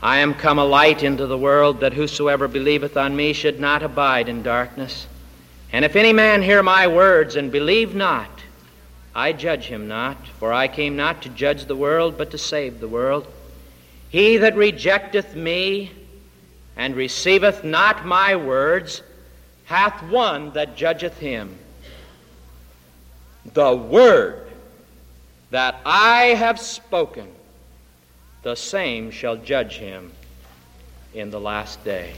I 0.00 0.18
am 0.18 0.34
come 0.34 0.58
a 0.60 0.64
light 0.64 1.02
into 1.02 1.26
the 1.26 1.36
world 1.36 1.80
that 1.80 1.92
whosoever 1.94 2.46
believeth 2.46 2.96
on 2.96 3.16
me 3.16 3.32
should 3.32 3.58
not 3.58 3.82
abide 3.82 4.28
in 4.28 4.42
darkness. 4.42 5.08
And 5.72 5.84
if 5.84 5.96
any 5.96 6.12
man 6.12 6.42
hear 6.42 6.62
my 6.62 6.86
words 6.86 7.36
and 7.36 7.50
believe 7.50 7.94
not, 7.94 8.30
I 9.14 9.32
judge 9.32 9.64
him 9.64 9.88
not, 9.88 10.26
for 10.38 10.52
I 10.52 10.68
came 10.68 10.96
not 10.96 11.22
to 11.22 11.28
judge 11.30 11.64
the 11.64 11.76
world, 11.76 12.18
but 12.18 12.30
to 12.32 12.38
save 12.38 12.80
the 12.80 12.88
world. 12.88 13.26
He 14.10 14.36
that 14.36 14.56
rejecteth 14.56 15.34
me 15.34 15.90
and 16.76 16.94
receiveth 16.94 17.64
not 17.64 18.06
my 18.06 18.36
words 18.36 19.02
hath 19.64 20.02
one 20.04 20.52
that 20.52 20.76
judgeth 20.76 21.18
him. 21.18 21.58
The 23.54 23.74
word 23.74 24.48
that 25.50 25.80
I 25.84 26.34
have 26.36 26.60
spoken, 26.60 27.28
the 28.42 28.54
same 28.54 29.10
shall 29.10 29.36
judge 29.36 29.78
him 29.78 30.12
in 31.14 31.30
the 31.30 31.40
last 31.40 31.82
day. 31.84 32.12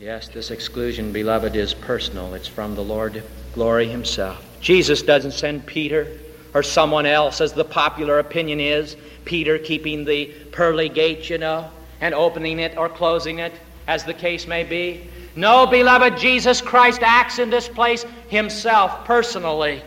Yes, 0.00 0.28
this 0.28 0.50
exclusion, 0.50 1.12
beloved, 1.12 1.54
is 1.54 1.74
personal. 1.74 2.32
It's 2.32 2.48
from 2.48 2.74
the 2.74 2.82
Lord 2.82 3.22
glory 3.52 3.86
himself. 3.86 4.42
Jesus 4.62 5.02
doesn't 5.02 5.32
send 5.32 5.66
Peter 5.66 6.08
or 6.54 6.62
someone 6.62 7.04
else, 7.04 7.42
as 7.42 7.52
the 7.52 7.66
popular 7.66 8.18
opinion 8.18 8.60
is. 8.60 8.96
Peter 9.26 9.58
keeping 9.58 10.06
the 10.06 10.24
pearly 10.52 10.88
gate, 10.88 11.28
you 11.28 11.36
know, 11.36 11.70
and 12.00 12.14
opening 12.14 12.60
it 12.60 12.78
or 12.78 12.88
closing 12.88 13.40
it, 13.40 13.52
as 13.88 14.02
the 14.02 14.14
case 14.14 14.46
may 14.46 14.64
be. 14.64 15.06
No, 15.36 15.66
beloved, 15.66 16.16
Jesus 16.16 16.62
Christ 16.62 17.02
acts 17.02 17.38
in 17.38 17.50
this 17.50 17.68
place 17.68 18.06
himself 18.28 19.04
personally. 19.04 19.82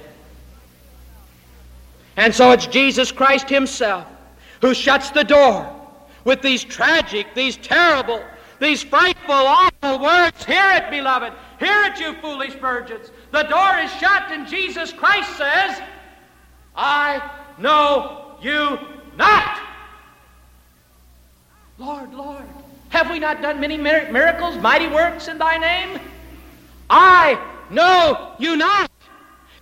And 2.17 2.35
so 2.35 2.51
it's 2.51 2.67
Jesus 2.67 3.11
Christ 3.11 3.49
himself 3.49 4.05
who 4.61 4.75
shuts 4.75 5.09
the 5.09 5.23
door 5.23 5.67
with 6.23 6.43
these 6.43 6.63
tragic, 6.63 7.33
these 7.33 7.57
terrible, 7.57 8.23
these 8.63 8.81
frightful, 8.83 9.33
awful 9.33 9.99
words. 9.99 10.45
Hear 10.45 10.71
it, 10.71 10.89
beloved. 10.89 11.33
Hear 11.59 11.83
it, 11.83 11.99
you 11.99 12.13
foolish 12.21 12.53
virgins. 12.53 13.11
The 13.31 13.43
door 13.43 13.77
is 13.79 13.91
shut, 13.95 14.23
and 14.29 14.47
Jesus 14.47 14.93
Christ 14.93 15.37
says, 15.37 15.81
I 16.75 17.31
know 17.57 18.35
you 18.41 18.79
not. 19.17 19.59
Lord, 21.77 22.13
Lord, 22.13 22.43
have 22.89 23.09
we 23.09 23.19
not 23.19 23.41
done 23.41 23.59
many 23.59 23.77
miracles, 23.77 24.57
mighty 24.57 24.87
works 24.87 25.27
in 25.27 25.37
thy 25.37 25.57
name? 25.57 25.99
I 26.89 27.39
know 27.69 28.33
you 28.39 28.55
not. 28.55 28.89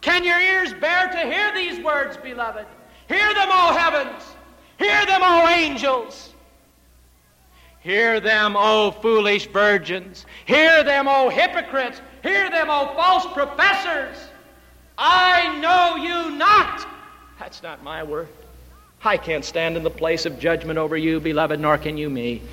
Can 0.01 0.23
your 0.23 0.39
ears 0.39 0.73
bear 0.73 1.07
to 1.07 1.19
hear 1.19 1.53
these 1.53 1.83
words, 1.83 2.17
beloved? 2.17 2.65
Hear 3.07 3.33
them, 3.33 3.47
O 3.49 3.73
heavens. 3.73 4.23
Hear 4.77 5.05
them, 5.05 5.21
O 5.23 5.47
angels. 5.47 6.33
Hear 7.81 8.19
them, 8.19 8.55
O 8.55 8.91
foolish 8.91 9.47
virgins. 9.47 10.25
Hear 10.45 10.83
them, 10.83 11.07
O 11.07 11.29
hypocrites. 11.29 11.99
Hear 12.23 12.49
them, 12.49 12.69
O 12.69 12.93
false 12.95 13.25
professors. 13.33 14.17
I 14.97 15.57
know 15.59 15.95
you 15.95 16.37
not. 16.37 16.87
That's 17.39 17.63
not 17.63 17.83
my 17.83 18.03
word. 18.03 18.27
I 19.03 19.17
can't 19.17 19.43
stand 19.43 19.77
in 19.77 19.83
the 19.83 19.89
place 19.89 20.27
of 20.27 20.39
judgment 20.39 20.77
over 20.77 20.95
you, 20.95 21.19
beloved, 21.19 21.59
nor 21.59 21.79
can 21.79 21.97
you 21.97 22.07
me. 22.07 22.43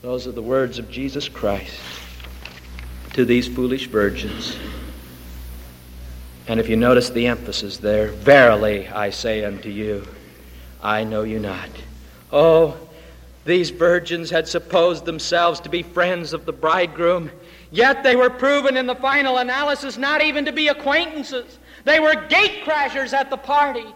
Those 0.00 0.28
are 0.28 0.32
the 0.32 0.42
words 0.42 0.78
of 0.78 0.90
Jesus 0.90 1.28
Christ 1.28 1.80
to 3.14 3.24
these 3.24 3.48
foolish 3.48 3.88
virgins. 3.88 4.56
And 6.46 6.60
if 6.60 6.68
you 6.68 6.76
notice 6.76 7.10
the 7.10 7.26
emphasis 7.26 7.78
there, 7.78 8.08
verily 8.08 8.88
I 8.88 9.10
say 9.10 9.44
unto 9.44 9.68
you, 9.68 10.06
I 10.82 11.02
know 11.02 11.24
you 11.24 11.40
not. 11.40 11.68
Oh, 12.32 12.76
these 13.44 13.70
virgins 13.70 14.30
had 14.30 14.48
supposed 14.48 15.04
themselves 15.04 15.60
to 15.60 15.68
be 15.68 15.82
friends 15.82 16.32
of 16.32 16.44
the 16.44 16.52
bridegroom, 16.52 17.30
yet 17.70 18.02
they 18.02 18.16
were 18.16 18.30
proven 18.30 18.76
in 18.76 18.86
the 18.86 18.94
final 18.94 19.38
analysis 19.38 19.96
not 19.96 20.22
even 20.22 20.44
to 20.44 20.52
be 20.52 20.68
acquaintances. 20.68 21.58
They 21.84 22.00
were 22.00 22.14
gate 22.28 22.64
crashers 22.64 23.12
at 23.12 23.30
the 23.30 23.36
party. 23.36 23.86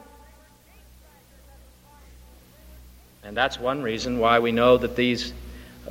And 3.22 3.36
that's 3.36 3.58
one 3.58 3.82
reason 3.82 4.18
why 4.18 4.38
we 4.38 4.52
know 4.52 4.76
that 4.76 4.96
these 4.96 5.32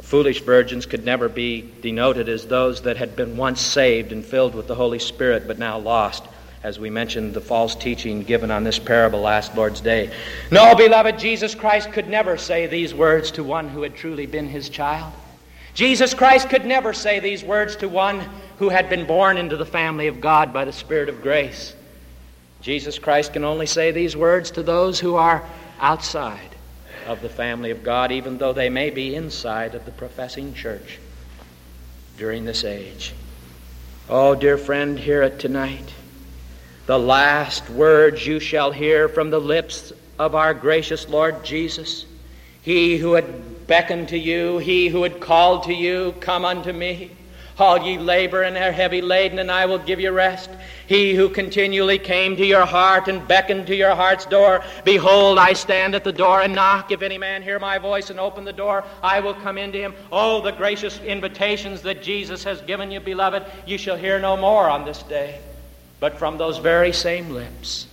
foolish 0.01 0.41
virgins 0.41 0.85
could 0.85 1.05
never 1.05 1.29
be 1.29 1.69
denoted 1.81 2.29
as 2.29 2.47
those 2.47 2.81
that 2.81 2.97
had 2.97 3.15
been 3.15 3.37
once 3.37 3.61
saved 3.61 4.11
and 4.11 4.25
filled 4.25 4.55
with 4.55 4.67
the 4.67 4.75
Holy 4.75 4.99
Spirit 4.99 5.47
but 5.47 5.59
now 5.59 5.77
lost 5.77 6.23
as 6.63 6.79
we 6.79 6.89
mentioned 6.89 7.33
the 7.33 7.41
false 7.41 7.75
teaching 7.75 8.23
given 8.23 8.49
on 8.49 8.63
this 8.63 8.79
parable 8.79 9.19
last 9.19 9.53
Lord's 9.53 9.81
Day. 9.81 10.09
No, 10.49 10.73
beloved, 10.73 11.19
Jesus 11.19 11.53
Christ 11.53 11.91
could 11.91 12.07
never 12.07 12.37
say 12.37 12.67
these 12.67 12.93
words 12.93 13.31
to 13.31 13.43
one 13.43 13.67
who 13.67 13.81
had 13.81 13.95
truly 13.95 14.25
been 14.25 14.47
his 14.47 14.69
child. 14.69 15.11
Jesus 15.73 16.13
Christ 16.13 16.49
could 16.49 16.65
never 16.65 16.93
say 16.93 17.19
these 17.19 17.43
words 17.43 17.75
to 17.77 17.89
one 17.89 18.21
who 18.59 18.69
had 18.69 18.89
been 18.89 19.05
born 19.05 19.37
into 19.37 19.57
the 19.57 19.65
family 19.65 20.07
of 20.07 20.21
God 20.21 20.53
by 20.53 20.63
the 20.63 20.71
Spirit 20.71 21.09
of 21.09 21.21
grace. 21.21 21.75
Jesus 22.61 22.97
Christ 22.97 23.33
can 23.33 23.43
only 23.43 23.65
say 23.65 23.91
these 23.91 24.15
words 24.15 24.51
to 24.51 24.63
those 24.63 25.01
who 25.01 25.15
are 25.15 25.43
outside 25.81 26.39
of 27.07 27.21
the 27.21 27.27
family 27.27 27.71
of 27.71 27.83
God, 27.83 28.13
even 28.13 28.37
though 28.37 28.53
they 28.53 28.69
may 28.69 28.89
be 28.89 29.15
inside 29.15 29.75
of 29.75 29.83
the 29.83 29.91
professing 29.91 30.53
church 30.53 30.99
during 32.17 32.45
this 32.45 32.63
age. 32.63 33.13
Oh, 34.07 34.33
dear 34.33 34.57
friend, 34.57 34.97
hear 34.97 35.23
it 35.23 35.39
tonight 35.39 35.93
the 36.85 36.99
last 36.99 37.69
words 37.69 38.25
you 38.25 38.39
shall 38.39 38.71
hear 38.71 39.07
from 39.07 39.29
the 39.29 39.39
lips 39.39 39.93
of 40.19 40.35
our 40.35 40.53
gracious 40.53 41.07
Lord 41.07 41.43
Jesus. 41.43 42.05
He 42.61 42.97
who 42.97 43.13
had 43.13 43.67
beckoned 43.67 44.09
to 44.09 44.17
you, 44.17 44.57
he 44.57 44.89
who 44.89 45.03
had 45.03 45.21
called 45.21 45.63
to 45.63 45.73
you, 45.73 46.13
come 46.19 46.43
unto 46.43 46.73
me. 46.73 47.11
All 47.57 47.85
ye 47.85 47.97
labor 47.97 48.41
and 48.41 48.57
are 48.57 48.71
heavy 48.71 49.01
laden, 49.01 49.37
and 49.39 49.51
I 49.51 49.65
will 49.67 49.77
give 49.77 49.99
you 49.99 50.11
rest. 50.11 50.49
He 50.87 51.13
who 51.13 51.29
continually 51.29 51.99
came 51.99 52.35
to 52.35 52.45
your 52.45 52.65
heart 52.65 53.07
and 53.07 53.25
beckoned 53.27 53.67
to 53.67 53.75
your 53.75 53.95
heart's 53.95 54.25
door, 54.25 54.63
behold, 54.83 55.37
I 55.37 55.53
stand 55.53 55.93
at 55.93 56.03
the 56.03 56.11
door 56.11 56.41
and 56.41 56.55
knock. 56.55 56.91
If 56.91 57.03
any 57.03 57.17
man 57.17 57.43
hear 57.43 57.59
my 57.59 57.77
voice 57.77 58.09
and 58.09 58.19
open 58.19 58.43
the 58.43 58.51
door, 58.51 58.83
I 59.03 59.19
will 59.19 59.35
come 59.35 59.57
into 59.57 59.77
him. 59.77 59.93
Oh, 60.11 60.41
the 60.41 60.51
gracious 60.51 60.99
invitations 61.01 61.81
that 61.83 62.01
Jesus 62.01 62.43
has 62.43 62.59
given 62.61 62.91
you, 62.91 62.99
beloved, 62.99 63.45
you 63.67 63.77
shall 63.77 63.97
hear 63.97 64.19
no 64.19 64.35
more 64.35 64.67
on 64.67 64.83
this 64.83 65.03
day. 65.03 65.39
But 66.03 66.19
from 66.19 66.37
those 66.37 66.57
very 66.57 66.91
same 66.91 67.29
lips 67.29 67.87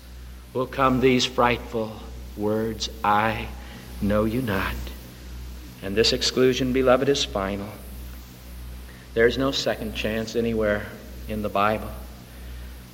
will 0.53 0.67
come 0.67 0.99
these 0.99 1.25
frightful 1.25 1.93
words 2.37 2.91
I 3.05 3.47
know 4.03 4.25
you 4.25 4.43
not. 4.43 4.75
And 5.81 5.95
this 5.95 6.13
exclusion, 6.13 6.73
beloved, 6.73 7.09
is 7.09 7.25
final. 7.25 7.69
There's 9.15 9.39
no 9.39 9.53
second 9.53 9.95
chance 9.95 10.35
anywhere 10.35 10.87
in 11.29 11.43
the 11.43 11.49
Bible. 11.49 11.89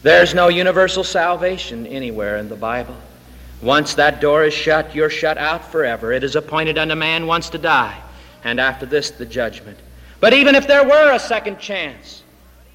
There's 0.03 0.35
no 0.35 0.49
universal 0.49 1.03
salvation 1.03 1.87
anywhere 1.87 2.37
in 2.37 2.51
the 2.51 2.55
Bible. 2.55 2.97
Once 3.63 3.95
that 3.95 4.21
door 4.21 4.45
is 4.45 4.53
shut, 4.53 4.95
you're 4.95 5.09
shut 5.09 5.39
out 5.39 5.73
forever. 5.73 6.13
It 6.13 6.25
is 6.25 6.37
appointed 6.37 6.77
unto 6.77 6.95
man 6.95 7.27
once 7.27 7.49
to 7.49 7.59
die, 7.59 7.99
and 8.45 8.61
after 8.61 8.85
this, 8.85 9.13
the 9.13 9.25
judgment. 9.25 9.79
But 10.21 10.35
even 10.35 10.55
if 10.55 10.67
there 10.67 10.85
were 10.85 11.13
a 11.13 11.19
second 11.19 11.59
chance, 11.59 12.23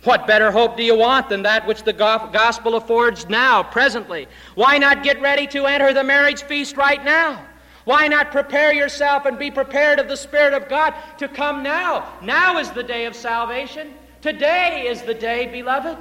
what 0.04 0.26
better 0.26 0.52
hope 0.52 0.78
do 0.78 0.84
you 0.84 0.96
want 0.96 1.30
than 1.30 1.44
that 1.44 1.68
which 1.68 1.84
the 1.84 1.94
gospel 1.94 2.76
affords 2.76 3.30
now, 3.30 3.62
presently? 3.62 4.28
Why 4.56 4.80
not 4.80 5.04
get 5.04 5.22
ready 5.22 5.46
to 5.48 5.66
enter 5.66 5.94
the 5.94 6.04
marriage 6.04 6.44
feast 6.44 6.76
right 6.76 7.04
now? 7.04 7.46
Why 7.86 8.08
not 8.08 8.32
prepare 8.32 8.74
yourself 8.74 9.26
and 9.26 9.38
be 9.38 9.52
prepared 9.52 10.00
of 10.00 10.08
the 10.08 10.18
Spirit 10.18 10.54
of 10.54 10.70
God 10.70 10.94
to 11.20 11.28
come 11.28 11.62
now? 11.62 12.14
Now 12.22 12.58
is 12.58 12.72
the 12.72 12.84
day 12.84 13.06
of 13.06 13.16
salvation. 13.16 13.94
Today 14.22 14.88
is 14.88 15.02
the 15.04 15.14
day, 15.14 15.48
beloved. 15.48 15.98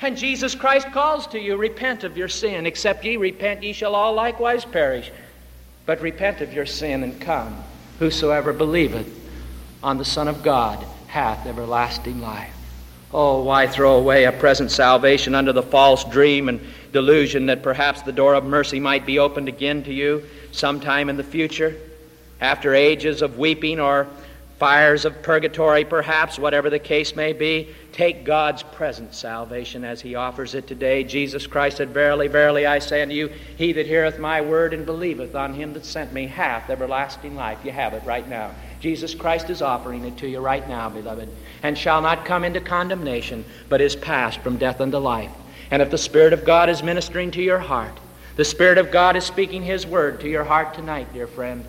And 0.00 0.16
Jesus 0.16 0.54
Christ 0.54 0.90
calls 0.92 1.28
to 1.28 1.40
you, 1.40 1.56
repent 1.56 2.02
of 2.02 2.16
your 2.16 2.28
sin. 2.28 2.66
Except 2.66 3.04
ye 3.04 3.16
repent, 3.16 3.62
ye 3.62 3.72
shall 3.72 3.94
all 3.94 4.12
likewise 4.12 4.64
perish. 4.64 5.10
But 5.86 6.00
repent 6.00 6.40
of 6.40 6.52
your 6.52 6.66
sin 6.66 7.02
and 7.02 7.20
come. 7.20 7.62
Whosoever 7.98 8.52
believeth 8.52 9.08
on 9.82 9.98
the 9.98 10.04
Son 10.04 10.26
of 10.28 10.42
God 10.42 10.84
hath 11.06 11.46
everlasting 11.46 12.20
life. 12.20 12.56
Oh, 13.14 13.42
why 13.42 13.66
throw 13.66 13.96
away 13.98 14.24
a 14.24 14.32
present 14.32 14.70
salvation 14.70 15.34
under 15.34 15.52
the 15.52 15.62
false 15.62 16.02
dream 16.04 16.48
and 16.48 16.60
delusion 16.92 17.46
that 17.46 17.62
perhaps 17.62 18.00
the 18.02 18.12
door 18.12 18.34
of 18.34 18.44
mercy 18.44 18.80
might 18.80 19.04
be 19.04 19.18
opened 19.18 19.48
again 19.48 19.82
to 19.84 19.92
you 19.92 20.24
sometime 20.50 21.10
in 21.10 21.18
the 21.18 21.24
future, 21.24 21.76
after 22.40 22.74
ages 22.74 23.20
of 23.20 23.38
weeping 23.38 23.80
or 23.80 24.06
fires 24.62 25.04
of 25.04 25.22
purgatory, 25.24 25.84
perhaps, 25.84 26.38
whatever 26.38 26.70
the 26.70 26.78
case 26.78 27.16
may 27.16 27.32
be. 27.32 27.66
Take 27.90 28.24
God's 28.24 28.62
present 28.62 29.12
salvation 29.12 29.82
as 29.82 30.00
He 30.00 30.14
offers 30.14 30.54
it 30.54 30.68
today. 30.68 31.02
Jesus 31.02 31.48
Christ 31.48 31.78
said, 31.78 31.88
Verily, 31.88 32.28
verily, 32.28 32.64
I 32.64 32.78
say 32.78 33.02
unto 33.02 33.12
you, 33.12 33.28
He 33.56 33.72
that 33.72 33.86
heareth 33.86 34.20
my 34.20 34.40
word 34.40 34.72
and 34.72 34.86
believeth 34.86 35.34
on 35.34 35.52
Him 35.52 35.72
that 35.72 35.84
sent 35.84 36.12
me 36.12 36.28
hath 36.28 36.70
everlasting 36.70 37.34
life. 37.34 37.58
You 37.64 37.72
have 37.72 37.92
it 37.92 38.04
right 38.04 38.28
now. 38.28 38.52
Jesus 38.78 39.16
Christ 39.16 39.50
is 39.50 39.62
offering 39.62 40.04
it 40.04 40.16
to 40.18 40.28
you 40.28 40.38
right 40.38 40.68
now, 40.68 40.88
beloved, 40.88 41.28
and 41.64 41.76
shall 41.76 42.00
not 42.00 42.24
come 42.24 42.44
into 42.44 42.60
condemnation, 42.60 43.44
but 43.68 43.80
is 43.80 43.96
passed 43.96 44.38
from 44.42 44.58
death 44.58 44.80
unto 44.80 44.98
life. 44.98 45.32
And 45.72 45.82
if 45.82 45.90
the 45.90 45.98
Spirit 45.98 46.32
of 46.32 46.44
God 46.44 46.68
is 46.68 46.84
ministering 46.84 47.32
to 47.32 47.42
your 47.42 47.58
heart, 47.58 47.98
the 48.36 48.44
Spirit 48.44 48.78
of 48.78 48.92
God 48.92 49.16
is 49.16 49.24
speaking 49.24 49.64
His 49.64 49.88
word 49.88 50.20
to 50.20 50.28
your 50.28 50.44
heart 50.44 50.72
tonight, 50.74 51.12
dear 51.12 51.26
friend. 51.26 51.64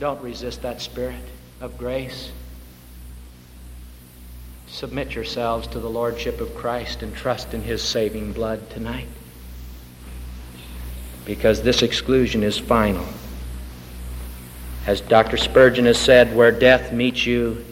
Don't 0.00 0.22
resist 0.22 0.62
that 0.62 0.80
Spirit 0.80 1.20
of 1.60 1.78
grace. 1.78 2.30
Submit 4.66 5.14
yourselves 5.14 5.66
to 5.68 5.78
the 5.78 5.88
Lordship 5.88 6.40
of 6.40 6.54
Christ 6.54 7.02
and 7.02 7.14
trust 7.14 7.54
in 7.54 7.62
His 7.62 7.82
saving 7.82 8.32
blood 8.32 8.68
tonight. 8.70 9.08
Because 11.24 11.62
this 11.62 11.82
exclusion 11.82 12.42
is 12.42 12.58
final. 12.58 13.06
As 14.86 15.00
Dr. 15.00 15.36
Spurgeon 15.36 15.86
has 15.86 15.98
said, 15.98 16.36
where 16.36 16.52
death 16.52 16.92
meets 16.92 17.26
you, 17.26 17.64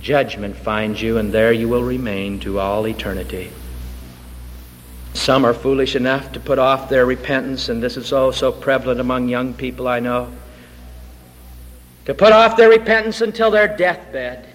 judgment 0.00 0.56
finds 0.56 1.02
you, 1.02 1.18
and 1.18 1.32
there 1.32 1.52
you 1.52 1.68
will 1.68 1.82
remain 1.82 2.40
to 2.40 2.60
all 2.60 2.86
eternity. 2.86 3.50
Some 5.14 5.44
are 5.44 5.52
foolish 5.52 5.94
enough 5.94 6.32
to 6.32 6.40
put 6.40 6.58
off 6.58 6.88
their 6.88 7.04
repentance, 7.04 7.68
and 7.68 7.82
this 7.82 7.96
is 7.96 8.12
also 8.12 8.50
prevalent 8.50 9.00
among 9.00 9.28
young 9.28 9.52
people 9.52 9.86
I 9.86 10.00
know 10.00 10.32
to 12.04 12.14
put 12.14 12.32
off 12.32 12.56
their 12.56 12.68
repentance 12.68 13.20
until 13.20 13.50
their 13.50 13.76
deathbed. 13.76 14.46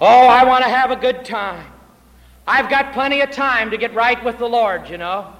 Oh, 0.00 0.26
I 0.26 0.44
want 0.44 0.64
to 0.64 0.70
have 0.70 0.90
a 0.90 0.96
good 0.96 1.24
time. 1.24 1.66
I've 2.46 2.70
got 2.70 2.92
plenty 2.92 3.20
of 3.20 3.30
time 3.30 3.70
to 3.70 3.76
get 3.76 3.94
right 3.94 4.22
with 4.24 4.38
the 4.38 4.48
Lord, 4.48 4.88
you 4.88 4.98
know. 4.98 5.32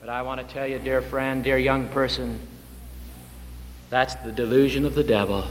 But 0.00 0.08
I 0.08 0.22
want 0.22 0.46
to 0.46 0.54
tell 0.54 0.66
you, 0.66 0.78
dear 0.78 1.00
friend, 1.00 1.42
dear 1.42 1.58
young 1.58 1.88
person, 1.88 2.38
that's 3.88 4.14
the 4.16 4.32
delusion 4.32 4.84
of 4.84 4.94
the 4.94 5.04
devil. 5.04 5.46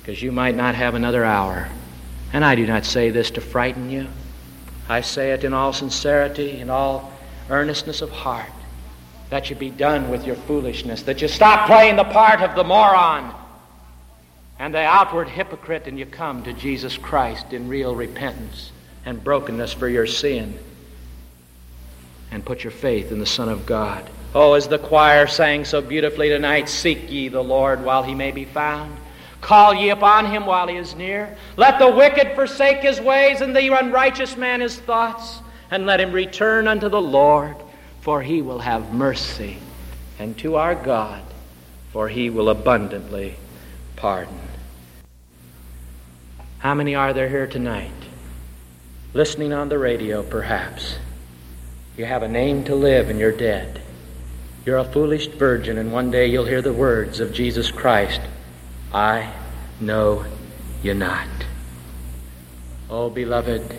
Because 0.00 0.22
you 0.22 0.32
might 0.32 0.54
not 0.54 0.74
have 0.74 0.94
another 0.94 1.24
hour. 1.24 1.68
And 2.32 2.44
I 2.44 2.54
do 2.54 2.66
not 2.66 2.84
say 2.84 3.10
this 3.10 3.30
to 3.32 3.40
frighten 3.40 3.90
you. 3.90 4.08
I 4.88 5.00
say 5.00 5.32
it 5.32 5.44
in 5.44 5.52
all 5.52 5.72
sincerity, 5.72 6.60
in 6.60 6.70
all 6.70 7.12
earnestness 7.50 8.00
of 8.00 8.10
heart 8.10 8.50
that 9.32 9.48
you 9.48 9.56
be 9.56 9.70
done 9.70 10.10
with 10.10 10.26
your 10.26 10.36
foolishness, 10.36 11.04
that 11.04 11.22
you 11.22 11.26
stop 11.26 11.66
playing 11.66 11.96
the 11.96 12.04
part 12.04 12.42
of 12.42 12.54
the 12.54 12.62
moron 12.62 13.34
and 14.58 14.74
the 14.74 14.78
outward 14.78 15.26
hypocrite, 15.26 15.86
and 15.86 15.98
you 15.98 16.04
come 16.04 16.42
to 16.42 16.52
Jesus 16.52 16.98
Christ 16.98 17.54
in 17.54 17.66
real 17.66 17.96
repentance 17.96 18.72
and 19.06 19.24
brokenness 19.24 19.72
for 19.72 19.88
your 19.88 20.06
sin 20.06 20.58
and 22.30 22.44
put 22.44 22.62
your 22.62 22.72
faith 22.72 23.10
in 23.10 23.20
the 23.20 23.26
Son 23.26 23.48
of 23.48 23.64
God. 23.64 24.06
Oh, 24.34 24.52
as 24.52 24.68
the 24.68 24.78
choir 24.78 25.26
sang 25.26 25.64
so 25.64 25.80
beautifully 25.80 26.28
tonight, 26.28 26.68
seek 26.68 27.10
ye 27.10 27.28
the 27.28 27.42
Lord 27.42 27.82
while 27.82 28.02
he 28.02 28.14
may 28.14 28.32
be 28.32 28.44
found. 28.44 28.94
Call 29.40 29.72
ye 29.72 29.88
upon 29.88 30.26
him 30.26 30.44
while 30.44 30.68
he 30.68 30.76
is 30.76 30.94
near. 30.94 31.34
Let 31.56 31.78
the 31.78 31.90
wicked 31.90 32.34
forsake 32.34 32.80
his 32.80 33.00
ways, 33.00 33.40
and 33.40 33.56
the 33.56 33.78
unrighteous 33.78 34.36
man 34.36 34.60
his 34.60 34.78
thoughts, 34.78 35.38
and 35.70 35.86
let 35.86 36.02
him 36.02 36.12
return 36.12 36.68
unto 36.68 36.90
the 36.90 37.00
Lord 37.00 37.56
for 38.02 38.20
he 38.22 38.42
will 38.42 38.58
have 38.58 38.92
mercy, 38.92 39.56
and 40.18 40.36
to 40.38 40.56
our 40.56 40.74
God, 40.74 41.22
for 41.92 42.08
he 42.08 42.28
will 42.28 42.50
abundantly 42.50 43.36
pardon. 43.96 44.40
How 46.58 46.74
many 46.74 46.94
are 46.94 47.12
there 47.12 47.28
here 47.28 47.46
tonight? 47.46 47.90
Listening 49.14 49.52
on 49.52 49.68
the 49.68 49.78
radio, 49.78 50.22
perhaps. 50.22 50.96
You 51.96 52.04
have 52.04 52.22
a 52.22 52.28
name 52.28 52.64
to 52.64 52.74
live 52.74 53.08
and 53.08 53.20
you're 53.20 53.30
dead. 53.36 53.80
You're 54.66 54.78
a 54.78 54.84
foolish 54.84 55.28
virgin, 55.28 55.78
and 55.78 55.92
one 55.92 56.10
day 56.10 56.26
you'll 56.26 56.46
hear 56.46 56.62
the 56.62 56.72
words 56.72 57.20
of 57.20 57.32
Jesus 57.32 57.70
Christ 57.70 58.20
I 58.92 59.32
know 59.80 60.24
you 60.82 60.94
not. 60.94 61.28
Oh, 62.90 63.10
beloved, 63.10 63.74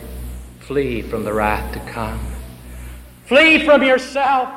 flee 0.59 1.01
from 1.01 1.23
the 1.23 1.33
wrath 1.33 1.73
to 1.73 1.79
come. 1.91 2.32
Flee 3.25 3.65
from 3.65 3.83
yourself. 3.83 4.49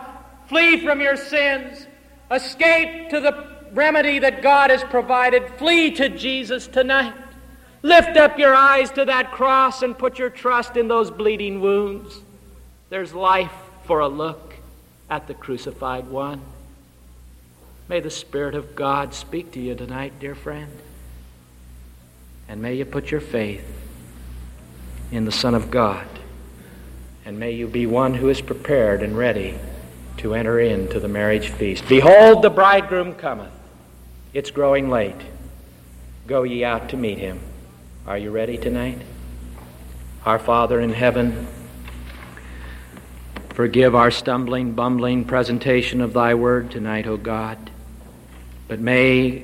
Flee 0.49 0.85
from 0.85 1.01
your 1.01 1.17
sins. 1.17 1.87
Escape 2.31 3.11
to 3.11 3.21
the 3.21 3.47
remedy 3.73 4.19
that 4.19 4.43
God 4.43 4.71
has 4.71 4.83
provided. 4.85 5.49
Flee 5.59 5.91
to 5.93 6.09
Jesus 6.09 6.67
tonight. 6.67 7.15
Lift 7.83 8.17
up 8.17 8.39
your 8.39 8.55
eyes 8.55 8.91
to 8.93 9.05
that 9.05 9.33
cross 9.33 9.83
and 9.83 9.97
put 9.97 10.19
your 10.19 10.31
trust 10.31 10.77
in 10.77 10.89
those 10.89 11.11
bleeding 11.11 11.61
wounds. 11.61 12.21
There's 12.91 13.15
life 13.15 13.53
for 13.85 14.01
a 14.01 14.09
look 14.09 14.55
at 15.09 15.29
the 15.29 15.35
crucified 15.35 16.09
one. 16.09 16.41
May 17.89 18.01
the 18.01 18.11
Spirit 18.11 18.57
of 18.57 18.75
God 18.75 19.15
speak 19.15 19.53
to 19.53 19.61
you 19.61 19.77
tonight, 19.77 20.15
dear 20.19 20.35
friend. 20.35 20.73
And 22.49 22.61
may 22.61 22.75
you 22.75 22.85
put 22.85 23.11
your 23.11 23.21
faith 23.21 23.65
in 25.13 25.25
the 25.25 25.33
Son 25.33 25.55
of 25.55 25.71
God 25.71 26.07
and 27.27 27.41
may 27.41 27.51
you 27.51 27.67
be 27.67 27.87
one 27.87 28.15
who 28.15 28.29
is 28.29 28.41
prepared 28.41 29.03
and 29.03 29.19
ready 29.19 29.59
to 30.17 30.33
enter 30.33 30.61
into 30.61 31.01
the 31.01 31.09
marriage 31.09 31.49
feast. 31.49 31.87
Behold, 31.89 32.41
the 32.41 32.49
bridegroom 32.49 33.15
cometh. 33.15 33.51
It's 34.33 34.53
growing 34.53 34.89
late. 34.89 35.21
Go 36.29 36.45
ye 36.45 36.63
out 36.65 36.89
to 36.91 36.97
meet 36.97 37.19
him. 37.19 37.41
Are 38.07 38.17
you 38.17 38.31
ready 38.31 38.57
tonight? 38.57 39.03
Our 40.25 40.39
Father 40.39 40.79
in 40.81 40.93
heaven, 40.93 41.49
forgive 43.51 43.97
our 43.97 44.13
stumbling, 44.13 44.75
bumbling 44.75 45.25
presentation 45.25 46.01
of 46.01 46.13
thy 46.13 46.35
word 46.35 46.71
tonight, 46.71 47.09
O 47.09 47.17
God. 47.17 47.59
But 48.69 48.79
may 48.79 49.43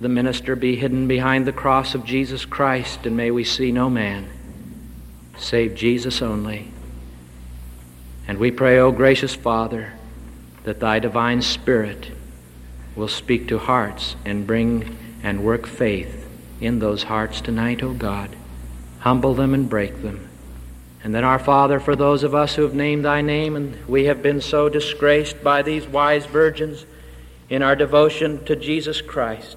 the 0.00 0.08
minister 0.08 0.56
be 0.56 0.74
hidden 0.74 1.06
behind 1.06 1.46
the 1.46 1.52
cross 1.52 1.94
of 1.94 2.06
Jesus 2.06 2.46
Christ, 2.46 3.04
and 3.04 3.14
may 3.14 3.30
we 3.30 3.44
see 3.44 3.72
no 3.72 3.90
man 3.90 4.26
save 5.36 5.74
Jesus 5.74 6.22
only. 6.22 6.72
And 8.30 8.38
we 8.38 8.52
pray, 8.52 8.78
O 8.78 8.92
gracious 8.92 9.34
Father, 9.34 9.92
that 10.62 10.78
thy 10.78 11.00
divine 11.00 11.42
Spirit 11.42 12.12
will 12.94 13.08
speak 13.08 13.48
to 13.48 13.58
hearts 13.58 14.14
and 14.24 14.46
bring 14.46 14.96
and 15.24 15.42
work 15.42 15.66
faith 15.66 16.28
in 16.60 16.78
those 16.78 17.02
hearts 17.02 17.40
tonight, 17.40 17.82
O 17.82 17.92
God. 17.92 18.36
Humble 19.00 19.34
them 19.34 19.52
and 19.52 19.68
break 19.68 20.02
them. 20.02 20.28
And 21.02 21.12
then, 21.12 21.24
our 21.24 21.40
Father, 21.40 21.80
for 21.80 21.96
those 21.96 22.22
of 22.22 22.32
us 22.32 22.54
who 22.54 22.62
have 22.62 22.72
named 22.72 23.04
thy 23.04 23.20
name 23.20 23.56
and 23.56 23.84
we 23.88 24.04
have 24.04 24.22
been 24.22 24.40
so 24.40 24.68
disgraced 24.68 25.42
by 25.42 25.62
these 25.62 25.88
wise 25.88 26.26
virgins 26.26 26.86
in 27.48 27.64
our 27.64 27.74
devotion 27.74 28.44
to 28.44 28.54
Jesus 28.54 29.00
Christ, 29.00 29.56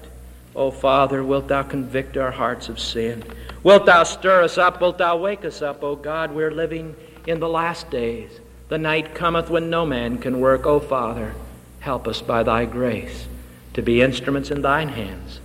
O 0.56 0.72
Father, 0.72 1.22
wilt 1.22 1.46
thou 1.46 1.62
convict 1.62 2.16
our 2.16 2.32
hearts 2.32 2.68
of 2.68 2.80
sin? 2.80 3.22
Wilt 3.62 3.86
thou 3.86 4.02
stir 4.02 4.42
us 4.42 4.58
up? 4.58 4.80
Wilt 4.80 4.98
thou 4.98 5.16
wake 5.16 5.44
us 5.44 5.62
up, 5.62 5.84
O 5.84 5.94
God? 5.94 6.32
We're 6.32 6.50
living 6.50 6.96
in 7.24 7.38
the 7.38 7.48
last 7.48 7.88
days. 7.88 8.40
The 8.68 8.78
night 8.78 9.14
cometh 9.14 9.50
when 9.50 9.70
no 9.70 9.84
man 9.84 10.18
can 10.18 10.40
work. 10.40 10.66
O 10.66 10.80
Father, 10.80 11.34
help 11.80 12.08
us 12.08 12.22
by 12.22 12.42
thy 12.42 12.64
grace 12.64 13.26
to 13.74 13.82
be 13.82 14.00
instruments 14.00 14.50
in 14.50 14.62
thine 14.62 14.88
hands, 14.88 15.40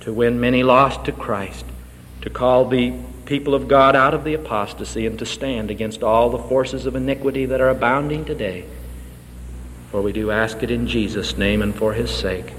to 0.00 0.12
win 0.12 0.40
many 0.40 0.62
lost 0.62 1.04
to 1.04 1.12
Christ, 1.12 1.64
to 2.20 2.28
call 2.28 2.68
the 2.68 2.92
people 3.24 3.54
of 3.54 3.68
God 3.68 3.96
out 3.96 4.14
of 4.14 4.24
the 4.24 4.34
apostasy, 4.34 5.06
and 5.06 5.18
to 5.18 5.26
stand 5.26 5.70
against 5.70 6.02
all 6.02 6.28
the 6.28 6.38
forces 6.38 6.86
of 6.86 6.96
iniquity 6.96 7.46
that 7.46 7.60
are 7.60 7.70
abounding 7.70 8.24
today. 8.24 8.66
For 9.90 10.02
we 10.02 10.12
do 10.12 10.30
ask 10.30 10.62
it 10.62 10.70
in 10.70 10.86
Jesus' 10.86 11.38
name 11.38 11.62
and 11.62 11.74
for 11.74 11.92
his 11.92 12.10
sake. 12.10 12.52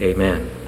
Amen. 0.00 0.61